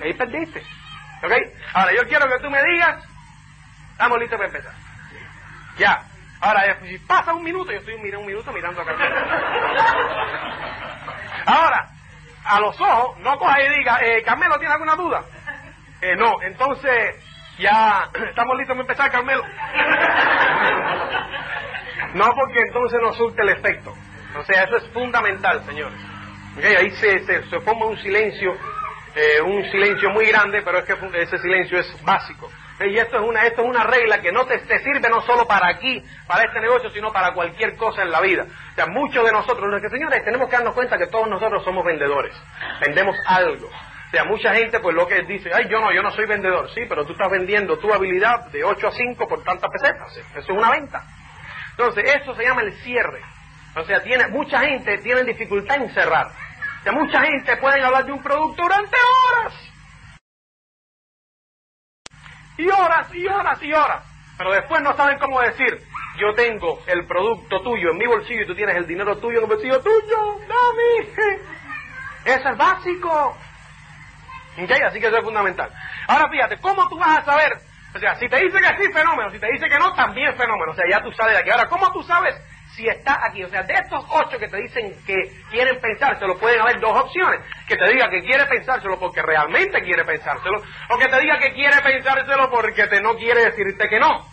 Ahí 0.01 0.13
perdiste. 0.13 0.61
¿Ok? 1.23 1.31
Ahora, 1.73 1.93
yo 1.93 2.07
quiero 2.07 2.27
que 2.27 2.39
tú 2.39 2.49
me 2.49 2.63
digas, 2.63 3.03
estamos 3.91 4.19
listos 4.19 4.37
para 4.37 4.47
empezar. 4.47 4.73
Ya. 5.77 6.03
Ahora, 6.39 6.77
si 6.83 6.97
pasa 6.99 7.33
un 7.33 7.43
minuto, 7.43 7.71
yo 7.71 7.79
estoy 7.79 7.95
un, 7.95 8.15
un 8.15 8.25
minuto 8.25 8.51
mirando 8.51 8.81
a 8.81 8.85
Carmelo. 8.85 9.15
Ahora, 11.45 11.89
a 12.45 12.59
los 12.59 12.79
ojos, 12.79 13.19
no 13.19 13.37
coja 13.37 13.61
y 13.61 13.77
diga, 13.77 13.99
eh, 14.01 14.23
Carmelo, 14.23 14.55
¿tienes 14.57 14.73
alguna 14.73 14.95
duda? 14.95 15.23
Eh, 16.01 16.15
no, 16.15 16.41
entonces, 16.43 17.15
ya 17.57 18.09
estamos 18.29 18.57
listos 18.57 18.75
para 18.75 18.81
empezar, 18.81 19.11
Carmelo. 19.11 19.43
No, 22.13 22.33
porque 22.35 22.59
entonces 22.59 22.99
no 23.01 23.13
surte 23.13 23.41
el 23.41 23.49
efecto. 23.49 23.93
O 24.37 24.43
sea, 24.43 24.63
eso 24.63 24.77
es 24.77 24.87
fundamental, 24.89 25.63
señores. 25.65 25.99
Okay, 26.57 26.75
ahí 26.75 26.91
se, 26.91 27.25
se, 27.25 27.49
se, 27.49 27.59
forma 27.61 27.85
un 27.85 27.97
silencio, 27.97 28.55
eh, 29.15 29.41
un 29.41 29.63
silencio 29.71 30.09
muy 30.11 30.25
grande, 30.27 30.61
pero 30.63 30.79
es 30.79 30.85
que 30.85 30.93
ese 31.21 31.37
silencio 31.39 31.79
es 31.79 32.03
básico. 32.03 32.49
Y 32.79 32.97
esto 32.97 33.17
es 33.17 33.23
una, 33.23 33.43
esto 33.45 33.63
es 33.63 33.67
una 33.67 33.83
regla 33.83 34.21
que 34.21 34.31
no 34.31 34.45
te, 34.45 34.59
te, 34.59 34.79
sirve 34.79 35.09
no 35.09 35.21
solo 35.21 35.47
para 35.47 35.67
aquí, 35.67 36.03
para 36.27 36.43
este 36.43 36.59
negocio, 36.59 36.91
sino 36.91 37.11
para 37.11 37.33
cualquier 37.33 37.75
cosa 37.75 38.03
en 38.03 38.11
la 38.11 38.21
vida. 38.21 38.43
O 38.43 38.75
sea, 38.75 38.85
muchos 38.85 39.25
de 39.25 39.31
nosotros, 39.31 39.67
nuestros 39.67 39.91
señores, 39.91 40.23
tenemos 40.23 40.47
que 40.47 40.57
darnos 40.57 40.75
cuenta 40.75 40.97
que 40.97 41.07
todos 41.07 41.27
nosotros 41.27 41.63
somos 41.63 41.83
vendedores. 41.83 42.35
Vendemos 42.81 43.17
algo. 43.25 43.67
O 43.67 44.09
sea, 44.11 44.23
mucha 44.23 44.53
gente 44.53 44.79
pues 44.79 44.95
lo 44.95 45.07
que 45.07 45.23
dice, 45.23 45.51
ay, 45.53 45.67
yo 45.69 45.81
no, 45.81 45.91
yo 45.91 46.03
no 46.03 46.11
soy 46.11 46.27
vendedor. 46.27 46.69
Sí, 46.73 46.81
pero 46.87 47.03
tú 47.05 47.13
estás 47.13 47.31
vendiendo 47.31 47.77
tu 47.77 47.91
habilidad 47.91 48.45
de 48.51 48.63
8 48.63 48.87
a 48.87 48.91
5 48.91 49.27
por 49.27 49.43
tantas 49.43 49.69
pesetas. 49.71 50.15
Eso 50.15 50.39
es 50.39 50.49
una 50.49 50.69
venta. 50.71 51.03
Entonces, 51.71 52.15
eso 52.15 52.35
se 52.35 52.43
llama 52.43 52.61
el 52.61 52.73
cierre. 52.83 53.21
O 53.75 53.83
sea, 53.83 54.01
tiene, 54.03 54.27
mucha 54.27 54.61
gente 54.61 54.97
tiene 54.99 55.23
dificultad 55.23 55.77
en 55.77 55.93
cerrar. 55.93 56.27
O 56.27 56.83
sea, 56.83 56.91
mucha 56.91 57.21
gente 57.21 57.57
puede 57.57 57.83
hablar 57.83 58.05
de 58.05 58.11
un 58.11 58.23
producto 58.23 58.61
durante 58.63 58.95
horas. 58.95 59.53
Y 62.57 62.69
horas, 62.69 63.13
y 63.13 63.27
horas, 63.27 63.61
y 63.61 63.73
horas. 63.73 64.03
Pero 64.37 64.51
después 64.51 64.81
no 64.81 64.95
saben 64.95 65.17
cómo 65.19 65.41
decir, 65.41 65.83
yo 66.17 66.33
tengo 66.33 66.79
el 66.87 67.05
producto 67.05 67.61
tuyo 67.61 67.91
en 67.91 67.97
mi 67.97 68.05
bolsillo 68.05 68.41
y 68.41 68.47
tú 68.47 68.55
tienes 68.55 68.75
el 68.75 68.87
dinero 68.87 69.17
tuyo 69.17 69.37
en 69.37 69.43
el 69.43 69.49
bolsillo 69.49 69.79
tuyo. 69.81 70.39
Dame. 70.47 71.37
Eso 72.35 72.49
es 72.49 72.57
básico. 72.57 73.37
¿Okay? 74.63 74.81
Así 74.81 74.99
que 74.99 75.07
eso 75.07 75.17
es 75.17 75.23
fundamental. 75.23 75.71
Ahora 76.07 76.29
fíjate, 76.29 76.57
¿cómo 76.57 76.89
tú 76.89 76.97
vas 76.97 77.19
a 77.19 77.25
saber? 77.25 77.53
O 77.93 77.99
sea, 77.99 78.15
si 78.15 78.27
te 78.27 78.37
dice 78.37 78.57
que 78.59 78.83
sí, 78.83 78.91
fenómeno. 78.91 79.31
Si 79.31 79.39
te 79.39 79.51
dice 79.51 79.69
que 79.69 79.77
no, 79.77 79.93
también 79.93 80.35
fenómeno. 80.35 80.71
O 80.71 80.75
sea, 80.75 80.85
ya 80.89 81.01
tú 81.01 81.11
sabes 81.11 81.33
de 81.33 81.39
aquí. 81.39 81.51
Ahora, 81.51 81.69
¿cómo 81.69 81.91
tú 81.93 82.01
sabes 82.03 82.35
si 82.77 82.87
está 82.87 83.25
aquí? 83.25 83.43
O 83.43 83.49
sea, 83.49 83.63
de 83.63 83.73
estos 83.73 84.05
ocho 84.07 84.37
que 84.37 84.47
te 84.47 84.57
dicen 84.57 84.93
que 85.05 85.15
quieren 85.49 85.81
pensárselo, 85.81 86.37
pueden 86.37 86.61
haber 86.61 86.79
dos 86.79 86.95
opciones. 86.95 87.41
Que 87.67 87.75
te 87.75 87.89
diga 87.89 88.07
que 88.07 88.21
quiere 88.21 88.45
pensárselo 88.45 88.99
porque 88.99 89.23
realmente 89.23 89.81
quiere 89.81 90.05
pensárselo. 90.05 90.61
O 90.89 90.97
que 90.97 91.07
te 91.07 91.19
diga 91.19 91.39
que 91.39 91.53
quiere 91.53 91.81
pensárselo 91.81 92.51
porque 92.51 92.85
te 92.85 93.01
no 93.01 93.15
quiere 93.15 93.45
decirte 93.45 93.89
que 93.89 93.99
no. 93.99 94.23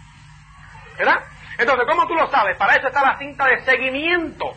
¿Verdad? 0.98 1.24
Entonces, 1.56 1.86
¿cómo 1.88 2.06
tú 2.06 2.14
lo 2.14 2.30
sabes? 2.30 2.56
Para 2.58 2.76
eso 2.76 2.88
está 2.88 3.02
la 3.02 3.18
cinta 3.18 3.46
de 3.46 3.64
seguimiento. 3.64 4.54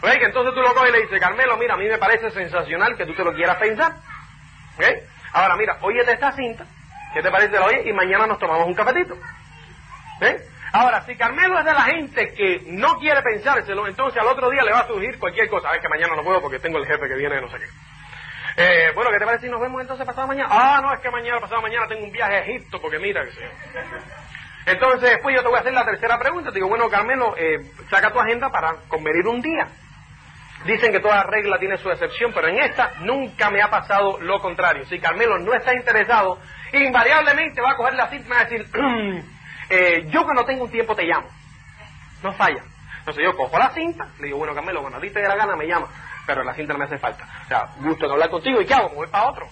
Que 0.00 0.26
entonces 0.26 0.54
tú 0.54 0.60
lo 0.60 0.74
coges 0.74 0.90
y 0.90 0.92
le 0.92 1.02
dices, 1.02 1.20
Carmelo, 1.20 1.56
mira, 1.56 1.74
a 1.74 1.76
mí 1.76 1.86
me 1.86 1.98
parece 1.98 2.30
sensacional 2.30 2.96
que 2.96 3.06
tú 3.06 3.14
te 3.14 3.24
lo 3.24 3.32
quieras 3.34 3.56
pensar. 3.56 3.92
¿Okay? 4.74 4.94
Ahora 5.32 5.56
mira, 5.56 5.78
óyete 5.80 6.12
esta 6.12 6.32
cinta, 6.32 6.64
¿qué 7.14 7.22
te 7.22 7.30
parece 7.30 7.58
la 7.58 7.66
oye? 7.66 7.88
Y 7.88 7.92
mañana 7.92 8.26
nos 8.26 8.38
tomamos 8.38 8.66
un 8.66 8.74
cafetito. 8.74 9.16
¿Okay? 10.16 10.36
Ahora, 10.76 11.00
si 11.06 11.16
Carmelo 11.16 11.58
es 11.58 11.64
de 11.64 11.72
la 11.72 11.82
gente 11.84 12.34
que 12.34 12.60
no 12.66 12.98
quiere 12.98 13.22
pensárselo, 13.22 13.86
entonces 13.86 14.20
al 14.20 14.28
otro 14.28 14.50
día 14.50 14.62
le 14.62 14.72
va 14.72 14.80
a 14.80 14.86
surgir 14.86 15.18
cualquier 15.18 15.48
cosa. 15.48 15.70
Ver, 15.70 15.80
que 15.80 15.88
mañana 15.88 16.14
no 16.14 16.22
puedo 16.22 16.42
porque 16.42 16.58
tengo 16.58 16.76
el 16.76 16.84
jefe 16.84 17.08
que 17.08 17.14
viene 17.14 17.36
de 17.36 17.40
no 17.40 17.48
sé 17.48 17.56
qué. 17.58 17.66
Eh, 18.58 18.92
bueno, 18.94 19.10
¿qué 19.10 19.18
te 19.18 19.24
parece 19.24 19.46
si 19.46 19.50
nos 19.50 19.58
vemos 19.58 19.80
entonces 19.80 20.04
pasado 20.04 20.26
mañana? 20.26 20.50
Ah, 20.50 20.80
no, 20.82 20.92
es 20.92 21.00
que 21.00 21.10
mañana, 21.10 21.40
pasado 21.40 21.62
mañana 21.62 21.86
tengo 21.88 22.04
un 22.04 22.12
viaje 22.12 22.34
a 22.34 22.40
Egipto 22.40 22.78
porque 22.78 22.98
mira 22.98 23.24
que 23.24 23.32
sé. 23.32 23.50
Entonces 24.66 25.12
después 25.12 25.34
yo 25.34 25.40
te 25.40 25.48
voy 25.48 25.56
a 25.56 25.60
hacer 25.60 25.72
la 25.72 25.86
tercera 25.86 26.18
pregunta. 26.18 26.50
Te 26.50 26.56
digo, 26.56 26.68
bueno, 26.68 26.90
Carmelo, 26.90 27.34
eh, 27.38 27.58
saca 27.88 28.12
tu 28.12 28.20
agenda 28.20 28.50
para 28.50 28.74
convenir 28.88 29.26
un 29.26 29.40
día. 29.40 29.68
Dicen 30.66 30.92
que 30.92 31.00
toda 31.00 31.22
regla 31.22 31.58
tiene 31.58 31.78
su 31.78 31.90
excepción, 31.90 32.32
pero 32.34 32.48
en 32.48 32.58
esta 32.58 32.92
nunca 33.00 33.48
me 33.48 33.62
ha 33.62 33.70
pasado 33.70 34.18
lo 34.20 34.40
contrario. 34.40 34.84
Si 34.84 34.98
Carmelo 34.98 35.38
no 35.38 35.54
está 35.54 35.72
interesado, 35.74 36.38
invariablemente 36.74 37.62
va 37.62 37.70
a 37.70 37.76
coger 37.76 37.94
la 37.94 38.08
cinta 38.08 38.26
y 38.26 38.30
va 38.30 38.40
a 38.40 38.44
decir, 38.44 38.66
eh, 39.68 40.06
yo 40.08 40.24
cuando 40.24 40.44
tengo 40.44 40.64
un 40.64 40.70
tiempo 40.70 40.94
te 40.94 41.04
llamo. 41.04 41.28
No 42.22 42.32
falla. 42.32 42.62
Entonces 42.98 43.24
yo 43.24 43.36
cojo 43.36 43.58
la 43.58 43.70
cinta, 43.70 44.08
le 44.18 44.26
digo, 44.26 44.38
bueno 44.38 44.54
Carmelo, 44.54 44.80
cuando 44.80 44.98
a 44.98 45.00
ti 45.00 45.10
te 45.10 45.20
dé 45.20 45.28
la 45.28 45.36
gana 45.36 45.54
me 45.54 45.66
llama, 45.66 45.86
pero 46.26 46.42
la 46.42 46.54
cinta 46.54 46.72
no 46.72 46.80
me 46.80 46.86
hace 46.86 46.98
falta. 46.98 47.24
O 47.44 47.48
sea, 47.48 47.68
gusto 47.78 48.06
en 48.06 48.12
hablar 48.12 48.30
contigo, 48.30 48.60
¿y 48.60 48.66
qué 48.66 48.74
hago? 48.74 48.88
Me 48.90 48.96
voy 48.96 49.06
para 49.06 49.28
otro. 49.28 49.46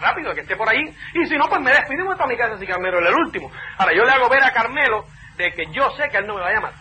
Rápido, 0.00 0.34
que 0.34 0.42
esté 0.42 0.56
por 0.56 0.68
ahí. 0.68 0.94
Y 1.14 1.26
si 1.26 1.36
no, 1.36 1.48
pues 1.48 1.60
me 1.62 1.72
despido 1.72 2.04
voy 2.04 2.16
para 2.16 2.28
mi 2.28 2.36
casa 2.36 2.58
si 2.58 2.66
Carmelo 2.66 3.00
es 3.00 3.06
el 3.06 3.14
último. 3.14 3.50
Ahora, 3.78 3.94
yo 3.94 4.04
le 4.04 4.10
hago 4.10 4.28
ver 4.28 4.42
a 4.42 4.52
Carmelo 4.52 5.06
de 5.36 5.52
que 5.52 5.66
yo 5.72 5.90
sé 5.92 6.08
que 6.10 6.18
él 6.18 6.26
no 6.26 6.34
me 6.34 6.42
va 6.42 6.48
a 6.48 6.52
llamar. 6.52 6.72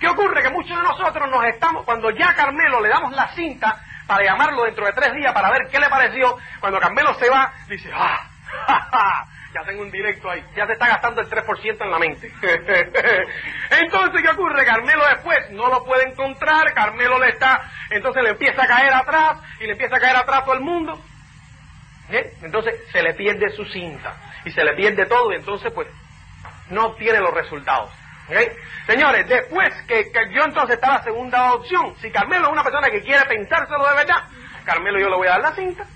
¿Qué 0.00 0.08
ocurre? 0.08 0.42
Que 0.42 0.50
muchos 0.50 0.76
de 0.76 0.82
nosotros 0.82 1.28
nos 1.30 1.44
estamos, 1.44 1.84
cuando 1.84 2.10
ya 2.10 2.30
a 2.30 2.34
Carmelo 2.34 2.80
le 2.80 2.88
damos 2.88 3.12
la 3.12 3.28
cinta 3.34 3.80
para 4.06 4.24
llamarlo 4.24 4.64
dentro 4.64 4.86
de 4.86 4.92
tres 4.92 5.12
días 5.14 5.32
para 5.32 5.50
ver 5.50 5.68
qué 5.70 5.78
le 5.78 5.88
pareció, 5.88 6.36
cuando 6.60 6.80
Carmelo 6.80 7.14
se 7.14 7.28
va, 7.28 7.52
dice, 7.68 7.90
¡ah! 7.94 8.24
Ja, 8.66 9.26
tengo 9.64 9.82
un 9.82 9.90
directo 9.90 10.30
ahí, 10.30 10.44
ya 10.56 10.66
se 10.66 10.72
está 10.72 10.88
gastando 10.88 11.20
el 11.20 11.28
3% 11.28 11.82
en 11.82 11.90
la 11.90 11.98
mente. 11.98 12.32
entonces, 13.70 14.22
¿qué 14.22 14.28
ocurre? 14.28 14.64
Carmelo 14.64 15.06
después 15.08 15.50
no 15.50 15.68
lo 15.68 15.84
puede 15.84 16.08
encontrar, 16.08 16.72
Carmelo 16.74 17.18
le 17.18 17.28
está, 17.28 17.70
entonces 17.90 18.22
le 18.22 18.30
empieza 18.30 18.62
a 18.62 18.66
caer 18.66 18.92
atrás 18.92 19.38
y 19.60 19.64
le 19.64 19.72
empieza 19.72 19.96
a 19.96 20.00
caer 20.00 20.16
atrás 20.16 20.44
todo 20.44 20.54
el 20.54 20.60
mundo. 20.60 21.00
¿Eh? 22.10 22.32
Entonces 22.42 22.74
se 22.90 23.02
le 23.02 23.14
pierde 23.14 23.50
su 23.50 23.64
cinta 23.66 24.14
y 24.44 24.50
se 24.50 24.64
le 24.64 24.72
pierde 24.74 25.04
todo 25.06 25.30
y 25.32 25.36
entonces 25.36 25.70
pues 25.72 25.88
no 26.70 26.86
obtiene 26.86 27.20
los 27.20 27.34
resultados. 27.34 27.90
¿Okay? 28.28 28.48
Señores, 28.86 29.28
después 29.28 29.70
que, 29.86 30.10
que, 30.10 30.32
yo 30.32 30.44
entonces 30.44 30.76
está 30.76 30.94
la 30.94 31.02
segunda 31.02 31.54
opción, 31.54 31.94
si 32.00 32.10
Carmelo 32.10 32.46
es 32.46 32.52
una 32.52 32.62
persona 32.62 32.90
que 32.90 33.02
quiere 33.02 33.24
pensárselo 33.26 33.86
de 33.86 33.94
verdad, 33.94 34.24
Carmelo 34.64 34.98
yo 34.98 35.08
le 35.08 35.16
voy 35.16 35.28
a 35.28 35.32
dar 35.32 35.40
la 35.40 35.52
cinta, 35.52 35.86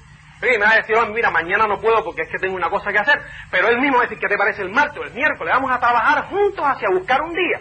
y 0.50 0.58
me 0.58 0.64
va 0.64 0.72
a 0.72 0.76
decir, 0.76 0.96
oh, 0.96 1.06
mira, 1.06 1.30
mañana 1.30 1.66
no 1.66 1.78
puedo 1.78 2.04
porque 2.04 2.22
es 2.22 2.28
que 2.28 2.38
tengo 2.38 2.56
una 2.56 2.68
cosa 2.68 2.90
que 2.90 2.98
hacer, 2.98 3.22
pero 3.50 3.68
él 3.68 3.78
mismo 3.80 3.98
va 3.98 4.04
a 4.04 4.08
¿qué 4.08 4.16
te 4.16 4.36
parece 4.36 4.62
el 4.62 4.70
martes 4.70 4.98
o 4.98 5.04
el 5.04 5.12
miércoles? 5.12 5.54
Vamos 5.54 5.70
a 5.70 5.78
trabajar 5.78 6.24
juntos 6.24 6.64
hacia 6.64 6.88
buscar 6.90 7.22
un 7.22 7.32
día. 7.32 7.60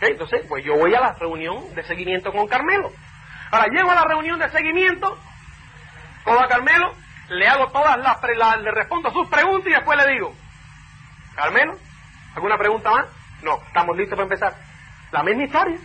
Entonces, 0.00 0.44
pues 0.48 0.64
yo 0.64 0.76
voy 0.76 0.94
a 0.94 1.00
la 1.00 1.12
reunión 1.14 1.74
de 1.74 1.82
seguimiento 1.84 2.30
con 2.32 2.46
Carmelo. 2.46 2.92
Ahora, 3.50 3.66
llego 3.68 3.90
a 3.90 3.94
la 3.94 4.04
reunión 4.04 4.38
de 4.38 4.48
seguimiento, 4.50 5.18
con 6.24 6.42
a 6.42 6.46
Carmelo, 6.46 6.94
le 7.28 7.48
hago 7.48 7.68
todas 7.68 7.98
las, 7.98 8.18
la, 8.36 8.56
le 8.56 8.70
respondo 8.70 9.10
sus 9.10 9.28
preguntas 9.28 9.66
y 9.68 9.74
después 9.74 9.98
le 9.98 10.12
digo, 10.12 10.34
Carmelo, 11.34 11.76
¿alguna 12.34 12.58
pregunta 12.58 12.90
más? 12.90 13.06
No, 13.42 13.60
estamos 13.66 13.96
listos 13.96 14.16
para 14.16 14.24
empezar. 14.24 14.54
La 15.10 15.22
misma 15.22 15.44
historia. 15.44 15.78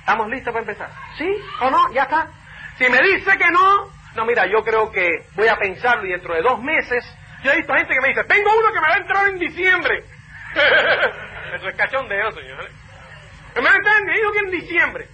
¿Estamos 0.00 0.28
listos 0.28 0.52
para 0.52 0.62
empezar? 0.62 0.90
¿Sí 1.16 1.28
o 1.60 1.70
no? 1.70 1.92
Ya 1.92 2.02
está. 2.02 2.28
Si 2.78 2.88
me 2.88 3.00
dice 3.02 3.38
que 3.38 3.50
no, 3.50 3.93
no, 4.14 4.24
mira, 4.24 4.46
yo 4.46 4.62
creo 4.62 4.90
que 4.90 5.26
voy 5.34 5.48
a 5.48 5.56
pensarlo 5.56 6.06
y 6.06 6.10
dentro 6.10 6.34
de 6.34 6.42
dos 6.42 6.62
meses, 6.62 7.04
yo 7.42 7.50
he 7.50 7.56
visto 7.56 7.74
gente 7.74 7.94
que 7.94 8.00
me 8.00 8.08
dice, 8.08 8.24
tengo 8.24 8.50
uno 8.56 8.72
que 8.72 8.80
me 8.80 8.88
va 8.88 8.94
a 8.94 8.98
entrar 8.98 9.28
en 9.28 9.38
diciembre. 9.38 10.04
eso 11.54 11.68
es 11.68 11.76
cachondeo, 11.76 12.32
señores. 12.32 12.70
¿Me 13.54 13.68
entienden? 13.68 14.14
Digo 14.14 14.32
que 14.32 14.38
en 14.38 14.50
diciembre. 14.50 15.08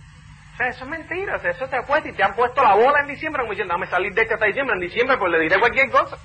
O 0.55 0.57
sea, 0.57 0.69
eso 0.69 0.85
es 0.85 0.91
mentira, 0.91 1.37
o 1.37 1.41
sea, 1.41 1.51
eso 1.51 1.69
te 1.69 1.77
ha 1.77 1.83
puesto 1.83 2.09
y 2.09 2.13
te 2.13 2.23
han 2.23 2.35
puesto 2.35 2.63
la 2.63 2.75
bola 2.75 3.01
en 3.01 3.07
diciembre, 3.07 3.41
como 3.41 3.53
diciendo, 3.53 3.73
dame 3.73 3.87
salir 3.87 4.13
de 4.13 4.23
este 4.23 4.35
hasta 4.35 4.47
diciembre, 4.47 4.75
en 4.75 4.81
diciembre 4.81 5.17
pues 5.17 5.33
le 5.33 5.41
diré 5.41 5.59
cualquier 5.59 5.91
cosa. 5.91 6.17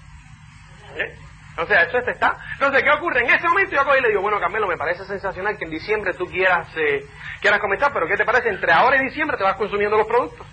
¿Eh? 0.97 1.15
O 1.57 1.65
sea, 1.65 1.83
eso 1.83 1.97
está. 1.99 2.37
Entonces, 2.53 2.83
¿qué 2.83 2.91
ocurre? 2.91 3.21
En 3.21 3.29
ese 3.29 3.47
momento 3.47 3.75
yo 3.75 3.83
cojo 3.83 3.95
y 3.95 4.01
le 4.01 4.09
digo, 4.09 4.21
bueno, 4.21 4.39
Carmelo, 4.39 4.67
me 4.67 4.77
parece 4.77 5.05
sensacional 5.05 5.57
que 5.57 5.63
en 5.63 5.71
diciembre 5.71 6.13
tú 6.13 6.25
quieras, 6.25 6.67
eh, 6.75 7.05
quieras 7.39 7.59
comenzar, 7.61 7.93
pero 7.93 8.07
¿qué 8.07 8.17
te 8.17 8.25
parece? 8.25 8.49
Entre 8.49 8.71
ahora 8.73 8.97
y 8.97 9.05
diciembre 9.05 9.37
te 9.37 9.43
vas 9.43 9.55
consumiendo 9.55 9.97
los 9.97 10.07
productos. 10.07 10.45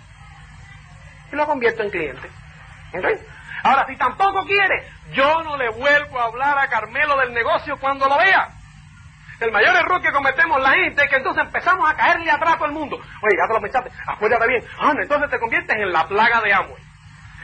Y 1.33 1.35
lo 1.35 1.47
convierto 1.47 1.81
en 1.81 1.89
cliente. 1.89 2.29
¿Okay? 2.89 3.19
Ahora, 3.63 3.87
si 3.87 3.97
tampoco 3.97 4.45
quiere, 4.45 4.87
yo 5.13 5.41
no 5.43 5.57
le 5.57 5.69
vuelvo 5.69 6.19
a 6.19 6.25
hablar 6.25 6.59
a 6.59 6.67
Carmelo 6.67 7.17
del 7.17 7.33
negocio 7.33 7.75
cuando 7.77 8.07
lo 8.07 8.17
vea. 8.19 8.49
El 9.39 9.51
mayor 9.51 9.75
error 9.75 9.99
que 9.99 10.11
cometemos 10.11 10.61
la 10.61 10.73
gente 10.73 11.03
es 11.03 11.09
que 11.09 11.15
entonces 11.15 11.43
empezamos 11.43 11.89
a 11.89 11.95
caerle 11.95 12.29
atrás 12.29 12.53
a 12.53 12.57
todo 12.57 12.67
el 12.67 12.73
mundo. 12.73 12.97
Oye, 12.97 13.35
ya 13.35 13.47
te 13.47 13.53
lo 13.53 13.61
pensaste, 13.61 13.91
acuérdate 14.05 14.47
bien. 14.47 14.63
Ah, 14.79 14.93
no, 14.93 15.01
entonces 15.01 15.27
te 15.31 15.39
conviertes 15.39 15.75
en 15.75 15.91
la 15.91 16.07
plaga 16.07 16.39
de 16.41 16.53
Amway. 16.53 16.83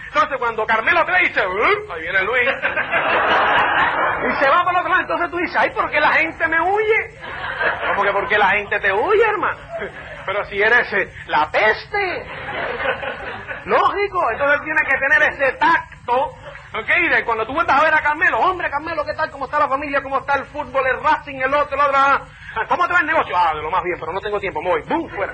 Entonces 0.07 0.37
cuando 0.37 0.65
Carmelo 0.67 1.03
te 1.05 1.17
dice, 1.19 1.45
uh, 1.47 1.91
ahí 1.91 2.01
viene 2.01 2.23
Luis, 2.23 2.47
y 4.29 4.43
se 4.43 4.49
va 4.49 4.63
por 4.63 4.75
otro 4.75 4.89
lado, 4.89 5.01
entonces 5.01 5.31
tú 5.31 5.37
dices, 5.37 5.55
ay, 5.55 5.69
¿por 5.71 5.89
qué 5.89 5.99
la 5.99 6.13
gente 6.13 6.47
me 6.47 6.61
huye? 6.61 7.17
¿Cómo 7.89 8.03
que 8.03 8.11
por 8.11 8.27
qué 8.27 8.37
la 8.37 8.49
gente 8.49 8.79
te 8.79 8.93
huye, 8.93 9.23
hermano? 9.23 9.59
Pero 10.25 10.45
si 10.45 10.61
eres 10.61 10.93
eh, 10.93 11.11
la 11.27 11.49
peste, 11.51 12.25
lógico, 13.70 14.32
entonces 14.32 14.61
tienes 14.63 14.84
que 14.84 14.97
tener 14.97 15.34
ese 15.34 15.57
tacto 15.57 16.36
¿Ok? 16.72 16.88
De 16.88 17.26
cuando 17.26 17.47
tú 17.47 17.53
vuelvas 17.53 17.80
a 17.80 17.84
ver 17.84 17.93
a 17.95 18.01
Carmelo, 18.01 18.39
hombre, 18.39 18.70
Carmelo, 18.70 19.03
¿qué 19.03 19.13
tal? 19.15 19.32
¿Cómo 19.32 19.45
está 19.45 19.57
la 19.57 19.67
familia? 19.67 20.03
¿Cómo 20.03 20.20
está 20.20 20.36
el 20.36 20.45
fútbol, 20.45 20.86
el 20.86 21.01
Racing, 21.01 21.38
el 21.38 21.51
otro, 21.51 21.76
el 21.76 21.82
otro? 21.82 21.97
Ah, 21.97 22.22
¿Cómo 22.67 22.88
te 22.88 22.93
va 22.93 22.99
el 22.99 23.07
negocio? 23.07 23.36
Ah, 23.36 23.55
de 23.55 23.61
lo 23.61 23.72
más 23.72 23.84
bien, 23.84 23.97
pero 23.99 24.13
no 24.13 24.22
tengo 24.22 24.39
tiempo, 24.39 24.61
voy. 24.61 24.82
¡Bum! 24.84 25.09
Fuera. 25.09 25.34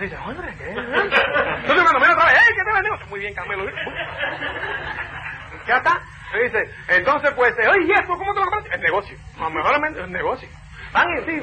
Dice, 0.00 0.16
hombre, 0.16 0.52
¿qué? 0.58 0.70
Entonces 0.70 1.82
cuando 1.82 2.00
me 2.00 2.12
otra 2.12 2.24
vez, 2.24 2.34
¡hey, 2.40 2.54
qué 2.56 2.64
te 2.64 2.72
va 2.72 2.78
el 2.78 2.84
negocio! 2.84 3.06
Muy 3.06 3.20
bien, 3.20 3.34
Carmelo. 3.34 3.70
¿Ya 5.68 5.76
está? 5.76 6.00
Dice, 6.42 6.70
entonces 6.88 7.30
pues, 7.36 7.54
oye, 7.68 7.84
¿y 7.84 7.92
eso 7.92 8.08
cómo 8.08 8.34
te 8.34 8.40
lo 8.40 8.46
compras? 8.46 8.74
El 8.74 8.80
negocio. 8.80 9.16
A 9.38 9.42
lo 9.44 9.50
mejor 9.50 9.86
el 9.86 10.10
negocio. 10.10 10.48
Y 10.48 11.30
sí. 11.30 11.42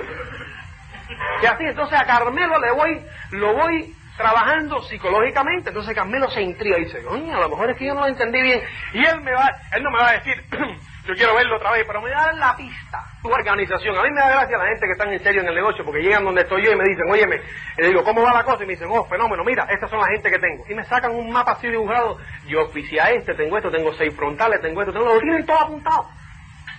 Y 1.41 1.45
así, 1.45 1.63
entonces 1.63 1.99
a 1.99 2.05
Carmelo 2.05 2.59
le 2.59 2.71
voy, 2.71 3.05
lo 3.31 3.53
voy 3.53 3.95
trabajando 4.19 4.81
psicológicamente. 4.83 5.69
Entonces 5.69 5.95
Carmelo 5.95 6.29
se 6.29 6.41
intriga 6.41 6.77
y 6.77 6.83
dice, 6.83 7.03
oye, 7.07 7.31
a 7.31 7.39
lo 7.39 7.49
mejor 7.49 7.71
es 7.71 7.77
que 7.77 7.85
yo 7.85 7.93
no 7.93 8.01
lo 8.01 8.07
entendí 8.07 8.41
bien. 8.41 8.61
Y 8.93 9.05
él 9.05 9.21
me 9.21 9.31
va, 9.31 9.49
él 9.71 9.81
no 9.81 9.89
me 9.89 9.97
va 9.97 10.09
a 10.09 10.13
decir, 10.13 10.35
yo 11.07 11.13
quiero 11.15 11.35
verlo 11.35 11.55
otra 11.55 11.71
vez, 11.71 11.85
pero 11.87 12.01
me 12.01 12.09
da 12.09 12.33
la 12.33 12.55
pista. 12.55 13.01
Tu 13.23 13.29
organización. 13.29 13.97
A 13.97 14.03
mí 14.03 14.11
me 14.11 14.19
da 14.19 14.29
gracia 14.29 14.57
la 14.57 14.67
gente 14.67 14.85
que 14.85 14.91
está 14.91 15.05
en 15.05 15.23
serio 15.23 15.41
en 15.41 15.47
el 15.47 15.55
negocio, 15.55 15.85
porque 15.85 16.01
llegan 16.01 16.25
donde 16.25 16.41
estoy 16.41 16.65
yo 16.65 16.71
y 16.71 16.75
me 16.75 16.83
dicen, 16.83 17.09
óyeme, 17.09 17.41
le 17.77 17.87
digo, 17.87 18.03
¿cómo 18.03 18.21
va 18.21 18.33
la 18.33 18.43
cosa? 18.43 18.63
Y 18.63 18.67
me 18.67 18.73
dicen, 18.73 18.89
oh, 18.91 19.05
fenómeno, 19.05 19.43
mira, 19.45 19.65
estas 19.69 19.89
son 19.89 19.99
las 19.99 20.09
gente 20.09 20.29
que 20.29 20.39
tengo. 20.39 20.65
Y 20.69 20.75
me 20.75 20.83
sacan 20.83 21.15
un 21.15 21.31
mapa 21.31 21.53
así 21.53 21.69
dibujado. 21.69 22.17
Yo 22.45 22.63
oficié 22.63 22.99
este, 23.15 23.33
tengo 23.35 23.57
esto, 23.57 23.71
tengo 23.71 23.93
seis 23.93 24.13
frontales, 24.13 24.61
tengo 24.61 24.81
esto, 24.81 24.91
tengo 24.91 25.13
lo 25.13 25.19
tienen 25.21 25.45
todo 25.45 25.59
apuntado. 25.59 26.09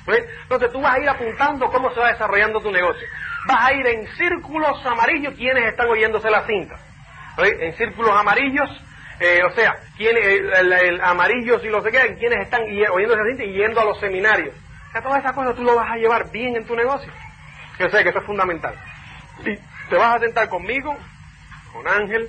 Entonces 0.07 0.73
tú 0.73 0.81
vas 0.81 0.95
a 0.95 1.01
ir 1.01 1.09
apuntando 1.09 1.71
cómo 1.71 1.91
se 1.93 2.01
va 2.01 2.13
desarrollando 2.13 2.61
tu 2.61 2.71
negocio. 2.71 3.07
Vas 3.47 3.67
a 3.67 3.73
ir 3.73 3.87
en 3.87 4.07
círculos 4.17 4.85
amarillos 4.85 5.35
quienes 5.35 5.65
están 5.65 5.89
oyéndose 5.89 6.31
la 6.31 6.43
cinta. 6.47 6.77
En 7.45 7.75
círculos 7.75 8.15
amarillos, 8.15 8.71
eh, 9.21 9.43
o 9.45 9.55
sea, 9.55 9.77
quienes, 9.97 10.25
el, 10.25 11.01
amarillos 11.03 11.63
y 11.65 11.69
lo 11.69 11.83
sé 11.83 11.91
qué, 11.91 12.17
quienes 12.19 12.41
están 12.41 12.63
la 12.63 13.25
cinta 13.29 13.45
y 13.45 13.53
yendo 13.53 13.81
a 13.81 13.85
los 13.85 14.01
seminarios. 14.01 14.55
O 14.89 14.93
sea, 14.93 15.03
todas 15.03 15.21
esas 15.21 15.33
cosas 15.33 15.55
tú 15.55 15.63
lo 15.63 15.75
vas 15.77 15.91
a 15.91 15.97
llevar 15.97 16.31
bien 16.31 16.57
en 16.57 16.67
tu 16.67 16.75
negocio. 16.75 17.13
Yo 17.79 17.89
sé 17.91 18.03
que 18.03 18.09
eso 18.11 18.19
es 18.19 18.27
fundamental. 18.27 18.75
Y 19.45 19.57
te 19.89 19.97
vas 19.97 20.17
a 20.17 20.21
sentar 20.21 20.49
conmigo, 20.49 20.97
con 21.73 21.87
Ángel, 21.87 22.29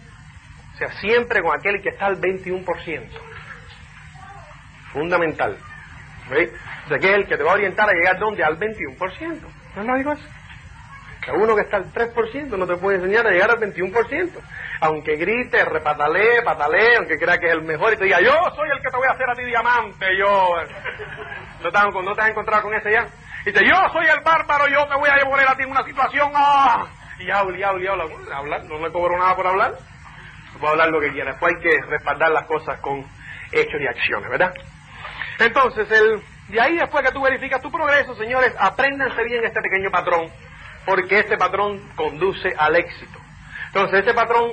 o 0.73 0.77
sea, 0.77 0.91
siempre 0.99 1.41
con 1.41 1.57
aquel 1.57 1.81
que 1.81 1.89
está 1.89 2.07
al 2.07 2.19
21%. 2.19 3.09
Fundamental. 4.93 5.57
¿Veis? 6.29 6.49
O 6.85 6.89
que 6.99 7.09
es 7.09 7.15
el 7.15 7.27
que 7.27 7.37
te 7.37 7.43
va 7.43 7.51
a 7.51 7.55
orientar 7.55 7.89
a 7.89 7.93
llegar 7.93 8.19
donde 8.19 8.43
al 8.43 8.59
21%. 8.59 9.39
¿No 9.75 9.83
lo 9.83 9.95
digo 9.95 10.13
eso? 10.13 10.23
Que 11.21 11.31
uno 11.31 11.55
que 11.55 11.61
está 11.61 11.77
al 11.77 11.93
3% 11.93 12.57
no 12.57 12.65
te 12.65 12.77
puede 12.77 12.97
enseñar 12.97 13.27
a 13.27 13.31
llegar 13.31 13.51
al 13.51 13.59
21%. 13.59 14.31
Aunque 14.81 15.15
grite, 15.17 15.63
repatalee, 15.65 16.41
patalee, 16.41 16.97
aunque 16.97 17.17
crea 17.17 17.37
que 17.37 17.47
es 17.47 17.53
el 17.53 17.61
mejor 17.61 17.93
y 17.93 17.97
te 17.97 18.05
diga, 18.05 18.19
yo 18.21 18.33
soy 18.55 18.69
el 18.71 18.81
que 18.81 18.89
te 18.89 18.97
voy 18.97 19.07
a 19.07 19.11
hacer 19.11 19.29
a 19.29 19.35
ti 19.35 19.43
diamante, 19.43 20.05
yo. 20.17 20.55
¿No 21.61 21.71
te, 21.71 22.21
has, 22.21 22.29
encontrado 22.29 22.63
con 22.63 22.73
ese 22.73 22.91
ya? 22.91 23.07
Y 23.45 23.51
dice, 23.51 23.63
yo 23.65 23.75
soy 23.93 24.07
el 24.07 24.21
bárbaro, 24.23 24.67
yo 24.67 24.87
te 24.87 24.95
voy 24.95 25.09
a 25.09 25.29
poner 25.29 25.47
a 25.47 25.55
ti 25.55 25.63
en 25.63 25.71
una 25.71 25.83
situación. 25.83 26.31
¡ah! 26.33 26.87
Y 27.19 27.29
habla, 27.29 27.57
y 27.57 27.63
habla, 27.63 27.83
y 27.83 27.87
habla. 28.33 28.59
no 28.59 28.79
le 28.79 28.91
cobro 28.91 29.17
nada 29.17 29.35
por 29.35 29.45
hablar. 29.45 29.75
Puedo 30.59 30.73
hablar 30.73 30.89
lo 30.89 30.99
que 30.99 31.11
quiera. 31.11 31.31
Después 31.31 31.55
hay 31.55 31.61
que 31.61 31.81
respaldar 31.87 32.31
las 32.31 32.45
cosas 32.47 32.79
con 32.79 33.05
hechos 33.51 33.81
y 33.81 33.87
acciones, 33.87 34.29
¿verdad? 34.29 34.53
Entonces, 35.39 35.89
el, 35.91 36.21
de 36.49 36.61
ahí 36.61 36.77
después 36.77 37.03
que 37.05 37.11
tú 37.11 37.21
verificas 37.21 37.61
tu 37.61 37.71
progreso, 37.71 38.15
señores, 38.15 38.53
apréndanse 38.59 39.23
bien 39.23 39.43
este 39.43 39.61
pequeño 39.61 39.89
patrón, 39.89 40.29
porque 40.85 41.19
este 41.19 41.37
patrón 41.37 41.81
conduce 41.95 42.53
al 42.57 42.75
éxito. 42.75 43.19
Entonces, 43.67 43.99
este 43.99 44.13
patrón, 44.13 44.51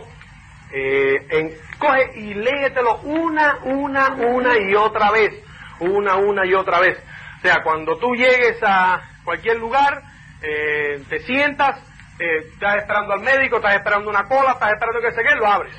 eh, 0.72 1.58
coge 1.78 2.18
y 2.18 2.34
léetelo 2.34 2.98
una, 2.98 3.58
una, 3.64 4.10
una 4.10 4.58
y 4.58 4.74
otra 4.74 5.10
vez, 5.10 5.32
una, 5.80 6.16
una 6.16 6.46
y 6.46 6.54
otra 6.54 6.80
vez. 6.80 6.98
O 7.38 7.40
sea, 7.40 7.62
cuando 7.62 7.96
tú 7.98 8.14
llegues 8.14 8.62
a 8.62 9.02
cualquier 9.24 9.58
lugar, 9.58 10.02
eh, 10.42 11.02
te 11.08 11.20
sientas, 11.20 11.80
eh, 12.18 12.44
estás 12.52 12.76
esperando 12.76 13.14
al 13.14 13.20
médico, 13.20 13.56
estás 13.56 13.76
esperando 13.76 14.10
una 14.10 14.24
cola, 14.24 14.52
estás 14.52 14.72
esperando 14.72 15.00
que 15.00 15.12
se 15.12 15.22
quede, 15.22 15.36
lo 15.36 15.46
abres. 15.46 15.74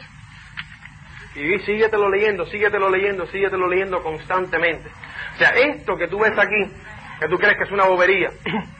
Y 1.36 1.60
síguetelo 1.60 2.10
leyendo, 2.10 2.46
síguetelo 2.48 2.90
leyendo, 2.90 3.28
síguetelo 3.28 3.68
leyendo 3.68 4.02
constantemente. 4.04 4.90
O 5.36 5.38
sea, 5.38 5.50
esto 5.50 5.98
que 5.98 6.08
tú 6.08 6.20
ves 6.20 6.38
aquí, 6.38 6.72
que 7.20 7.28
tú 7.28 7.38
crees 7.38 7.58
que 7.58 7.64
es 7.64 7.72
una 7.72 7.86
bobería, 7.86 8.30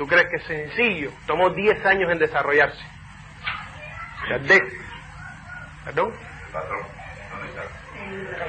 tú 0.00 0.06
crees 0.06 0.30
que 0.30 0.36
es 0.36 0.44
sencillo, 0.44 1.12
tomó 1.26 1.50
10 1.50 1.84
años 1.84 2.10
en 2.10 2.18
desarrollarse. 2.18 2.82
De... 4.48 4.62
¿Perdón? 5.84 6.14
El 6.46 6.52
patrón. 6.52 6.86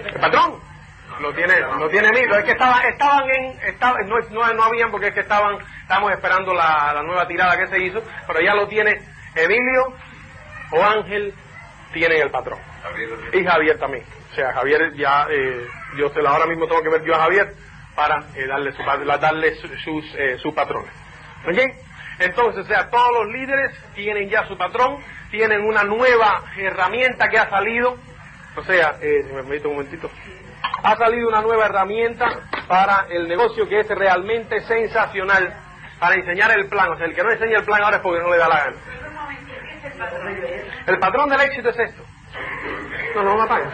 ¿El 0.05 0.21
patrón? 0.21 0.59
Lo 1.19 1.33
tiene, 1.33 1.59
lo 1.59 1.89
tiene 1.89 2.07
Emilio. 2.07 2.37
Es 2.37 2.45
que 2.45 2.51
estaban, 2.51 2.85
estaban 2.85 3.29
en, 3.29 3.59
estaban, 3.67 4.07
no, 4.07 4.17
no, 4.29 4.53
no 4.53 4.63
habían 4.63 4.91
porque 4.91 5.07
es 5.07 5.13
que 5.13 5.19
estaban, 5.19 5.57
estábamos 5.81 6.13
esperando 6.13 6.53
la, 6.53 6.93
la 6.93 7.03
nueva 7.03 7.27
tirada 7.27 7.57
que 7.57 7.67
se 7.67 7.79
hizo, 7.79 8.01
pero 8.25 8.39
ya 8.39 8.55
lo 8.55 8.69
tiene 8.69 9.01
Emilio 9.35 9.93
o 10.71 10.81
Ángel, 10.81 11.33
tienen 11.91 12.21
el 12.21 12.31
patrón. 12.31 12.59
Y 13.33 13.43
Javier 13.43 13.77
también. 13.77 14.05
O 14.31 14.35
sea, 14.35 14.53
Javier 14.53 14.93
ya, 14.93 15.27
eh, 15.29 15.67
yo 15.97 16.09
ahora 16.25 16.45
mismo 16.45 16.65
tengo 16.65 16.81
que 16.81 16.89
ver 16.89 17.03
yo 17.03 17.13
a 17.13 17.23
Javier 17.23 17.53
para 17.93 18.23
eh, 18.35 18.47
darle, 18.47 18.71
su, 18.71 18.83
darle 18.83 19.55
sus, 19.83 20.15
eh, 20.15 20.37
sus 20.41 20.53
patrones. 20.53 21.01
¿Ok? 21.47 21.57
Entonces, 22.19 22.65
o 22.65 22.67
sea, 22.67 22.89
todos 22.89 23.11
los 23.13 23.33
líderes 23.33 23.71
tienen 23.95 24.29
ya 24.29 24.45
su 24.47 24.57
patrón, 24.57 24.97
tienen 25.31 25.61
una 25.61 25.83
nueva 25.83 26.43
herramienta 26.55 27.29
que 27.29 27.39
ha 27.39 27.49
salido. 27.49 27.97
O 28.55 28.63
sea, 28.63 28.97
eh, 29.01 29.23
me 29.27 29.43
permite 29.43 29.67
un 29.67 29.75
momentito. 29.75 30.09
Ha 30.83 30.95
salido 30.97 31.27
una 31.29 31.41
nueva 31.41 31.65
herramienta 31.65 32.27
para 32.67 33.07
el 33.09 33.27
negocio 33.27 33.67
que 33.67 33.79
es 33.79 33.87
realmente 33.87 34.61
sensacional 34.61 35.53
para 35.99 36.15
enseñar 36.15 36.51
el 36.51 36.67
plan. 36.67 36.89
O 36.89 36.97
sea, 36.97 37.05
el 37.05 37.15
que 37.15 37.23
no 37.23 37.31
enseña 37.31 37.59
el 37.59 37.65
plan 37.65 37.81
ahora 37.81 37.97
es 37.97 38.03
porque 38.03 38.21
no 38.21 38.29
le 38.29 38.37
da 38.37 38.47
la 38.47 38.57
gana. 38.57 38.77
El 40.87 40.99
patrón 40.99 41.29
del 41.29 41.41
éxito 41.41 41.69
es 41.69 41.79
esto. 41.79 42.03
No, 43.15 43.23
no, 43.23 43.35
no 43.35 43.43
apagues. 43.43 43.73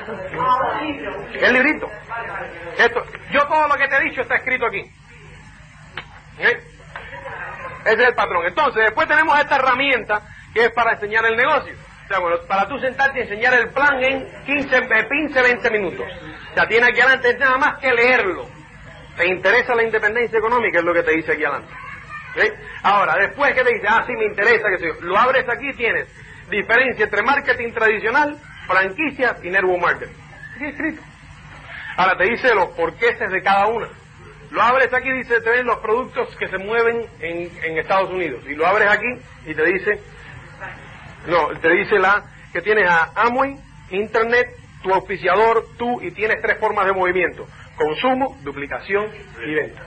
El 1.42 1.54
librito. 1.54 1.90
Esto, 2.78 3.04
yo 3.32 3.46
todo 3.48 3.68
lo 3.68 3.76
que 3.76 3.88
te 3.88 3.98
he 3.98 4.02
dicho 4.02 4.22
está 4.22 4.36
escrito 4.36 4.66
aquí. 4.66 4.90
¿Eh? 6.40 6.77
Ese 7.88 8.04
es 8.04 8.10
el 8.10 8.16
patrón. 8.16 8.46
Entonces, 8.46 8.84
después 8.84 9.08
tenemos 9.08 9.40
esta 9.40 9.56
herramienta 9.56 10.22
que 10.54 10.66
es 10.66 10.72
para 10.72 10.94
enseñar 10.94 11.26
el 11.26 11.38
negocio. 11.38 11.74
O 12.06 12.08
sea, 12.08 12.20
bueno, 12.20 12.38
para 12.48 12.68
tú 12.68 12.78
sentarte 12.80 13.20
y 13.20 13.22
enseñar 13.24 13.54
el 13.54 13.70
plan 13.70 14.04
en 14.04 14.28
15, 14.46 14.88
15 15.10 15.42
20 15.42 15.72
minutos. 15.72 16.06
O 16.52 16.54
sea, 16.54 16.68
tiene 16.68 16.88
aquí 16.88 17.00
adelante 17.00 17.38
nada 17.38 17.58
más 17.58 17.78
que 17.80 17.94
leerlo. 17.94 18.48
¿Te 19.16 19.28
interesa 19.28 19.74
la 19.76 19.84
independencia 19.84 20.38
económica? 20.38 20.80
Es 20.80 20.86
lo 20.86 20.94
que 20.94 21.04
te 21.04 21.12
dice 21.12 21.32
aquí 21.34 21.44
adelante. 21.44 21.74
Ahora, 22.84 23.16
después 23.16 23.54
que 23.54 23.64
te 23.64 23.74
dice, 23.74 23.88
ah, 23.90 24.04
sí, 24.06 24.14
me 24.14 24.26
interesa, 24.26 24.70
que 24.70 24.78
se 24.78 25.02
lo 25.02 25.18
abres 25.18 25.50
aquí, 25.50 25.74
tienes 25.74 26.08
diferencia 26.50 27.06
entre 27.06 27.24
marketing 27.24 27.74
tradicional 27.74 28.38
franquicias 28.68 29.38
y 29.44 29.50
network 29.50 29.82
marketing. 29.82 30.14
Aquí 30.56 30.66
escrito. 30.66 31.02
Ahora 31.96 32.18
te 32.18 32.26
dice 32.26 32.54
los 32.54 32.68
porqueses 32.70 33.32
de 33.32 33.42
cada 33.42 33.68
una. 33.68 33.88
Lo 34.52 34.62
abres 34.62 34.94
aquí 34.94 35.12
dice, 35.12 35.42
te 35.42 35.50
ven 35.50 35.66
los 35.66 35.80
productos 35.80 36.36
que 36.38 36.48
se 36.48 36.58
mueven 36.58 37.06
en, 37.20 37.52
en 37.64 37.78
Estados 37.78 38.10
Unidos. 38.10 38.44
Y 38.48 38.56
lo 38.56 38.66
abres 38.66 38.90
aquí 38.90 39.08
y 39.46 39.54
te 39.54 39.66
dice, 39.66 40.02
no, 41.28 41.50
te 41.60 41.70
dice 41.70 42.00
la 42.00 42.24
que 42.54 42.62
tienes 42.62 42.90
a 42.90 43.12
Amway, 43.16 43.58
Internet, 43.92 44.48
tu 44.82 44.94
auspiciador, 44.94 45.66
tú, 45.78 46.02
y 46.02 46.12
tienes 46.12 46.42
tres 46.42 46.58
formas 46.60 46.86
de 46.86 46.94
movimiento. 46.94 47.48
Consumo, 47.76 48.38
duplicación 48.42 49.08
y 49.46 49.54
venta. 49.54 49.84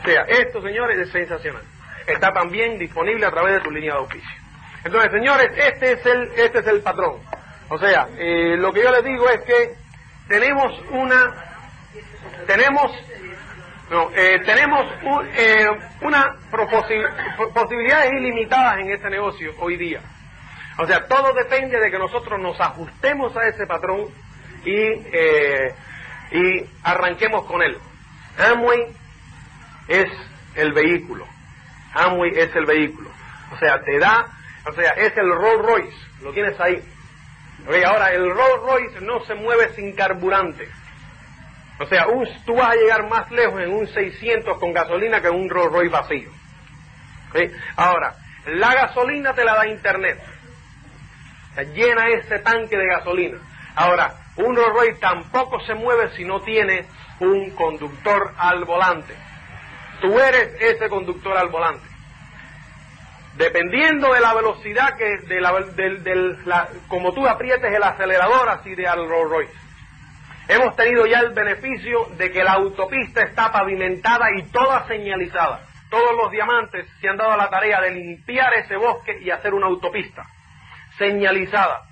O 0.00 0.04
sea, 0.04 0.22
esto, 0.22 0.62
señores, 0.62 0.98
es 0.98 1.10
sensacional. 1.10 1.62
Está 2.06 2.32
también 2.32 2.78
disponible 2.78 3.26
a 3.26 3.30
través 3.30 3.54
de 3.54 3.60
tu 3.60 3.70
línea 3.70 3.92
de 3.92 3.98
auspicio. 3.98 4.42
Entonces, 4.84 5.12
señores, 5.12 5.50
este 5.56 5.92
es 5.92 6.06
el, 6.06 6.22
este 6.36 6.58
es 6.60 6.66
el 6.66 6.80
patrón. 6.80 7.20
O 7.68 7.78
sea, 7.78 8.08
eh, 8.18 8.56
lo 8.58 8.72
que 8.72 8.82
yo 8.82 8.90
les 8.90 9.04
digo 9.04 9.28
es 9.28 9.40
que 9.42 9.74
tenemos 10.28 10.72
una, 10.90 11.34
tenemos, 12.46 12.92
no, 13.92 14.10
eh, 14.16 14.40
tenemos 14.44 14.86
eh, 15.36 15.68
una 16.00 16.34
posibilidades 17.54 18.12
ilimitadas 18.12 18.78
en 18.78 18.90
este 18.90 19.08
negocio 19.10 19.52
hoy 19.60 19.76
día. 19.76 20.00
O 20.78 20.86
sea, 20.86 21.06
todo 21.06 21.32
depende 21.34 21.78
de 21.78 21.90
que 21.90 21.98
nosotros 21.98 22.40
nos 22.40 22.58
ajustemos 22.58 23.36
a 23.36 23.46
ese 23.46 23.66
patrón 23.66 24.06
y, 24.64 24.78
y 26.32 26.70
arranquemos 26.82 27.44
con 27.44 27.62
él. 27.62 27.76
Amway 28.38 28.80
es 29.88 30.10
el 30.54 30.72
vehículo. 30.72 31.26
Amway 31.92 32.32
es 32.34 32.56
el 32.56 32.64
vehículo. 32.64 33.10
O 33.52 33.58
sea, 33.58 33.82
te 33.82 33.98
da, 33.98 34.26
o 34.66 34.72
sea, 34.72 34.92
es 34.92 35.14
el 35.16 35.30
Rolls 35.30 35.62
Royce, 35.66 35.96
lo 36.22 36.32
tienes 36.32 36.58
ahí 36.58 36.82
ahora, 37.84 38.12
el 38.12 38.28
Rolls 38.30 38.62
Royce 38.62 39.00
no 39.00 39.24
se 39.24 39.34
mueve 39.34 39.72
sin 39.74 39.92
carburante. 39.94 40.68
O 41.82 41.86
sea, 41.86 42.06
tú 42.46 42.54
vas 42.54 42.70
a 42.70 42.76
llegar 42.76 43.08
más 43.08 43.28
lejos 43.32 43.60
en 43.60 43.72
un 43.72 43.88
600 43.88 44.56
con 44.58 44.72
gasolina 44.72 45.20
que 45.20 45.26
en 45.26 45.34
un 45.34 45.50
Rolls 45.50 45.72
Royce 45.72 45.90
vacío. 45.90 46.30
Ahora, 47.74 48.14
la 48.46 48.72
gasolina 48.72 49.34
te 49.34 49.44
la 49.44 49.56
da 49.56 49.66
Internet. 49.66 50.20
llena 51.74 52.08
ese 52.10 52.38
tanque 52.38 52.76
de 52.76 52.86
gasolina. 52.86 53.38
Ahora, 53.74 54.14
un 54.36 54.54
Rolls 54.54 54.72
Royce 54.72 55.00
tampoco 55.00 55.58
se 55.66 55.74
mueve 55.74 56.10
si 56.16 56.24
no 56.24 56.40
tiene 56.42 56.86
un 57.18 57.50
conductor 57.50 58.32
al 58.38 58.64
volante. 58.64 59.16
Tú 60.00 60.20
eres 60.20 60.54
ese 60.60 60.88
conductor 60.88 61.36
al 61.36 61.48
volante. 61.48 61.88
Dependiendo 63.34 64.12
de 64.12 64.20
la 64.20 64.34
velocidad 64.34 64.96
que, 64.96 65.18
de 65.26 65.40
la, 65.40 65.52
del, 65.74 66.38
la, 66.44 66.68
como 66.86 67.12
tú 67.12 67.26
aprietes 67.26 67.74
el 67.74 67.82
acelerador 67.82 68.48
así 68.50 68.76
de 68.76 68.86
al 68.86 69.08
Rolls 69.08 69.30
Royce. 69.30 69.61
Hemos 70.48 70.74
tenido 70.76 71.06
ya 71.06 71.20
el 71.20 71.32
beneficio 71.32 72.06
de 72.16 72.30
que 72.30 72.42
la 72.42 72.52
autopista 72.52 73.22
está 73.22 73.52
pavimentada 73.52 74.26
y 74.36 74.42
toda 74.50 74.86
señalizada. 74.86 75.60
Todos 75.88 76.16
los 76.16 76.30
diamantes 76.30 76.88
se 77.00 77.08
han 77.08 77.16
dado 77.16 77.36
la 77.36 77.50
tarea 77.50 77.80
de 77.80 77.90
limpiar 77.90 78.52
ese 78.54 78.76
bosque 78.76 79.18
y 79.20 79.30
hacer 79.30 79.54
una 79.54 79.66
autopista 79.66 80.26
señalizada. 80.98 81.82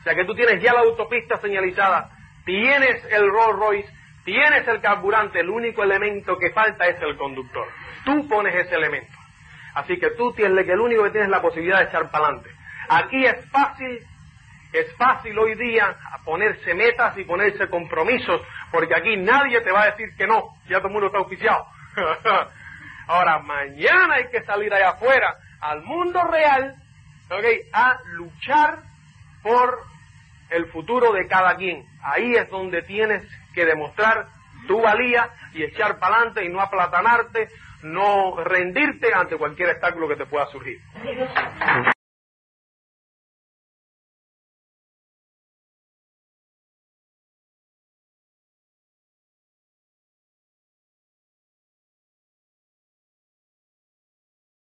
O 0.00 0.02
sea 0.02 0.14
que 0.14 0.24
tú 0.24 0.34
tienes 0.34 0.60
ya 0.62 0.72
la 0.72 0.80
autopista 0.80 1.36
señalizada, 1.38 2.10
tienes 2.44 3.04
el 3.10 3.28
Rolls 3.30 3.58
Royce, 3.58 3.92
tienes 4.24 4.66
el 4.66 4.80
carburante, 4.80 5.40
el 5.40 5.50
único 5.50 5.82
elemento 5.82 6.38
que 6.38 6.50
falta 6.50 6.86
es 6.88 7.00
el 7.02 7.16
conductor. 7.16 7.68
Tú 8.04 8.26
pones 8.26 8.54
ese 8.54 8.74
elemento. 8.74 9.12
Así 9.74 9.98
que 9.98 10.10
tú 10.10 10.32
tienes 10.32 10.66
que 10.66 10.72
el 10.72 10.80
único 10.80 11.04
que 11.04 11.10
tienes 11.10 11.30
la 11.30 11.40
posibilidad 11.40 11.78
de 11.78 11.84
echar 11.84 12.10
para 12.10 12.26
adelante. 12.26 12.50
Aquí 12.88 13.24
es 13.24 13.48
fácil, 13.50 14.04
es 14.72 14.92
fácil 14.96 15.38
hoy 15.38 15.54
día 15.54 15.96
ponerse 16.24 16.74
metas 16.74 17.16
y 17.18 17.24
ponerse 17.24 17.68
compromisos, 17.68 18.40
porque 18.70 18.94
aquí 18.94 19.16
nadie 19.16 19.60
te 19.60 19.70
va 19.70 19.82
a 19.82 19.90
decir 19.90 20.14
que 20.16 20.26
no, 20.26 20.54
ya 20.68 20.78
todo 20.78 20.88
el 20.88 20.92
mundo 20.92 21.06
está 21.08 21.20
oficiado. 21.20 21.66
Ahora, 23.08 23.40
mañana 23.40 24.14
hay 24.14 24.28
que 24.28 24.42
salir 24.44 24.72
allá 24.72 24.90
afuera, 24.90 25.36
al 25.60 25.82
mundo 25.82 26.22
real, 26.24 26.76
a 27.72 27.98
luchar 28.14 28.82
por 29.42 29.80
el 30.50 30.66
futuro 30.66 31.12
de 31.12 31.26
cada 31.26 31.56
quien. 31.56 31.84
Ahí 32.02 32.34
es 32.34 32.48
donde 32.50 32.82
tienes 32.82 33.26
que 33.54 33.64
demostrar 33.64 34.26
tu 34.66 34.80
valía 34.80 35.30
y 35.54 35.62
echar 35.62 35.98
para 35.98 36.16
adelante 36.16 36.44
y 36.44 36.48
no 36.48 36.60
aplatanarte, 36.60 37.48
no 37.82 38.36
rendirte 38.44 39.12
ante 39.14 39.36
cualquier 39.36 39.70
obstáculo 39.70 40.08
que 40.08 40.16
te 40.16 40.26
pueda 40.26 40.46
surgir. 40.46 40.80